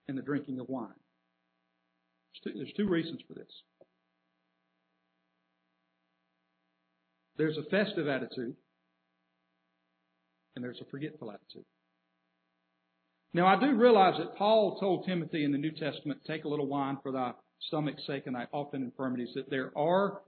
and 0.07 0.17
the 0.17 0.23
drinking 0.23 0.61
of 0.61 0.69
wine? 0.69 0.95
There's 2.45 2.73
two 2.77 2.87
reasons 2.87 3.21
for 3.27 3.35
this. 3.35 3.51
There's 7.37 7.57
a 7.59 7.69
festive 7.69 8.07
attitude, 8.07 8.55
and 10.55 10.65
there's 10.65 10.81
a 10.81 10.89
forgetful 10.89 11.33
attitude. 11.33 11.65
Now, 13.35 13.49
I 13.49 13.59
do 13.59 13.75
realize 13.75 14.15
that 14.19 14.37
Paul 14.37 14.79
told 14.79 15.05
Timothy 15.05 15.43
in 15.45 15.51
the 15.51 15.59
New 15.59 15.73
Testament, 15.73 16.21
take 16.29 16.45
a 16.45 16.49
little 16.49 16.69
wine 16.69 16.99
for 17.03 17.11
thy 17.11 17.33
stomach's 17.67 18.07
sake 18.07 18.23
and 18.27 18.37
thy 18.37 18.47
often 18.53 18.85
infirmities, 18.85 19.31
that 19.35 19.51
there 19.51 19.77
are, 19.77 20.21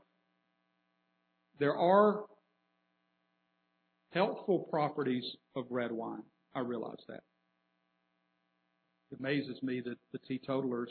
there 1.60 1.76
are 1.76 2.24
healthful 4.18 4.58
properties 4.68 5.24
of 5.54 5.64
red 5.70 5.92
wine. 5.92 6.24
I 6.52 6.60
realize 6.60 6.98
that. 7.06 7.20
It 9.12 9.20
amazes 9.20 9.62
me 9.62 9.80
that 9.82 9.96
the 10.12 10.18
teetotalers, 10.18 10.90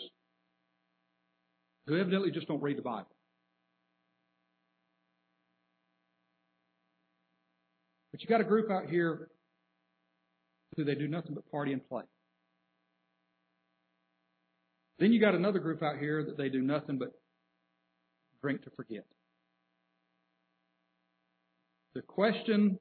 who 1.88 2.00
evidently 2.00 2.32
just 2.32 2.48
don't 2.48 2.62
read 2.62 2.78
the 2.78 2.84
Bible, 2.84 3.14
but 8.14 8.22
you 8.22 8.28
got 8.30 8.40
a 8.40 8.46
group 8.46 8.72
out 8.72 8.90
here 8.90 9.28
who 10.78 10.86
they 10.86 10.96
do 10.96 11.10
nothing 11.10 11.34
but 11.34 11.52
party 11.52 11.74
and 11.74 11.86
play. 11.86 12.04
Then 15.00 15.12
you 15.12 15.20
got 15.20 15.36
another 15.36 15.60
group 15.60 15.84
out 15.84 15.98
here 16.00 16.24
that 16.24 16.38
they 16.38 16.48
do 16.48 16.62
nothing 16.62 16.98
but 16.98 17.12
drink 18.42 18.64
to 18.64 18.70
forget. 18.70 19.06
The 21.94 22.02
question 22.02 22.80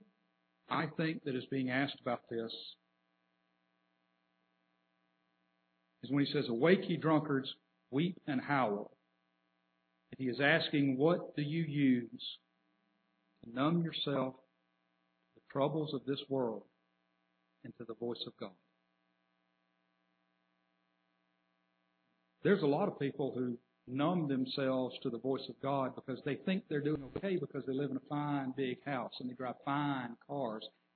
I 0.69 0.87
think 0.97 1.25
that 1.25 1.37
is 1.37 1.45
being 1.51 1.71
asked 1.71 2.01
about 2.01 2.29
this 2.31 2.53
is 6.03 6.11
when 6.11 6.25
he 6.25 6.33
says, 6.33 6.49
Awake, 6.49 6.89
ye 6.89 6.97
drunkards, 6.97 7.49
weep 7.91 8.17
and 8.27 8.41
howl. 8.41 8.91
And 10.11 10.19
he 10.19 10.31
is 10.31 10.41
asking, 10.41 10.97
What 10.97 11.37
do 11.37 11.43
you 11.43 11.63
use 11.63 12.39
to 13.45 13.55
numb 13.55 13.83
yourself 13.83 14.35
to 14.35 15.35
the 15.37 15.53
troubles 15.53 15.95
of 15.95 16.05
this 16.07 16.21
world 16.29 16.63
and 17.65 17.73
to 17.79 17.85
the 17.85 17.95
voice 17.95 18.23
of 18.27 18.33
God? 18.39 18.51
There's 22.43 22.63
a 22.63 22.67
lot 22.67 22.87
of 22.89 22.99
people 22.99 23.33
who 23.35 23.57
numb 23.89 24.29
themselves 24.29 24.95
to 25.03 25.11
the 25.11 25.19
voice 25.19 25.43
of 25.49 25.61
God 25.61 25.95
because 25.95 26.21
they 26.25 26.37
think 26.37 26.65
they're 26.69 26.81
doing 26.81 27.03
okay 27.17 27.37
because 27.37 27.65
they 27.67 27.73
live 27.73 27.91
in 27.91 27.97
a 27.97 28.09
fine 28.09 28.53
big 28.57 28.79
house 28.85 29.13
and 29.21 29.29
they 29.29 29.35
drive 29.35 29.55
fine 29.65 30.17
cars 30.29 30.46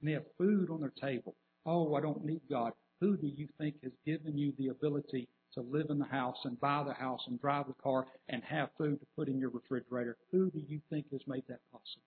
and 0.00 0.08
they 0.08 0.14
have 0.14 0.24
food 0.38 0.70
on 0.70 0.80
their 0.80 0.92
table. 1.00 1.34
Oh, 1.66 1.94
I 1.94 2.00
don't 2.00 2.24
need 2.24 2.40
God. 2.48 2.72
Who 3.00 3.16
do 3.16 3.26
you 3.26 3.48
think 3.58 3.76
has 3.82 3.92
given 4.04 4.36
you 4.36 4.52
the 4.58 4.68
ability 4.68 5.28
to 5.54 5.60
live 5.60 5.86
in 5.90 5.98
the 5.98 6.04
house 6.04 6.36
and 6.44 6.60
buy 6.60 6.84
the 6.86 6.94
house 6.94 7.20
and 7.26 7.40
drive 7.40 7.66
the 7.66 7.82
car 7.82 8.06
and 8.28 8.42
have 8.44 8.68
food 8.78 9.00
to 9.00 9.06
put 9.16 9.28
in 9.28 9.38
your 9.38 9.50
refrigerator? 9.50 10.16
Who 10.32 10.50
do 10.50 10.60
you 10.66 10.80
think 10.90 11.06
has 11.12 11.22
made 11.26 11.44
that 11.48 11.60
possible? 11.72 12.02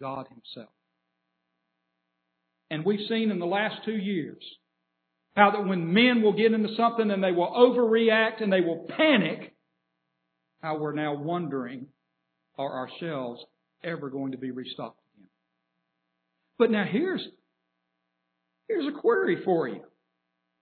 God 0.00 0.26
Himself. 0.28 0.72
And 2.70 2.84
we've 2.84 3.06
seen 3.08 3.30
in 3.30 3.38
the 3.38 3.46
last 3.46 3.76
two 3.84 3.96
years 3.96 4.42
how 5.36 5.50
that 5.50 5.66
when 5.66 5.92
men 5.92 6.22
will 6.22 6.32
get 6.32 6.52
into 6.52 6.74
something 6.76 7.10
and 7.10 7.22
they 7.22 7.32
will 7.32 7.50
overreact 7.50 8.42
and 8.42 8.52
they 8.52 8.60
will 8.60 8.86
panic, 8.96 9.54
how 10.62 10.78
we're 10.78 10.92
now 10.92 11.14
wondering, 11.14 11.86
are 12.56 12.72
our 12.72 12.88
shelves 13.00 13.44
ever 13.82 14.10
going 14.10 14.32
to 14.32 14.38
be 14.38 14.50
restocked? 14.50 15.00
But 16.58 16.70
now 16.70 16.84
here's, 16.90 17.26
here's 18.68 18.86
a 18.86 18.98
query 19.00 19.38
for 19.44 19.68
you. 19.68 19.82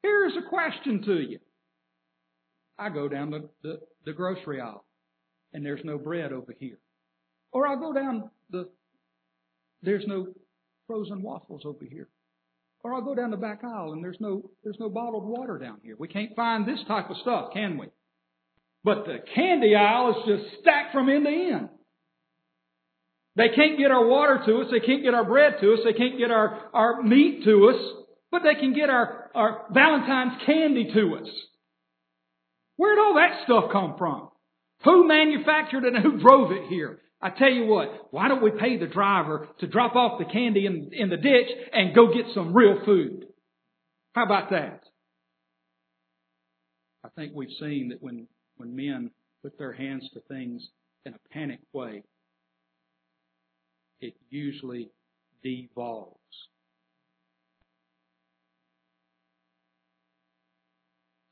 Here's 0.02 0.32
a 0.36 0.48
question 0.48 1.02
to 1.04 1.20
you. 1.20 1.38
I 2.78 2.88
go 2.88 3.08
down 3.08 3.30
the, 3.30 3.48
the, 3.62 3.80
the 4.04 4.12
grocery 4.12 4.60
aisle 4.60 4.84
and 5.52 5.64
there's 5.64 5.84
no 5.84 5.98
bread 5.98 6.32
over 6.32 6.54
here. 6.58 6.78
Or 7.52 7.66
I'll 7.66 7.78
go 7.78 7.92
down 7.92 8.30
the, 8.50 8.68
there's 9.82 10.04
no 10.06 10.28
frozen 10.86 11.22
waffles 11.22 11.62
over 11.64 11.84
here. 11.84 12.08
Or 12.82 12.94
I'll 12.94 13.02
go 13.02 13.14
down 13.14 13.30
the 13.30 13.36
back 13.36 13.62
aisle 13.62 13.92
and 13.92 14.02
there's 14.02 14.16
no, 14.18 14.50
there's 14.64 14.78
no 14.80 14.88
bottled 14.88 15.24
water 15.24 15.58
down 15.58 15.78
here. 15.84 15.94
We 15.98 16.08
can't 16.08 16.34
find 16.34 16.66
this 16.66 16.80
type 16.88 17.10
of 17.10 17.16
stuff, 17.18 17.52
can 17.52 17.78
we? 17.78 17.86
But 18.82 19.04
the 19.04 19.18
candy 19.34 19.76
aisle 19.76 20.10
is 20.10 20.26
just 20.26 20.60
stacked 20.60 20.92
from 20.92 21.08
end 21.08 21.26
to 21.26 21.30
end. 21.30 21.68
They 23.36 23.48
can't 23.48 23.78
get 23.78 23.90
our 23.90 24.06
water 24.06 24.42
to 24.46 24.60
us. 24.60 24.66
They 24.70 24.84
can't 24.84 25.02
get 25.02 25.14
our 25.14 25.24
bread 25.24 25.54
to 25.60 25.72
us. 25.72 25.80
They 25.84 25.94
can't 25.94 26.18
get 26.18 26.30
our, 26.30 26.68
our 26.74 27.02
meat 27.02 27.44
to 27.44 27.70
us. 27.70 28.04
But 28.30 28.42
they 28.42 28.58
can 28.58 28.74
get 28.74 28.90
our, 28.90 29.30
our 29.34 29.66
Valentine's 29.72 30.42
candy 30.44 30.92
to 30.92 31.16
us. 31.16 31.28
Where'd 32.76 32.98
all 32.98 33.14
that 33.14 33.44
stuff 33.44 33.64
come 33.72 33.96
from? 33.98 34.28
Who 34.84 35.06
manufactured 35.06 35.84
it 35.84 35.94
and 35.94 36.02
who 36.02 36.20
drove 36.20 36.50
it 36.52 36.68
here? 36.68 36.98
I 37.20 37.30
tell 37.30 37.50
you 37.50 37.66
what, 37.66 38.08
why 38.10 38.26
don't 38.26 38.42
we 38.42 38.50
pay 38.50 38.78
the 38.78 38.86
driver 38.86 39.48
to 39.60 39.68
drop 39.68 39.94
off 39.94 40.18
the 40.18 40.24
candy 40.24 40.66
in, 40.66 40.90
in 40.92 41.08
the 41.08 41.16
ditch 41.16 41.48
and 41.72 41.94
go 41.94 42.12
get 42.12 42.34
some 42.34 42.52
real 42.52 42.84
food? 42.84 43.26
How 44.14 44.24
about 44.24 44.50
that? 44.50 44.82
I 47.04 47.08
think 47.16 47.32
we've 47.34 47.56
seen 47.60 47.90
that 47.90 48.02
when, 48.02 48.26
when 48.56 48.74
men 48.74 49.10
put 49.42 49.56
their 49.56 49.72
hands 49.72 50.08
to 50.14 50.20
things 50.28 50.66
in 51.06 51.14
a 51.14 51.18
panicked 51.32 51.72
way, 51.72 52.02
it 54.02 54.14
usually 54.30 54.90
devolves. 55.42 56.18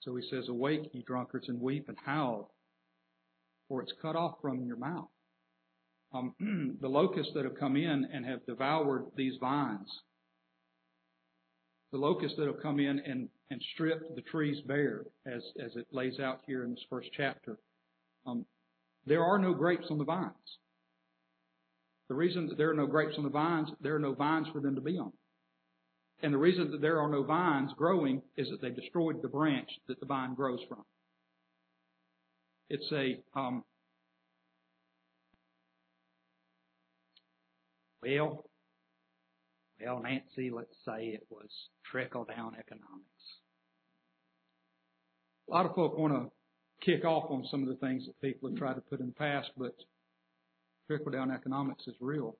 So 0.00 0.16
he 0.16 0.26
says, 0.30 0.48
Awake, 0.48 0.88
ye 0.92 1.04
drunkards, 1.06 1.48
and 1.48 1.60
weep 1.60 1.88
and 1.88 1.98
howl, 2.04 2.54
for 3.68 3.82
it's 3.82 3.92
cut 4.00 4.16
off 4.16 4.36
from 4.40 4.64
your 4.64 4.76
mouth 4.76 5.08
um, 6.12 6.34
the 6.80 6.88
locusts 6.88 7.32
that 7.34 7.44
have 7.44 7.58
come 7.58 7.76
in 7.76 8.08
and 8.12 8.24
have 8.24 8.44
devoured 8.46 9.06
these 9.16 9.34
vines, 9.40 9.88
the 11.92 11.98
locusts 11.98 12.36
that 12.38 12.46
have 12.46 12.62
come 12.62 12.78
in 12.78 13.00
and, 13.00 13.28
and 13.50 13.62
stripped 13.74 14.14
the 14.14 14.22
trees 14.22 14.60
bare, 14.66 15.04
as, 15.26 15.42
as 15.64 15.74
it 15.76 15.86
lays 15.92 16.18
out 16.20 16.40
here 16.46 16.64
in 16.64 16.70
this 16.70 16.84
first 16.88 17.08
chapter, 17.16 17.58
um, 18.26 18.44
there 19.06 19.24
are 19.24 19.38
no 19.38 19.54
grapes 19.54 19.86
on 19.90 19.98
the 19.98 20.04
vines. 20.04 20.32
The 22.10 22.16
reason 22.16 22.48
that 22.48 22.58
there 22.58 22.70
are 22.70 22.74
no 22.74 22.88
grapes 22.88 23.14
on 23.16 23.22
the 23.22 23.30
vines, 23.30 23.68
there 23.80 23.94
are 23.94 24.00
no 24.00 24.14
vines 24.14 24.48
for 24.52 24.60
them 24.60 24.74
to 24.74 24.80
be 24.80 24.98
on. 24.98 25.12
And 26.24 26.34
the 26.34 26.38
reason 26.38 26.72
that 26.72 26.80
there 26.80 27.00
are 27.00 27.08
no 27.08 27.22
vines 27.22 27.70
growing 27.78 28.20
is 28.36 28.48
that 28.50 28.60
they 28.60 28.70
destroyed 28.70 29.22
the 29.22 29.28
branch 29.28 29.68
that 29.86 30.00
the 30.00 30.06
vine 30.06 30.34
grows 30.34 30.58
from. 30.68 30.82
It's 32.68 32.90
a 32.90 33.20
um, 33.38 33.62
Well, 38.02 38.44
well, 39.80 40.02
Nancy, 40.02 40.50
let's 40.50 40.74
say 40.84 41.10
it 41.10 41.26
was 41.30 41.48
trickle 41.92 42.24
down 42.24 42.56
economics. 42.58 43.24
A 45.48 45.52
lot 45.52 45.66
of 45.66 45.76
folk 45.76 45.96
want 45.96 46.14
to 46.14 46.30
kick 46.84 47.04
off 47.04 47.30
on 47.30 47.44
some 47.52 47.62
of 47.62 47.68
the 47.68 47.76
things 47.76 48.04
that 48.06 48.20
people 48.20 48.48
have 48.48 48.58
tried 48.58 48.74
to 48.74 48.80
put 48.80 48.98
in 48.98 49.06
the 49.06 49.12
past, 49.12 49.50
but 49.56 49.76
trickle 50.90 51.12
down 51.12 51.30
economics 51.30 51.86
is 51.86 51.94
real 52.00 52.36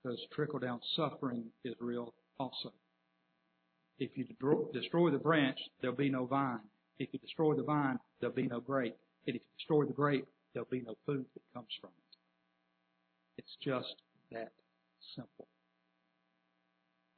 because 0.00 0.20
trickle 0.32 0.60
down 0.60 0.78
suffering 0.94 1.42
is 1.64 1.74
real 1.80 2.14
also. 2.38 2.72
If 3.98 4.10
you 4.14 4.24
destroy 4.72 5.10
the 5.10 5.18
branch, 5.18 5.58
there'll 5.80 5.96
be 5.96 6.08
no 6.08 6.24
vine. 6.24 6.60
If 7.00 7.08
you 7.12 7.18
destroy 7.18 7.54
the 7.54 7.64
vine, 7.64 7.98
there'll 8.20 8.34
be 8.34 8.46
no 8.46 8.60
grape. 8.60 8.96
And 9.26 9.34
if 9.34 9.42
you 9.42 9.48
destroy 9.58 9.86
the 9.86 9.92
grape, 9.92 10.24
there'll 10.52 10.68
be 10.70 10.82
no 10.82 10.94
food 11.04 11.24
that 11.34 11.42
comes 11.52 11.66
from 11.80 11.90
it. 11.90 12.16
It's 13.38 13.56
just 13.60 13.96
that 14.30 14.52
simple. 15.16 15.48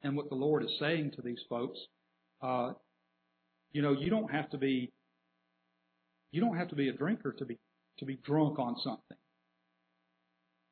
And 0.01 0.17
what 0.17 0.29
the 0.29 0.35
Lord 0.35 0.63
is 0.63 0.71
saying 0.79 1.11
to 1.17 1.21
these 1.21 1.41
folks, 1.47 1.77
uh, 2.41 2.73
you 3.73 3.83
know, 3.83 3.91
you 3.91 4.09
don't 4.09 4.31
have 4.31 4.49
to 4.49 4.57
be, 4.57 4.91
you 6.31 6.41
don't 6.41 6.57
have 6.57 6.69
to 6.69 6.75
be 6.75 6.89
a 6.89 6.93
drinker 6.93 7.31
to 7.33 7.45
be 7.45 7.59
to 7.99 8.05
be 8.05 8.15
drunk 8.23 8.57
on 8.57 8.75
something. 8.83 9.17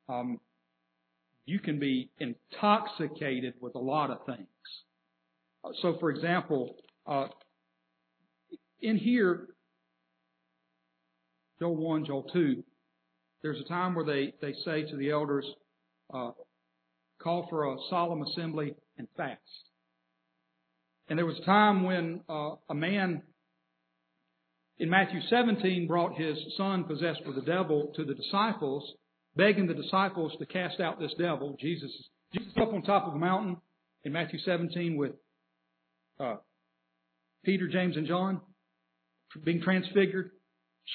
Um, 0.08 0.40
you 1.44 1.60
can 1.60 1.78
be 1.78 2.10
intoxicated 2.18 3.54
with 3.60 3.74
a 3.74 3.80
lot 3.80 4.10
of 4.10 4.26
things. 4.26 4.48
Uh, 5.64 5.70
so, 5.80 5.96
for 6.00 6.10
example, 6.10 6.76
uh, 7.06 7.28
in 8.80 8.96
here, 8.96 9.48
Joel 11.60 11.76
1, 11.76 12.06
Joel 12.06 12.24
2, 12.32 12.62
there's 13.42 13.60
a 13.60 13.68
time 13.68 13.94
where 13.94 14.04
they, 14.04 14.34
they 14.42 14.54
say 14.64 14.84
to 14.90 14.96
the 14.96 15.10
elders, 15.10 15.46
uh, 16.12 16.32
call 17.22 17.46
for 17.48 17.64
a 17.72 17.76
solemn 17.88 18.22
assembly 18.22 18.74
and 18.98 19.08
fast. 19.16 19.40
And 21.08 21.18
there 21.18 21.26
was 21.26 21.38
a 21.38 21.44
time 21.44 21.84
when 21.84 22.20
uh, 22.28 22.56
a 22.68 22.74
man 22.74 23.22
in 24.78 24.90
Matthew 24.90 25.20
17 25.30 25.86
brought 25.86 26.16
his 26.16 26.36
son 26.56 26.84
possessed 26.84 27.20
with 27.24 27.36
the 27.36 27.42
devil 27.42 27.92
to 27.96 28.04
the 28.04 28.14
disciples, 28.14 28.92
begging 29.36 29.66
the 29.66 29.74
disciples 29.74 30.32
to 30.38 30.46
cast 30.46 30.80
out 30.80 30.98
this 30.98 31.12
devil. 31.18 31.56
Jesus, 31.60 31.90
Jesus 32.32 32.52
up 32.60 32.72
on 32.72 32.82
top 32.82 33.06
of 33.06 33.14
a 33.14 33.18
mountain 33.18 33.58
in 34.04 34.12
Matthew 34.12 34.38
17 34.44 34.96
with 34.96 35.12
uh, 36.18 36.36
Peter, 37.44 37.68
James, 37.68 37.96
and 37.96 38.06
John, 38.06 38.40
being 39.44 39.60
transfigured, 39.60 40.30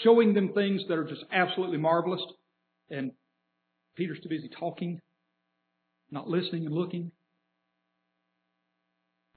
showing 0.03 0.33
them 0.33 0.53
things 0.53 0.81
that 0.87 0.97
are 0.97 1.07
just 1.07 1.23
absolutely 1.31 1.77
marvelous. 1.77 2.21
And 2.89 3.11
Peter's 3.95 4.19
too 4.21 4.29
busy 4.29 4.49
talking 4.59 4.99
not 6.11 6.27
listening 6.27 6.65
and 6.65 6.75
looking. 6.75 7.11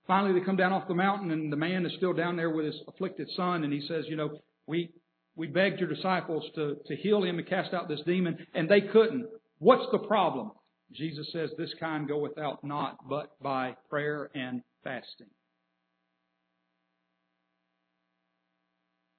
Finally, 0.06 0.38
they 0.38 0.44
come 0.44 0.56
down 0.56 0.72
off 0.72 0.86
the 0.88 0.94
mountain, 0.94 1.30
and 1.30 1.50
the 1.50 1.56
man 1.56 1.86
is 1.86 1.92
still 1.96 2.12
down 2.12 2.36
there 2.36 2.50
with 2.50 2.66
his 2.66 2.74
afflicted 2.88 3.28
son, 3.36 3.64
and 3.64 3.72
he 3.72 3.80
says, 3.88 4.04
You 4.08 4.16
know, 4.16 4.38
we, 4.66 4.90
we 5.36 5.46
begged 5.46 5.80
your 5.80 5.88
disciples 5.88 6.44
to, 6.54 6.76
to 6.86 6.96
heal 6.96 7.24
him 7.24 7.38
and 7.38 7.48
cast 7.48 7.74
out 7.74 7.88
this 7.88 8.00
demon, 8.06 8.38
and 8.54 8.68
they 8.68 8.80
couldn't. 8.80 9.26
What's 9.58 9.86
the 9.92 9.98
problem? 9.98 10.52
Jesus 10.92 11.26
says, 11.32 11.50
This 11.58 11.74
kind 11.80 12.06
goeth 12.06 12.38
out 12.38 12.62
not 12.62 12.96
but 13.08 13.30
by 13.42 13.76
prayer 13.90 14.30
and 14.34 14.62
fasting. 14.84 15.28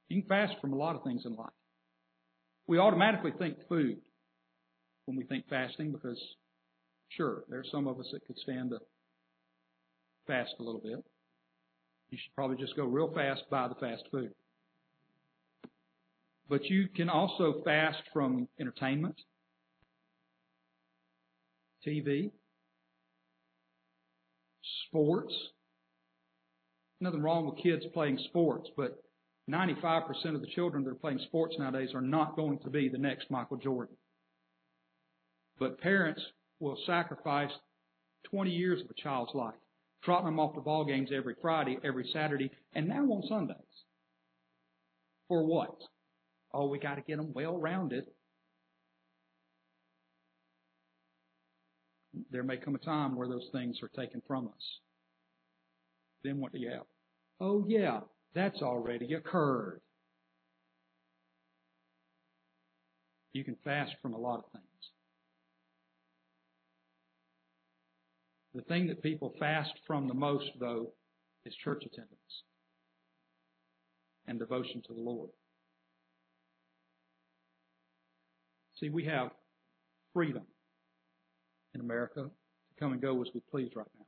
You 0.07 0.21
can 0.21 0.29
fast 0.29 0.53
from 0.61 0.73
a 0.73 0.77
lot 0.77 0.95
of 0.95 1.03
things 1.03 1.23
in 1.25 1.35
life. 1.35 1.49
We 2.67 2.77
automatically 2.77 3.31
think 3.37 3.57
food 3.67 3.97
when 5.05 5.17
we 5.17 5.25
think 5.25 5.49
fasting 5.49 5.91
because 5.91 6.19
Sure, 7.09 7.43
there's 7.49 7.69
some 7.71 7.87
of 7.87 7.99
us 7.99 8.07
that 8.11 8.25
could 8.25 8.37
stand 8.39 8.71
to 8.71 8.79
fast 10.27 10.53
a 10.59 10.63
little 10.63 10.81
bit. 10.81 11.03
You 12.09 12.17
should 12.17 12.35
probably 12.35 12.57
just 12.57 12.75
go 12.75 12.85
real 12.85 13.11
fast, 13.13 13.43
buy 13.49 13.67
the 13.67 13.75
fast 13.75 14.03
food. 14.11 14.31
But 16.47 16.65
you 16.65 16.87
can 16.95 17.09
also 17.09 17.61
fast 17.63 18.01
from 18.13 18.47
entertainment, 18.59 19.19
TV, 21.85 22.31
sports. 24.87 25.33
Nothing 27.01 27.21
wrong 27.21 27.45
with 27.45 27.63
kids 27.63 27.83
playing 27.93 28.19
sports, 28.29 28.69
but 28.77 29.03
95% 29.49 30.35
of 30.35 30.41
the 30.41 30.47
children 30.47 30.83
that 30.83 30.91
are 30.91 30.95
playing 30.95 31.19
sports 31.25 31.55
nowadays 31.59 31.89
are 31.93 32.01
not 32.01 32.35
going 32.35 32.59
to 32.59 32.69
be 32.69 32.89
the 32.89 32.97
next 32.97 33.29
Michael 33.29 33.57
Jordan. 33.57 33.95
But 35.59 35.79
parents 35.79 36.21
will 36.59 36.77
sacrifice 36.85 37.51
20 38.25 38.51
years 38.51 38.81
of 38.81 38.89
a 38.89 39.01
child's 39.01 39.33
life, 39.33 39.55
trotting 40.03 40.25
them 40.25 40.39
off 40.39 40.55
to 40.55 40.61
ball 40.61 40.85
games 40.85 41.09
every 41.15 41.35
Friday, 41.41 41.77
every 41.83 42.09
Saturday, 42.13 42.51
and 42.73 42.87
now 42.87 43.03
on 43.03 43.23
Sundays. 43.27 43.57
For 45.27 45.43
what? 45.45 45.75
Oh, 46.57 46.67
we 46.67 46.79
got 46.79 46.95
to 46.95 47.01
get 47.01 47.17
them 47.17 47.33
well 47.33 47.57
rounded. 47.57 48.05
There 52.31 52.43
may 52.43 52.55
come 52.55 52.75
a 52.75 52.79
time 52.79 53.17
where 53.17 53.27
those 53.27 53.49
things 53.51 53.79
are 53.83 53.89
taken 53.89 54.21
from 54.25 54.47
us. 54.47 54.79
Then 56.23 56.39
what 56.39 56.53
do 56.53 56.59
you 56.59 56.69
have? 56.69 56.85
Oh, 57.41 57.65
yeah, 57.67 57.99
that's 58.33 58.61
already 58.61 59.15
occurred. 59.15 59.81
You 63.33 63.43
can 63.43 63.57
fast 63.65 63.91
from 64.01 64.13
a 64.13 64.17
lot 64.17 64.39
of 64.39 64.45
things. 64.53 64.63
The 68.53 68.61
thing 68.61 68.87
that 68.87 69.03
people 69.03 69.35
fast 69.37 69.73
from 69.85 70.07
the 70.07 70.13
most, 70.13 70.51
though, 70.57 70.93
is 71.45 71.53
church 71.65 71.83
attendance 71.85 72.43
and 74.25 74.39
devotion 74.39 74.81
to 74.87 74.93
the 74.93 75.01
Lord. 75.01 75.31
See, 78.85 78.89
we 78.89 79.05
have 79.05 79.31
freedom 80.13 80.43
in 81.73 81.81
America 81.81 82.21
to 82.21 82.79
come 82.79 82.91
and 82.93 83.01
go 83.01 83.19
as 83.21 83.27
we 83.33 83.41
please 83.49 83.71
right 83.75 83.87
now. 83.97 84.05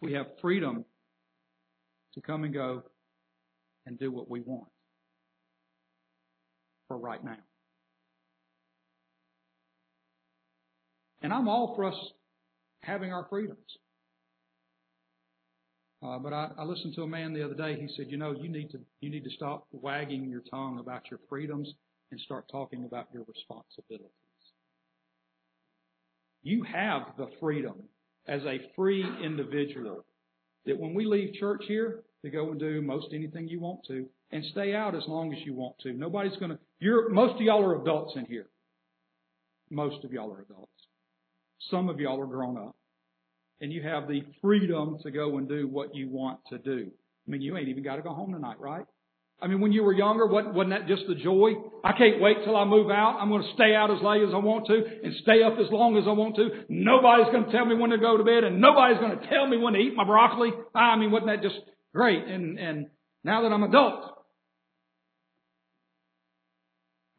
We 0.00 0.14
have 0.14 0.26
freedom 0.40 0.84
to 2.14 2.20
come 2.20 2.42
and 2.42 2.52
go 2.52 2.82
and 3.86 3.96
do 3.96 4.10
what 4.10 4.28
we 4.28 4.40
want 4.40 4.66
for 6.88 6.98
right 6.98 7.22
now. 7.22 7.36
And 11.22 11.32
I'm 11.32 11.46
all 11.46 11.76
for 11.76 11.84
us 11.84 11.96
having 12.82 13.12
our 13.12 13.26
freedoms. 13.30 13.58
Uh, 16.02 16.18
but 16.18 16.32
I, 16.32 16.50
I 16.58 16.64
listened 16.64 16.94
to 16.96 17.02
a 17.02 17.08
man 17.08 17.32
the 17.32 17.44
other 17.44 17.54
day. 17.54 17.80
He 17.80 17.88
said, 17.96 18.06
"You 18.08 18.16
know, 18.16 18.32
you 18.32 18.48
need 18.48 18.70
to 18.70 18.80
you 19.00 19.10
need 19.10 19.22
to 19.24 19.30
stop 19.30 19.66
wagging 19.70 20.28
your 20.28 20.42
tongue 20.50 20.78
about 20.80 21.10
your 21.10 21.20
freedoms 21.28 21.72
and 22.10 22.20
start 22.20 22.44
talking 22.50 22.84
about 22.84 23.08
your 23.12 23.24
responsibilities. 23.24 24.10
You 26.42 26.64
have 26.64 27.02
the 27.16 27.28
freedom 27.40 27.82
as 28.26 28.42
a 28.42 28.58
free 28.76 29.04
individual 29.22 30.04
that 30.66 30.78
when 30.78 30.94
we 30.94 31.06
leave 31.06 31.34
church 31.34 31.62
here 31.66 32.02
to 32.22 32.30
go 32.30 32.50
and 32.50 32.58
do 32.58 32.80
most 32.82 33.08
anything 33.12 33.48
you 33.48 33.60
want 33.60 33.80
to 33.88 34.06
and 34.30 34.44
stay 34.52 34.74
out 34.74 34.94
as 34.94 35.04
long 35.06 35.32
as 35.32 35.38
you 35.44 35.54
want 35.54 35.78
to. 35.80 35.92
Nobody's 35.92 36.36
going 36.36 36.50
to. 36.50 36.58
You're 36.80 37.08
most 37.08 37.34
of 37.34 37.40
y'all 37.40 37.64
are 37.64 37.80
adults 37.80 38.14
in 38.16 38.26
here. 38.26 38.46
Most 39.70 40.04
of 40.04 40.12
y'all 40.12 40.32
are 40.32 40.42
adults. 40.42 40.72
Some 41.70 41.88
of 41.88 42.00
y'all 42.00 42.20
are 42.20 42.26
grown 42.26 42.56
up. 42.56 42.76
And 43.60 43.72
you 43.72 43.82
have 43.82 44.06
the 44.06 44.22
freedom 44.40 44.98
to 45.02 45.10
go 45.10 45.38
and 45.38 45.48
do 45.48 45.66
what 45.66 45.94
you 45.94 46.08
want 46.08 46.40
to 46.50 46.58
do. 46.58 46.90
I 47.26 47.30
mean, 47.30 47.42
you 47.42 47.56
ain't 47.56 47.68
even 47.68 47.82
got 47.82 47.96
to 47.96 48.02
go 48.02 48.10
home 48.14 48.32
tonight, 48.32 48.60
right? 48.60 48.86
I 49.40 49.46
mean, 49.46 49.60
when 49.60 49.70
you 49.70 49.84
were 49.84 49.92
younger, 49.92 50.26
wasn't, 50.26 50.54
wasn't 50.54 50.74
that 50.74 50.88
just 50.88 51.02
the 51.06 51.14
joy? 51.14 51.52
I 51.84 51.92
can't 51.92 52.20
wait 52.20 52.38
till 52.44 52.56
I 52.56 52.64
move 52.64 52.90
out. 52.90 53.18
I'm 53.20 53.28
going 53.28 53.42
to 53.42 53.52
stay 53.54 53.72
out 53.72 53.88
as 53.90 54.02
late 54.02 54.22
as 54.22 54.34
I 54.34 54.38
want 54.38 54.66
to 54.66 54.74
and 54.74 55.14
stay 55.22 55.44
up 55.44 55.54
as 55.60 55.70
long 55.70 55.96
as 55.96 56.04
I 56.08 56.12
want 56.12 56.34
to. 56.36 56.64
Nobody's 56.68 57.30
going 57.30 57.44
to 57.44 57.52
tell 57.52 57.64
me 57.64 57.76
when 57.76 57.90
to 57.90 57.98
go 57.98 58.16
to 58.16 58.24
bed 58.24 58.42
and 58.42 58.60
nobody's 58.60 58.98
going 58.98 59.16
to 59.16 59.26
tell 59.28 59.46
me 59.46 59.56
when 59.56 59.74
to 59.74 59.78
eat 59.78 59.94
my 59.94 60.04
broccoli. 60.04 60.50
I 60.74 60.96
mean, 60.96 61.12
wasn't 61.12 61.30
that 61.30 61.42
just 61.42 61.60
great? 61.94 62.26
And, 62.26 62.58
and 62.58 62.86
now 63.22 63.42
that 63.42 63.52
I'm 63.52 63.62
adult, 63.62 64.24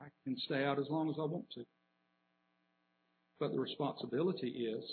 I 0.01 0.07
can 0.25 0.35
stay 0.43 0.65
out 0.65 0.77
as 0.77 0.87
long 0.89 1.09
as 1.09 1.15
I 1.17 1.23
want 1.23 1.45
to. 1.55 1.63
But 3.39 3.53
the 3.53 3.59
responsibility 3.61 4.49
is 4.49 4.83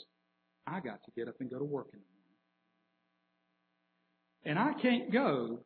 I 0.65 0.79
got 0.79 1.03
to 1.05 1.11
get 1.17 1.27
up 1.27 1.41
and 1.41 1.51
go 1.51 1.59
to 1.59 1.65
work 1.65 1.89
in 1.93 1.99
the 1.99 2.07
morning. 4.47 4.61
And 4.61 4.61
I 4.61 4.81
can't 4.81 5.13
go 5.13 5.59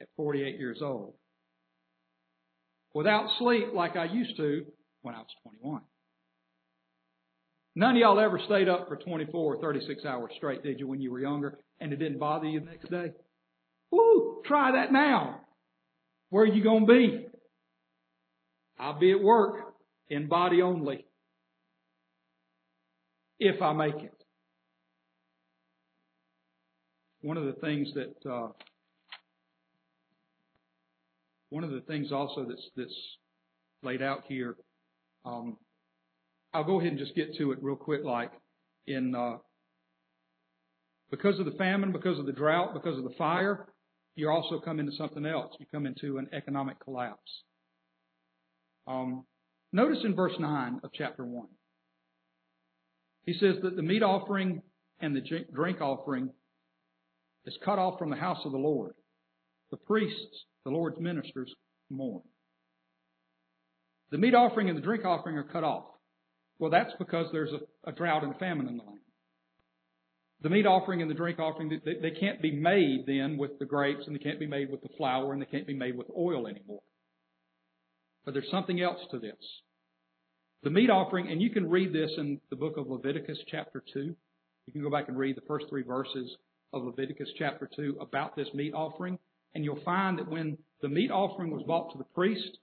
at 0.00 0.08
48 0.16 0.58
years 0.58 0.78
old 0.82 1.14
without 2.94 3.28
sleep 3.38 3.68
like 3.74 3.96
I 3.96 4.06
used 4.06 4.36
to 4.36 4.64
when 5.02 5.14
I 5.14 5.18
was 5.18 5.28
21. 5.44 5.82
None 7.76 7.90
of 7.92 7.96
y'all 7.96 8.20
ever 8.20 8.40
stayed 8.46 8.68
up 8.68 8.88
for 8.88 8.96
24 8.96 9.54
or 9.54 9.60
36 9.60 10.04
hours 10.04 10.32
straight, 10.36 10.62
did 10.62 10.80
you, 10.80 10.88
when 10.88 11.00
you 11.00 11.12
were 11.12 11.20
younger, 11.20 11.58
and 11.78 11.92
it 11.92 11.96
didn't 11.96 12.18
bother 12.18 12.46
you 12.46 12.60
the 12.60 12.66
next 12.66 12.90
day? 12.90 13.12
Woo! 13.92 14.42
Try 14.44 14.72
that 14.72 14.92
now. 14.92 15.40
Where 16.30 16.44
are 16.44 16.46
you 16.46 16.62
going 16.62 16.86
to 16.86 16.92
be? 16.92 17.26
I'll 18.78 18.98
be 18.98 19.12
at 19.12 19.22
work 19.22 19.74
in 20.08 20.28
body 20.28 20.62
only 20.62 21.04
if 23.38 23.62
I 23.62 23.72
make 23.72 23.94
it. 23.96 24.14
One 27.22 27.36
of 27.36 27.44
the 27.44 27.60
things 27.60 27.88
that 27.94 28.30
uh, 28.30 28.48
one 31.50 31.64
of 31.64 31.70
the 31.70 31.80
things 31.82 32.12
also 32.12 32.46
that's 32.48 32.68
that's 32.76 32.94
laid 33.82 34.02
out 34.02 34.24
here, 34.28 34.56
um, 35.24 35.56
I'll 36.52 36.64
go 36.64 36.80
ahead 36.80 36.92
and 36.92 36.98
just 36.98 37.14
get 37.14 37.34
to 37.36 37.52
it 37.52 37.58
real 37.62 37.76
quick. 37.76 38.04
Like 38.04 38.32
in 38.86 39.14
uh, 39.14 39.36
because 41.10 41.38
of 41.38 41.44
the 41.44 41.52
famine, 41.52 41.92
because 41.92 42.18
of 42.18 42.26
the 42.26 42.32
drought, 42.32 42.72
because 42.74 42.96
of 42.96 43.04
the 43.04 43.14
fire, 43.18 43.66
you 44.14 44.30
also 44.30 44.60
come 44.60 44.80
into 44.80 44.92
something 44.92 45.26
else. 45.26 45.54
You 45.58 45.66
come 45.72 45.86
into 45.86 46.18
an 46.18 46.28
economic 46.32 46.78
collapse. 46.80 47.42
Um, 48.86 49.24
notice 49.72 49.98
in 50.04 50.14
verse 50.14 50.32
nine 50.38 50.80
of 50.82 50.90
chapter 50.94 51.24
one. 51.24 51.48
He 53.26 53.34
says 53.34 53.56
that 53.62 53.76
the 53.76 53.82
meat 53.82 54.02
offering 54.02 54.62
and 55.00 55.14
the 55.14 55.22
drink 55.52 55.80
offering 55.80 56.30
is 57.44 57.56
cut 57.64 57.78
off 57.78 57.98
from 57.98 58.10
the 58.10 58.16
house 58.16 58.40
of 58.44 58.52
the 58.52 58.58
Lord. 58.58 58.94
The 59.70 59.76
priests, 59.76 60.44
the 60.64 60.70
Lord's 60.70 61.00
ministers, 61.00 61.52
mourn. 61.90 62.22
The 64.10 64.18
meat 64.18 64.34
offering 64.34 64.68
and 64.68 64.76
the 64.76 64.82
drink 64.82 65.04
offering 65.04 65.36
are 65.36 65.44
cut 65.44 65.64
off. 65.64 65.84
Well, 66.58 66.70
that's 66.70 66.92
because 66.98 67.26
there's 67.32 67.52
a, 67.52 67.90
a 67.90 67.92
drought 67.92 68.24
and 68.24 68.36
famine 68.38 68.68
in 68.68 68.76
the 68.76 68.82
land. 68.82 68.98
The 70.42 70.50
meat 70.50 70.66
offering 70.66 71.02
and 71.02 71.10
the 71.10 71.14
drink 71.14 71.38
offering, 71.38 71.80
they, 71.84 71.94
they 72.00 72.18
can't 72.18 72.42
be 72.42 72.50
made 72.50 73.04
then 73.06 73.36
with 73.36 73.58
the 73.58 73.66
grapes 73.66 74.04
and 74.06 74.14
they 74.14 74.20
can't 74.20 74.40
be 74.40 74.46
made 74.46 74.70
with 74.70 74.82
the 74.82 74.88
flour 74.96 75.32
and 75.32 75.40
they 75.40 75.46
can't 75.46 75.66
be 75.66 75.76
made 75.76 75.96
with 75.96 76.08
oil 76.16 76.46
anymore. 76.46 76.80
But 78.24 78.34
there's 78.34 78.50
something 78.50 78.80
else 78.80 79.00
to 79.10 79.18
this. 79.18 79.36
The 80.62 80.70
meat 80.70 80.90
offering, 80.90 81.28
and 81.28 81.40
you 81.40 81.50
can 81.50 81.70
read 81.70 81.92
this 81.92 82.10
in 82.18 82.40
the 82.50 82.56
book 82.56 82.76
of 82.76 82.88
Leviticus 82.88 83.38
chapter 83.50 83.82
2. 83.94 84.14
You 84.66 84.72
can 84.72 84.82
go 84.82 84.90
back 84.90 85.08
and 85.08 85.16
read 85.16 85.36
the 85.36 85.46
first 85.48 85.66
three 85.70 85.82
verses 85.82 86.36
of 86.72 86.84
Leviticus 86.84 87.28
chapter 87.38 87.68
2 87.74 87.98
about 88.00 88.36
this 88.36 88.48
meat 88.52 88.74
offering. 88.74 89.18
And 89.54 89.64
you'll 89.64 89.82
find 89.84 90.18
that 90.18 90.28
when 90.28 90.58
the 90.80 90.88
meat 90.88 91.10
offering 91.10 91.50
was 91.50 91.62
brought 91.64 91.92
to 91.92 91.98
the 91.98 92.04
priest, 92.04 92.58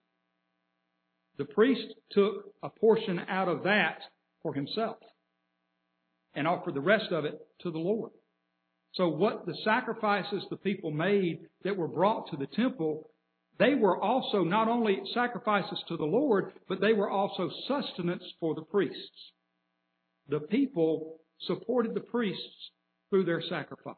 the 1.38 1.46
priest 1.46 1.94
took 2.12 2.54
a 2.64 2.70
portion 2.70 3.20
out 3.30 3.48
of 3.48 3.64
that 3.64 4.00
for 4.42 4.54
himself 4.54 4.98
and 6.34 6.48
offered 6.48 6.74
the 6.74 6.82
rest 6.82 7.12
of 7.12 7.26
it 7.26 7.40
to 7.62 7.72
the 7.72 7.78
Lord. 7.78 8.12
So 8.94 9.10
what 9.10 9.46
the 9.46 9.56
sacrifices 9.64 10.44
the 10.50 10.58
people 10.58 10.92
made 10.92 11.42
that 11.64 11.78
were 11.78 11.88
brought 11.88 12.32
to 12.32 12.38
the 12.38 12.48
temple 12.48 13.10
they 13.60 13.74
were 13.74 14.00
also 14.00 14.44
not 14.44 14.68
only 14.68 15.02
sacrifices 15.14 15.84
to 15.88 15.98
the 15.98 16.06
Lord, 16.06 16.54
but 16.68 16.80
they 16.80 16.94
were 16.94 17.10
also 17.10 17.50
sustenance 17.68 18.24
for 18.40 18.54
the 18.54 18.62
priests. 18.62 19.32
The 20.30 20.42
people 20.42 21.20
supported 21.42 21.94
the 21.94 22.02
priests 22.02 22.72
through 23.10 23.26
their 23.26 23.42
sacrifice. 23.42 23.96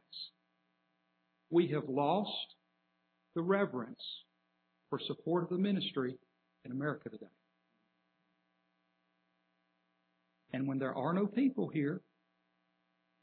We 1.49 1.67
have 1.69 1.89
lost 1.89 2.55
the 3.39 3.43
reverence 3.43 4.01
for 4.89 4.99
support 5.07 5.43
of 5.43 5.49
the 5.49 5.57
ministry 5.57 6.13
in 6.65 6.73
America 6.73 7.07
today. 7.07 7.25
And 10.51 10.67
when 10.67 10.77
there 10.77 10.93
are 10.93 11.13
no 11.13 11.25
people 11.25 11.69
here 11.69 12.01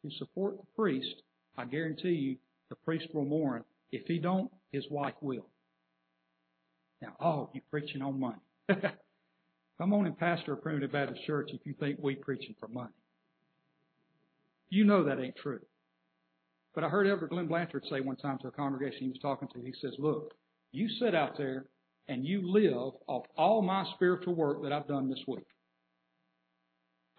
to 0.02 0.10
support 0.16 0.56
the 0.56 0.66
priest, 0.74 1.16
I 1.58 1.66
guarantee 1.66 2.08
you 2.08 2.36
the 2.70 2.76
priest 2.76 3.08
will 3.12 3.26
mourn. 3.26 3.62
If 3.92 4.06
he 4.06 4.18
don't, 4.18 4.50
his 4.72 4.84
wife 4.90 5.16
will. 5.20 5.48
Now, 7.02 7.12
oh, 7.20 7.50
you 7.52 7.60
preaching 7.70 8.00
on 8.00 8.18
money. 8.18 8.40
Come 8.70 9.92
on 9.92 10.06
and 10.06 10.18
pastor 10.18 10.54
a 10.54 10.56
primitive 10.56 10.92
Baptist 10.92 11.26
church 11.26 11.50
if 11.52 11.60
you 11.66 11.74
think 11.78 11.98
we 12.00 12.14
preaching 12.14 12.54
for 12.58 12.68
money. 12.68 12.94
You 14.70 14.84
know 14.86 15.04
that 15.04 15.20
ain't 15.20 15.36
true. 15.36 15.60
But 16.76 16.84
I 16.84 16.90
heard 16.90 17.06
Elder 17.06 17.26
Glenn 17.26 17.46
Blanchard 17.46 17.84
say 17.90 18.00
one 18.00 18.16
time 18.16 18.36
to 18.42 18.48
a 18.48 18.52
congregation 18.52 19.04
he 19.04 19.08
was 19.08 19.18
talking 19.22 19.48
to, 19.48 19.60
he 19.60 19.72
says, 19.80 19.94
look, 19.98 20.34
you 20.72 20.88
sit 21.00 21.14
out 21.14 21.38
there 21.38 21.64
and 22.06 22.22
you 22.22 22.42
live 22.52 22.92
off 23.06 23.24
all 23.36 23.62
my 23.62 23.84
spiritual 23.94 24.34
work 24.34 24.62
that 24.62 24.72
I've 24.72 24.86
done 24.86 25.08
this 25.08 25.22
week. 25.26 25.46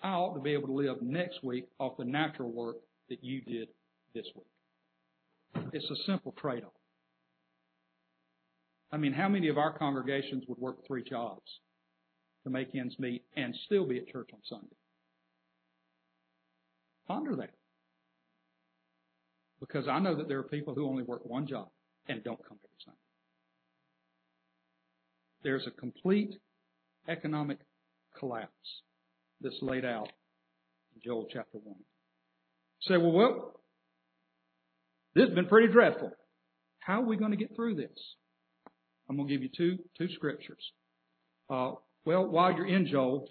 I 0.04 0.10
ought 0.10 0.36
to 0.36 0.42
be 0.42 0.54
able 0.54 0.68
to 0.68 0.74
live 0.74 1.02
next 1.02 1.44
week 1.44 1.66
off 1.80 1.98
the 1.98 2.06
natural 2.06 2.52
work 2.52 2.76
that 3.10 3.24
you 3.24 3.42
did 3.42 3.70
this 4.14 4.28
week. 4.36 5.66
It's 5.74 5.90
a 5.90 6.04
simple 6.06 6.36
trade-off. 6.40 6.72
I 8.92 8.98
mean, 8.98 9.12
how 9.12 9.28
many 9.28 9.48
of 9.48 9.58
our 9.58 9.76
congregations 9.76 10.44
would 10.48 10.60
work 10.60 10.86
three 10.86 11.04
jobs 11.04 11.50
to 12.44 12.52
make 12.52 12.76
ends 12.76 12.94
meet 13.00 13.24
and 13.36 13.56
still 13.66 13.88
be 13.88 13.98
at 13.98 14.08
church 14.08 14.30
on 14.34 14.40
Sunday? 14.48 14.76
Ponder 17.08 17.36
that. 17.38 17.57
Because 19.68 19.88
I 19.88 20.00
know 20.00 20.16
that 20.16 20.28
there 20.28 20.40
are 20.40 20.44
people 20.44 20.74
who 20.74 20.88
only 20.88 21.04
work 21.04 21.26
one 21.26 21.48
job 21.48 21.68
and 22.08 22.24
don't 22.24 22.40
come 22.48 22.58
every 22.64 22.78
Sunday. 22.84 22.98
there's 25.44 25.68
a 25.68 25.72
complete 25.72 26.36
economic 27.08 27.60
collapse 28.18 28.52
that's 29.42 29.58
laid 29.62 29.86
out 29.86 30.10
in 30.96 31.02
Joel 31.04 31.28
chapter 31.32 31.58
1. 31.58 31.76
You 31.78 32.96
say, 32.96 32.98
well, 32.98 33.12
well, 33.12 33.54
this 35.16 35.26
has 35.26 35.36
been 35.36 35.48
pretty 35.48 35.72
dreadful. 35.72 36.12
How 36.80 37.02
are 37.02 37.06
we 37.06 37.18
going 37.18 37.32
to 37.32 37.38
get 37.38 37.56
through 37.56 37.76
this? 37.76 38.16
I'm 39.10 39.16
going 39.16 39.28
to 39.28 39.34
give 39.34 39.44
you 39.44 39.50
two, 39.56 39.78
two 39.98 40.08
scriptures. 40.16 40.72
Uh, 41.50 41.72
well, 42.06 42.26
while 42.26 42.52
you're 42.52 42.68
in 42.68 42.88
Joel, 42.88 43.28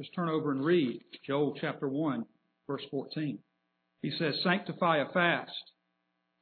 just 0.00 0.14
turn 0.14 0.28
over 0.28 0.52
and 0.52 0.64
read 0.64 1.00
Joel 1.26 1.54
chapter 1.60 1.88
1, 1.88 2.24
verse 2.66 2.82
14. 2.90 3.38
He 4.06 4.12
says, 4.20 4.36
Sanctify 4.44 4.98
a 4.98 5.12
fast, 5.12 5.50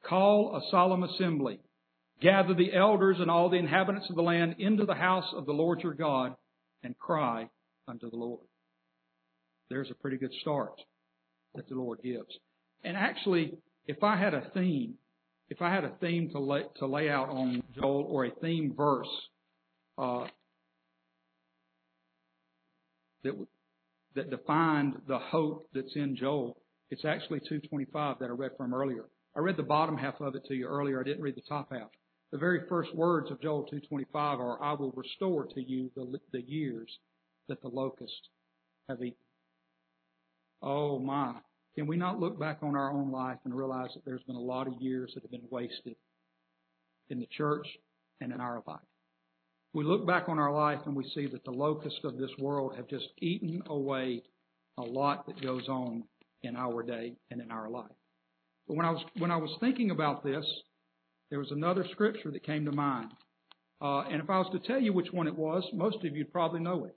call 0.07 0.55
a 0.55 0.61
solemn 0.69 1.01
assembly, 1.01 1.59
gather 2.21 2.53
the 2.53 2.71
elders 2.75 3.17
and 3.19 3.31
all 3.31 3.49
the 3.49 3.57
inhabitants 3.57 4.07
of 4.07 4.15
the 4.15 4.21
land 4.21 4.57
into 4.59 4.85
the 4.85 4.93
house 4.93 5.25
of 5.35 5.47
the 5.47 5.51
Lord 5.51 5.81
your 5.81 5.95
God, 5.95 6.35
and 6.83 6.95
cry 6.95 7.49
unto 7.87 8.07
the 8.11 8.17
Lord. 8.17 8.45
There's 9.71 9.89
a 9.89 9.95
pretty 9.95 10.17
good 10.17 10.31
start 10.41 10.79
that 11.55 11.67
the 11.67 11.73
Lord 11.73 12.03
gives. 12.03 12.37
And 12.83 12.95
actually, 12.95 13.57
if 13.87 14.03
I 14.03 14.15
had 14.15 14.35
a 14.35 14.47
theme, 14.53 14.93
if 15.49 15.59
I 15.59 15.73
had 15.73 15.85
a 15.85 15.93
theme 15.99 16.29
to 16.33 16.39
lay, 16.39 16.65
to 16.77 16.85
lay 16.85 17.09
out 17.09 17.29
on 17.29 17.63
Joel 17.73 18.05
or 18.07 18.25
a 18.25 18.31
theme 18.43 18.75
verse 18.77 19.09
uh, 19.97 20.27
that 23.23 23.33
that 24.13 24.29
defined 24.29 25.01
the 25.07 25.17
hope 25.17 25.67
that's 25.73 25.95
in 25.95 26.15
Joel, 26.15 26.57
it's 26.91 27.05
actually 27.05 27.39
225 27.39 28.19
that 28.19 28.29
I 28.29 28.33
read 28.33 28.51
from 28.57 28.73
earlier. 28.73 29.05
I 29.35 29.39
read 29.39 29.57
the 29.57 29.63
bottom 29.63 29.97
half 29.97 30.21
of 30.21 30.35
it 30.35 30.45
to 30.47 30.53
you 30.53 30.67
earlier. 30.67 30.99
I 30.99 31.03
didn't 31.03 31.23
read 31.23 31.35
the 31.35 31.41
top 31.41 31.71
half. 31.71 31.89
The 32.31 32.37
very 32.37 32.61
first 32.69 32.93
words 32.95 33.31
of 33.31 33.41
Joel 33.41 33.63
225 33.63 34.39
are, 34.39 34.61
I 34.61 34.73
will 34.73 34.91
restore 34.91 35.45
to 35.45 35.61
you 35.61 35.91
the, 35.95 36.19
the 36.31 36.41
years 36.41 36.89
that 37.47 37.61
the 37.61 37.67
locusts 37.67 38.29
have 38.89 39.01
eaten. 39.01 39.15
Oh 40.61 40.99
my. 40.99 41.35
Can 41.75 41.87
we 41.87 41.97
not 41.97 42.19
look 42.19 42.39
back 42.39 42.59
on 42.61 42.75
our 42.75 42.91
own 42.91 43.11
life 43.11 43.37
and 43.43 43.53
realize 43.53 43.89
that 43.93 44.05
there's 44.05 44.23
been 44.23 44.35
a 44.35 44.41
lot 44.41 44.67
of 44.67 44.73
years 44.79 45.11
that 45.13 45.23
have 45.23 45.31
been 45.31 45.47
wasted 45.49 45.95
in 47.09 47.19
the 47.19 47.27
church 47.37 47.67
and 48.21 48.31
in 48.31 48.39
our 48.39 48.63
life? 48.65 48.79
We 49.73 49.83
look 49.83 50.07
back 50.07 50.29
on 50.29 50.39
our 50.39 50.53
life 50.53 50.79
and 50.85 50.95
we 50.95 51.09
see 51.13 51.27
that 51.27 51.43
the 51.43 51.51
locusts 51.51 51.99
of 52.05 52.17
this 52.17 52.31
world 52.39 52.75
have 52.77 52.87
just 52.87 53.09
eaten 53.19 53.61
away 53.67 54.23
a 54.77 54.81
lot 54.81 55.27
that 55.27 55.41
goes 55.41 55.67
on 55.67 56.05
in 56.45 56.55
our 56.55 56.83
day 56.83 57.13
and 57.31 57.41
in 57.41 57.51
our 57.51 57.69
life. 57.69 57.91
But 58.67 58.77
when 58.77 58.85
I 58.85 58.91
was 58.91 59.03
when 59.17 59.31
I 59.31 59.37
was 59.37 59.55
thinking 59.59 59.91
about 59.91 60.23
this, 60.23 60.45
there 61.29 61.39
was 61.39 61.51
another 61.51 61.85
scripture 61.91 62.31
that 62.31 62.45
came 62.45 62.65
to 62.65 62.71
mind. 62.71 63.11
Uh, 63.81 64.01
and 64.01 64.21
if 64.21 64.29
I 64.29 64.39
was 64.39 64.49
to 64.53 64.67
tell 64.67 64.79
you 64.79 64.93
which 64.93 65.11
one 65.11 65.27
it 65.27 65.35
was, 65.35 65.63
most 65.73 66.03
of 66.03 66.15
you'd 66.15 66.31
probably 66.31 66.61
know 66.61 66.85
it. 66.85 66.95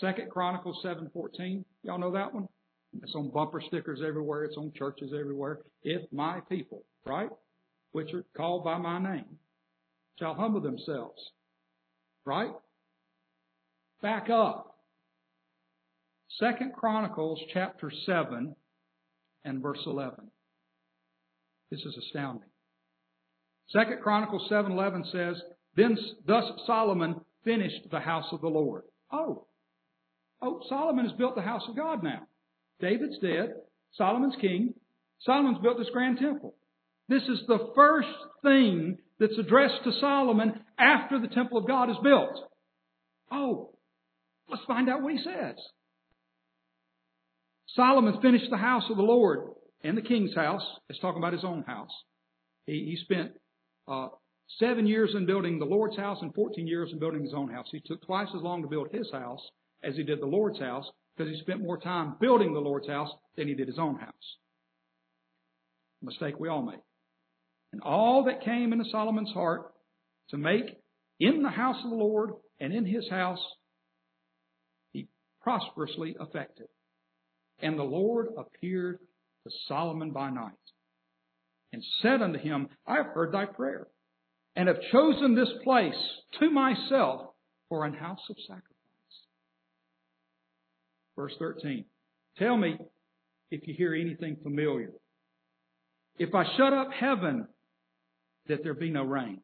Second 0.00 0.30
Chronicles 0.30 0.78
seven 0.82 1.10
fourteen. 1.12 1.64
Y'all 1.82 1.98
know 1.98 2.12
that 2.12 2.34
one? 2.34 2.48
It's 3.02 3.14
on 3.14 3.30
bumper 3.30 3.62
stickers 3.66 4.00
everywhere. 4.06 4.44
It's 4.44 4.56
on 4.56 4.72
churches 4.76 5.12
everywhere. 5.18 5.60
If 5.82 6.10
my 6.12 6.40
people, 6.48 6.82
right, 7.04 7.30
which 7.92 8.12
are 8.14 8.24
called 8.36 8.64
by 8.64 8.78
my 8.78 8.98
name, 8.98 9.38
shall 10.18 10.34
humble 10.34 10.60
themselves, 10.60 11.20
right? 12.24 12.52
Back 14.02 14.28
up. 14.30 14.76
Second 16.38 16.74
Chronicles 16.74 17.40
chapter 17.52 17.90
7 18.04 18.54
and 19.46 19.62
verse 19.62 19.80
11. 19.86 20.30
This 21.70 21.80
is 21.80 21.96
astounding. 21.96 22.48
Second 23.68 24.00
Chronicles 24.02 24.48
7:11 24.48 25.04
says, 25.04 25.42
"Then 25.74 25.98
thus 26.24 26.66
Solomon 26.66 27.24
finished 27.42 27.90
the 27.90 28.00
house 28.00 28.30
of 28.32 28.40
the 28.40 28.50
Lord." 28.50 28.84
Oh. 29.10 29.46
Oh, 30.42 30.60
Solomon 30.68 31.06
has 31.06 31.16
built 31.16 31.34
the 31.34 31.42
house 31.42 31.66
of 31.68 31.76
God 31.76 32.02
now. 32.02 32.26
David's 32.78 33.18
dead. 33.18 33.62
Solomon's 33.92 34.36
king. 34.36 34.74
Solomon's 35.20 35.58
built 35.58 35.78
this 35.78 35.90
grand 35.90 36.18
temple. 36.18 36.54
This 37.08 37.26
is 37.28 37.46
the 37.46 37.72
first 37.74 38.18
thing 38.42 38.98
that's 39.18 39.38
addressed 39.38 39.82
to 39.84 39.92
Solomon 39.92 40.64
after 40.78 41.18
the 41.18 41.28
temple 41.28 41.58
of 41.58 41.66
God 41.66 41.88
is 41.88 41.96
built. 41.98 42.50
Oh, 43.30 43.74
let's 44.48 44.64
find 44.64 44.88
out 44.88 45.02
what 45.02 45.12
he 45.12 45.18
says. 45.18 45.56
Solomon 47.74 48.20
finished 48.20 48.50
the 48.50 48.56
house 48.56 48.84
of 48.90 48.96
the 48.96 49.02
Lord 49.02 49.50
and 49.82 49.96
the 49.96 50.02
king's 50.02 50.34
house. 50.34 50.62
It's 50.88 51.00
talking 51.00 51.18
about 51.22 51.32
his 51.32 51.44
own 51.44 51.62
house. 51.62 51.90
He, 52.66 52.72
he 52.72 52.98
spent 53.04 53.32
uh, 53.88 54.08
seven 54.58 54.86
years 54.86 55.12
in 55.14 55.26
building 55.26 55.58
the 55.58 55.64
Lord's 55.64 55.96
house 55.96 56.18
and 56.22 56.34
14 56.34 56.66
years 56.66 56.90
in 56.92 56.98
building 56.98 57.22
his 57.22 57.34
own 57.34 57.50
house. 57.50 57.66
He 57.70 57.82
took 57.84 58.04
twice 58.04 58.28
as 58.34 58.42
long 58.42 58.62
to 58.62 58.68
build 58.68 58.88
his 58.92 59.10
house 59.12 59.40
as 59.82 59.96
he 59.96 60.02
did 60.02 60.20
the 60.20 60.26
Lord's 60.26 60.58
house 60.58 60.84
because 61.16 61.32
he 61.32 61.40
spent 61.40 61.62
more 61.62 61.78
time 61.78 62.16
building 62.20 62.52
the 62.52 62.60
Lord's 62.60 62.88
house 62.88 63.10
than 63.36 63.48
he 63.48 63.54
did 63.54 63.68
his 63.68 63.78
own 63.78 63.96
house. 63.96 64.36
Mistake 66.02 66.38
we 66.38 66.48
all 66.48 66.62
make. 66.62 66.80
And 67.72 67.82
all 67.82 68.24
that 68.24 68.44
came 68.44 68.72
into 68.72 68.84
Solomon's 68.90 69.32
heart 69.32 69.72
to 70.30 70.36
make 70.36 70.64
in 71.18 71.42
the 71.42 71.50
house 71.50 71.82
of 71.84 71.90
the 71.90 71.96
Lord 71.96 72.30
and 72.60 72.72
in 72.72 72.84
his 72.84 73.08
house, 73.08 73.42
he 74.92 75.08
prosperously 75.42 76.16
effected. 76.20 76.68
And 77.60 77.78
the 77.78 77.84
Lord 77.84 78.28
appeared 78.36 78.98
to 79.44 79.50
Solomon 79.68 80.10
by 80.10 80.30
night 80.30 80.52
and 81.72 81.82
said 82.02 82.22
unto 82.22 82.38
him, 82.38 82.68
I 82.86 82.96
have 82.96 83.06
heard 83.06 83.32
thy 83.32 83.46
prayer 83.46 83.86
and 84.54 84.68
have 84.68 84.78
chosen 84.92 85.34
this 85.34 85.48
place 85.64 85.94
to 86.40 86.50
myself 86.50 87.30
for 87.68 87.84
an 87.84 87.94
house 87.94 88.20
of 88.30 88.36
sacrifice. 88.46 88.66
Verse 91.16 91.34
13. 91.38 91.84
Tell 92.38 92.56
me 92.56 92.78
if 93.50 93.66
you 93.66 93.74
hear 93.76 93.94
anything 93.94 94.36
familiar. 94.42 94.90
If 96.18 96.34
I 96.34 96.44
shut 96.56 96.72
up 96.72 96.88
heaven, 96.98 97.46
that 98.48 98.62
there 98.62 98.74
be 98.74 98.90
no 98.90 99.04
rain. 99.04 99.40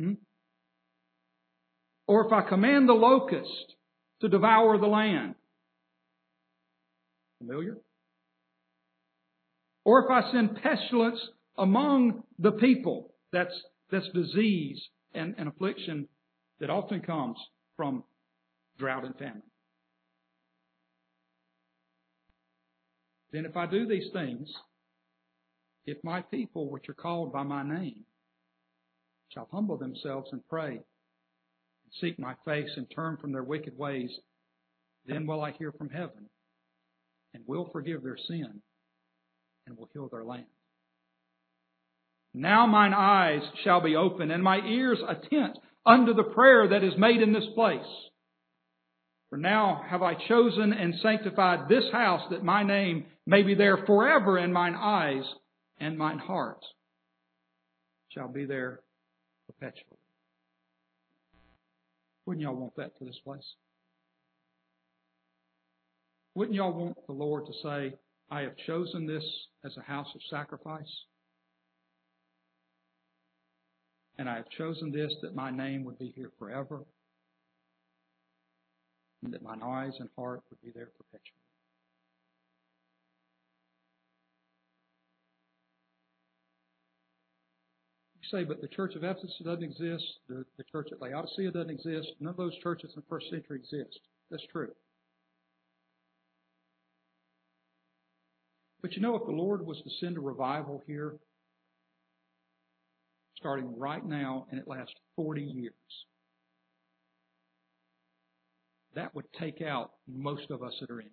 Hmm? 0.00 0.14
Or 2.06 2.26
if 2.26 2.32
I 2.32 2.48
command 2.48 2.88
the 2.88 2.94
locust 2.94 3.74
to 4.20 4.28
devour 4.28 4.78
the 4.78 4.86
land. 4.86 5.34
Familiar? 7.46 7.76
Or 9.84 10.04
if 10.04 10.10
I 10.10 10.32
send 10.32 10.56
pestilence 10.62 11.20
among 11.56 12.24
the 12.38 12.52
people, 12.52 13.14
that's, 13.32 13.54
that's 13.90 14.08
disease 14.14 14.82
and, 15.14 15.34
and 15.38 15.48
affliction 15.48 16.08
that 16.60 16.70
often 16.70 17.00
comes 17.02 17.36
from 17.76 18.02
drought 18.78 19.04
and 19.04 19.14
famine. 19.16 19.42
Then 23.32 23.44
if 23.44 23.56
I 23.56 23.66
do 23.66 23.86
these 23.86 24.10
things, 24.12 24.48
if 25.84 25.98
my 26.02 26.22
people, 26.22 26.70
which 26.70 26.88
are 26.88 26.94
called 26.94 27.32
by 27.32 27.42
my 27.44 27.62
name, 27.62 28.04
shall 29.28 29.48
humble 29.52 29.76
themselves 29.76 30.30
and 30.32 30.40
pray, 30.48 30.70
and 30.70 30.82
seek 32.00 32.18
my 32.18 32.34
face 32.44 32.70
and 32.76 32.86
turn 32.90 33.18
from 33.18 33.32
their 33.32 33.44
wicked 33.44 33.76
ways, 33.78 34.10
then 35.06 35.26
will 35.26 35.42
I 35.42 35.52
hear 35.52 35.70
from 35.72 35.90
heaven, 35.90 36.28
and 37.36 37.44
will 37.46 37.68
forgive 37.70 38.02
their 38.02 38.16
sin, 38.28 38.62
and 39.66 39.76
will 39.76 39.90
heal 39.92 40.08
their 40.10 40.24
land. 40.24 40.46
Now 42.32 42.66
mine 42.66 42.94
eyes 42.94 43.42
shall 43.62 43.82
be 43.82 43.94
open, 43.94 44.30
and 44.30 44.42
my 44.42 44.58
ears 44.66 44.98
attent 45.06 45.58
unto 45.84 46.14
the 46.14 46.22
prayer 46.22 46.68
that 46.68 46.82
is 46.82 46.94
made 46.96 47.20
in 47.20 47.34
this 47.34 47.44
place. 47.54 47.86
For 49.28 49.36
now 49.36 49.84
have 49.88 50.02
I 50.02 50.14
chosen 50.28 50.72
and 50.72 50.94
sanctified 51.02 51.68
this 51.68 51.84
house 51.92 52.22
that 52.30 52.42
my 52.42 52.62
name 52.62 53.04
may 53.26 53.42
be 53.42 53.54
there 53.54 53.84
forever 53.86 54.38
in 54.38 54.52
mine 54.52 54.74
eyes 54.74 55.24
and 55.78 55.98
mine 55.98 56.18
heart 56.18 56.64
shall 58.08 58.28
be 58.28 58.46
there 58.46 58.80
perpetually. 59.46 59.98
Wouldn't 62.24 62.42
y'all 62.42 62.54
want 62.54 62.76
that 62.76 62.92
for 62.98 63.04
this 63.04 63.18
place? 63.24 63.44
Wouldn't 66.36 66.54
y'all 66.54 66.74
want 66.74 66.98
the 67.06 67.14
Lord 67.14 67.46
to 67.46 67.52
say, 67.62 67.94
I 68.30 68.42
have 68.42 68.54
chosen 68.66 69.06
this 69.06 69.24
as 69.64 69.74
a 69.78 69.80
house 69.80 70.08
of 70.14 70.20
sacrifice? 70.28 70.84
And 74.18 74.28
I 74.28 74.36
have 74.36 74.50
chosen 74.50 74.92
this 74.92 75.14
that 75.22 75.34
my 75.34 75.50
name 75.50 75.82
would 75.84 75.98
be 75.98 76.12
here 76.14 76.30
forever 76.38 76.84
and 79.24 79.32
that 79.32 79.42
mine 79.42 79.62
eyes 79.64 79.94
and 79.98 80.10
heart 80.14 80.42
would 80.50 80.60
be 80.60 80.72
there 80.74 80.90
perpetually. 80.98 81.40
You 88.20 88.28
say, 88.38 88.44
but 88.44 88.60
the 88.60 88.68
church 88.68 88.94
of 88.94 89.04
Ephesus 89.04 89.32
doesn't 89.42 89.64
exist, 89.64 90.04
the, 90.28 90.44
the 90.58 90.64
church 90.70 90.88
at 90.92 91.00
Laodicea 91.00 91.50
doesn't 91.50 91.70
exist, 91.70 92.08
none 92.20 92.32
of 92.32 92.36
those 92.36 92.58
churches 92.62 92.90
in 92.94 93.00
the 93.00 93.06
first 93.08 93.30
century 93.30 93.56
exist. 93.56 94.00
That's 94.30 94.44
true. 94.52 94.72
But 98.86 98.94
you 98.94 99.02
know, 99.02 99.16
if 99.16 99.26
the 99.26 99.32
Lord 99.32 99.66
was 99.66 99.78
to 99.82 99.90
send 99.98 100.16
a 100.16 100.20
revival 100.20 100.80
here, 100.86 101.16
starting 103.36 103.76
right 103.76 104.06
now 104.06 104.46
and 104.48 104.60
it 104.60 104.68
lasts 104.68 104.94
40 105.16 105.42
years. 105.42 105.72
That 108.94 109.12
would 109.12 109.24
take 109.40 109.60
out 109.60 109.90
most 110.06 110.52
of 110.52 110.62
us 110.62 110.72
that 110.80 110.88
are 110.88 111.00
in 111.00 111.06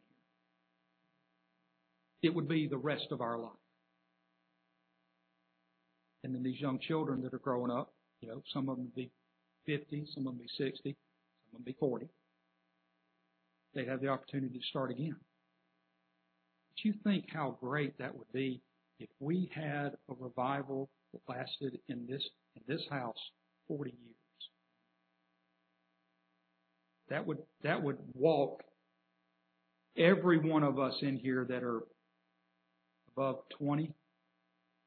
here. 2.21 2.29
It 2.29 2.35
would 2.35 2.47
be 2.47 2.67
the 2.67 2.77
rest 2.77 3.07
of 3.09 3.21
our 3.21 3.39
life. 3.39 3.49
And 6.23 6.35
then 6.35 6.43
these 6.43 6.61
young 6.61 6.77
children 6.77 7.23
that 7.23 7.33
are 7.33 7.39
growing 7.39 7.71
up, 7.71 7.91
you 8.21 8.27
know, 8.27 8.43
some 8.53 8.69
of 8.69 8.77
them 8.77 8.85
will 8.85 9.03
be 9.03 9.09
50, 9.65 10.05
some 10.13 10.27
of 10.27 10.33
them 10.33 10.37
will 10.37 10.43
be 10.43 10.49
60, 10.63 10.77
some 10.83 10.91
of 10.91 11.51
them 11.53 11.61
will 11.65 11.65
be 11.65 11.75
40. 11.79 12.07
They'd 13.73 13.87
have 13.87 14.01
the 14.01 14.09
opportunity 14.09 14.59
to 14.59 14.65
start 14.69 14.91
again. 14.91 15.15
But 16.75 16.85
you 16.85 16.93
think 17.03 17.25
how 17.31 17.57
great 17.61 17.97
that 17.99 18.15
would 18.15 18.31
be 18.33 18.61
if 18.99 19.09
we 19.19 19.49
had 19.53 19.95
a 20.09 20.13
revival 20.19 20.89
that 21.11 21.21
lasted 21.27 21.79
in 21.87 22.07
this 22.07 22.21
in 22.55 22.61
this 22.67 22.81
house 22.89 23.17
40 23.67 23.91
years. 23.91 24.15
That 27.09 27.25
would 27.27 27.39
that 27.63 27.81
would 27.81 27.97
walk 28.13 28.63
every 29.97 30.39
one 30.39 30.63
of 30.63 30.79
us 30.79 30.93
in 31.01 31.17
here 31.17 31.45
that 31.49 31.63
are 31.63 31.81
above 33.15 33.39
20 33.57 33.93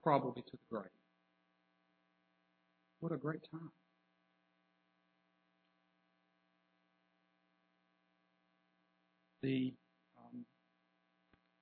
probably 0.03 0.43
to 0.43 0.53
the 0.53 0.59
grave. 0.77 0.85
What 3.01 3.13
a 3.13 3.17
great 3.17 3.41
time. 3.53 3.71
The 9.43 9.73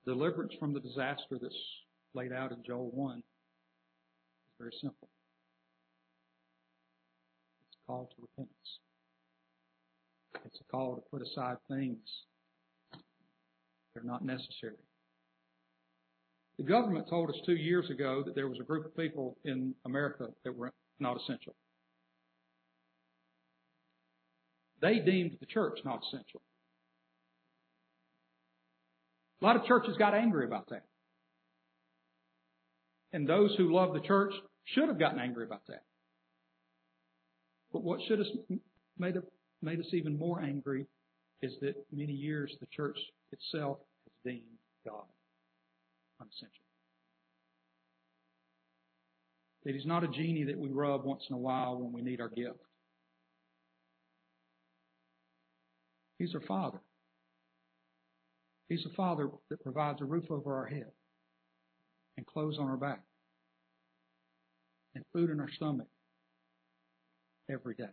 deliverance 0.05 0.53
from 0.59 0.73
the 0.73 0.79
disaster 0.79 1.37
that's 1.41 1.55
laid 2.13 2.31
out 2.31 2.51
in 2.51 2.57
Joel 2.65 2.91
1 2.93 3.17
is 3.17 3.23
very 4.59 4.71
simple. 4.81 5.09
It's 7.67 7.77
a 7.83 7.91
call 7.91 8.09
to 8.15 8.21
repentance. 8.21 8.79
It's 10.45 10.59
a 10.61 10.71
call 10.71 10.95
to 10.95 11.01
put 11.11 11.21
aside 11.21 11.57
things 11.69 11.97
that 12.93 14.01
are 14.01 14.05
not 14.05 14.23
necessary. 14.23 14.75
The 16.57 16.63
government 16.63 17.09
told 17.09 17.29
us 17.29 17.35
two 17.45 17.55
years 17.55 17.89
ago 17.89 18.23
that 18.25 18.35
there 18.35 18.47
was 18.47 18.59
a 18.59 18.63
group 18.63 18.85
of 18.85 18.95
people 18.95 19.37
in 19.43 19.73
America 19.85 20.27
that 20.43 20.55
were 20.55 20.71
not 20.99 21.17
essential. 21.21 21.53
They 24.81 24.99
deemed 24.99 25.37
the 25.39 25.45
church 25.45 25.79
not 25.83 26.01
essential. 26.07 26.41
A 29.45 29.47
lot 29.47 29.57
of 29.57 29.65
churches 29.65 29.95
got 29.99 30.15
angry 30.15 30.43
about 30.43 30.69
that. 30.71 30.85
And 33.13 33.29
those 33.29 33.53
who 33.55 33.71
love 33.71 33.93
the 33.93 33.99
church 33.99 34.33
should 34.63 34.87
have 34.87 34.97
gotten 34.97 35.19
angry 35.19 35.45
about 35.45 35.61
that. 35.67 35.83
But 37.71 37.83
what 37.83 37.99
should 38.07 38.17
have 38.17 38.27
made, 38.97 39.13
made 39.61 39.79
us 39.79 39.85
even 39.93 40.17
more 40.17 40.41
angry 40.41 40.87
is 41.43 41.51
that 41.61 41.75
many 41.93 42.13
years 42.13 42.55
the 42.59 42.65
church 42.75 42.97
itself 43.31 43.77
has 44.05 44.33
deemed 44.33 44.41
God 44.83 45.05
unessential. 46.19 46.49
That 49.63 49.75
He's 49.75 49.85
not 49.85 50.03
a 50.03 50.07
genie 50.07 50.45
that 50.45 50.57
we 50.57 50.69
rub 50.69 51.05
once 51.05 51.21
in 51.29 51.35
a 51.35 51.39
while 51.39 51.77
when 51.77 51.93
we 51.93 52.01
need 52.01 52.19
our 52.19 52.29
gift. 52.29 52.57
He's 56.17 56.33
our 56.33 56.41
Father. 56.41 56.79
He's 58.75 58.85
a 58.85 58.93
Father 58.93 59.29
that 59.49 59.63
provides 59.63 60.01
a 60.01 60.05
roof 60.05 60.25
over 60.29 60.53
our 60.53 60.65
head 60.65 60.91
and 62.17 62.25
clothes 62.25 62.57
on 62.59 62.67
our 62.67 62.75
back 62.75 62.99
and 64.95 65.05
food 65.13 65.29
in 65.29 65.39
our 65.39 65.49
stomach 65.49 65.87
every 67.49 67.73
day. 67.75 67.85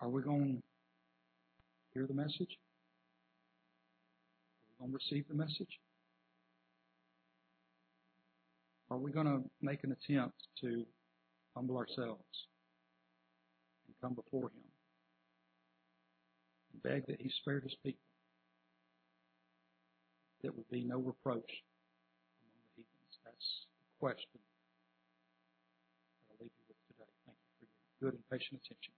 Are 0.00 0.08
we 0.08 0.22
going 0.22 0.58
to 0.58 0.62
hear 1.92 2.06
the 2.06 2.14
message? 2.14 2.56
Are 4.78 4.86
we 4.86 4.86
going 4.86 4.92
to 4.92 4.98
receive 5.10 5.26
the 5.26 5.34
message? 5.34 5.80
Are 8.92 8.98
we 8.98 9.10
going 9.10 9.26
to 9.26 9.42
make 9.60 9.82
an 9.82 9.90
attempt 9.90 10.36
to 10.60 10.86
humble 11.54 11.76
ourselves 11.76 12.48
and 13.86 13.94
come 14.02 14.14
before 14.14 14.50
Him 14.50 14.66
and 16.72 16.82
beg 16.82 17.06
that 17.06 17.20
He 17.20 17.30
spare 17.40 17.60
His 17.60 17.74
people? 17.82 18.00
That 20.42 20.56
would 20.56 20.68
be 20.70 20.84
no 20.84 20.98
reproach 20.98 21.50
among 22.42 22.60
the 22.76 22.82
heathens. 22.82 23.16
That's 23.24 23.66
the 23.80 23.96
question 23.98 24.28
that 24.34 24.42
I'll 26.28 26.36
leave 26.42 26.52
you 26.52 26.64
with 26.68 26.80
today. 26.90 27.10
Thank 27.24 27.38
you 27.40 27.50
for 27.56 27.64
your 27.64 28.10
good 28.10 28.14
and 28.20 28.28
patient 28.28 28.60
attention. 28.60 28.92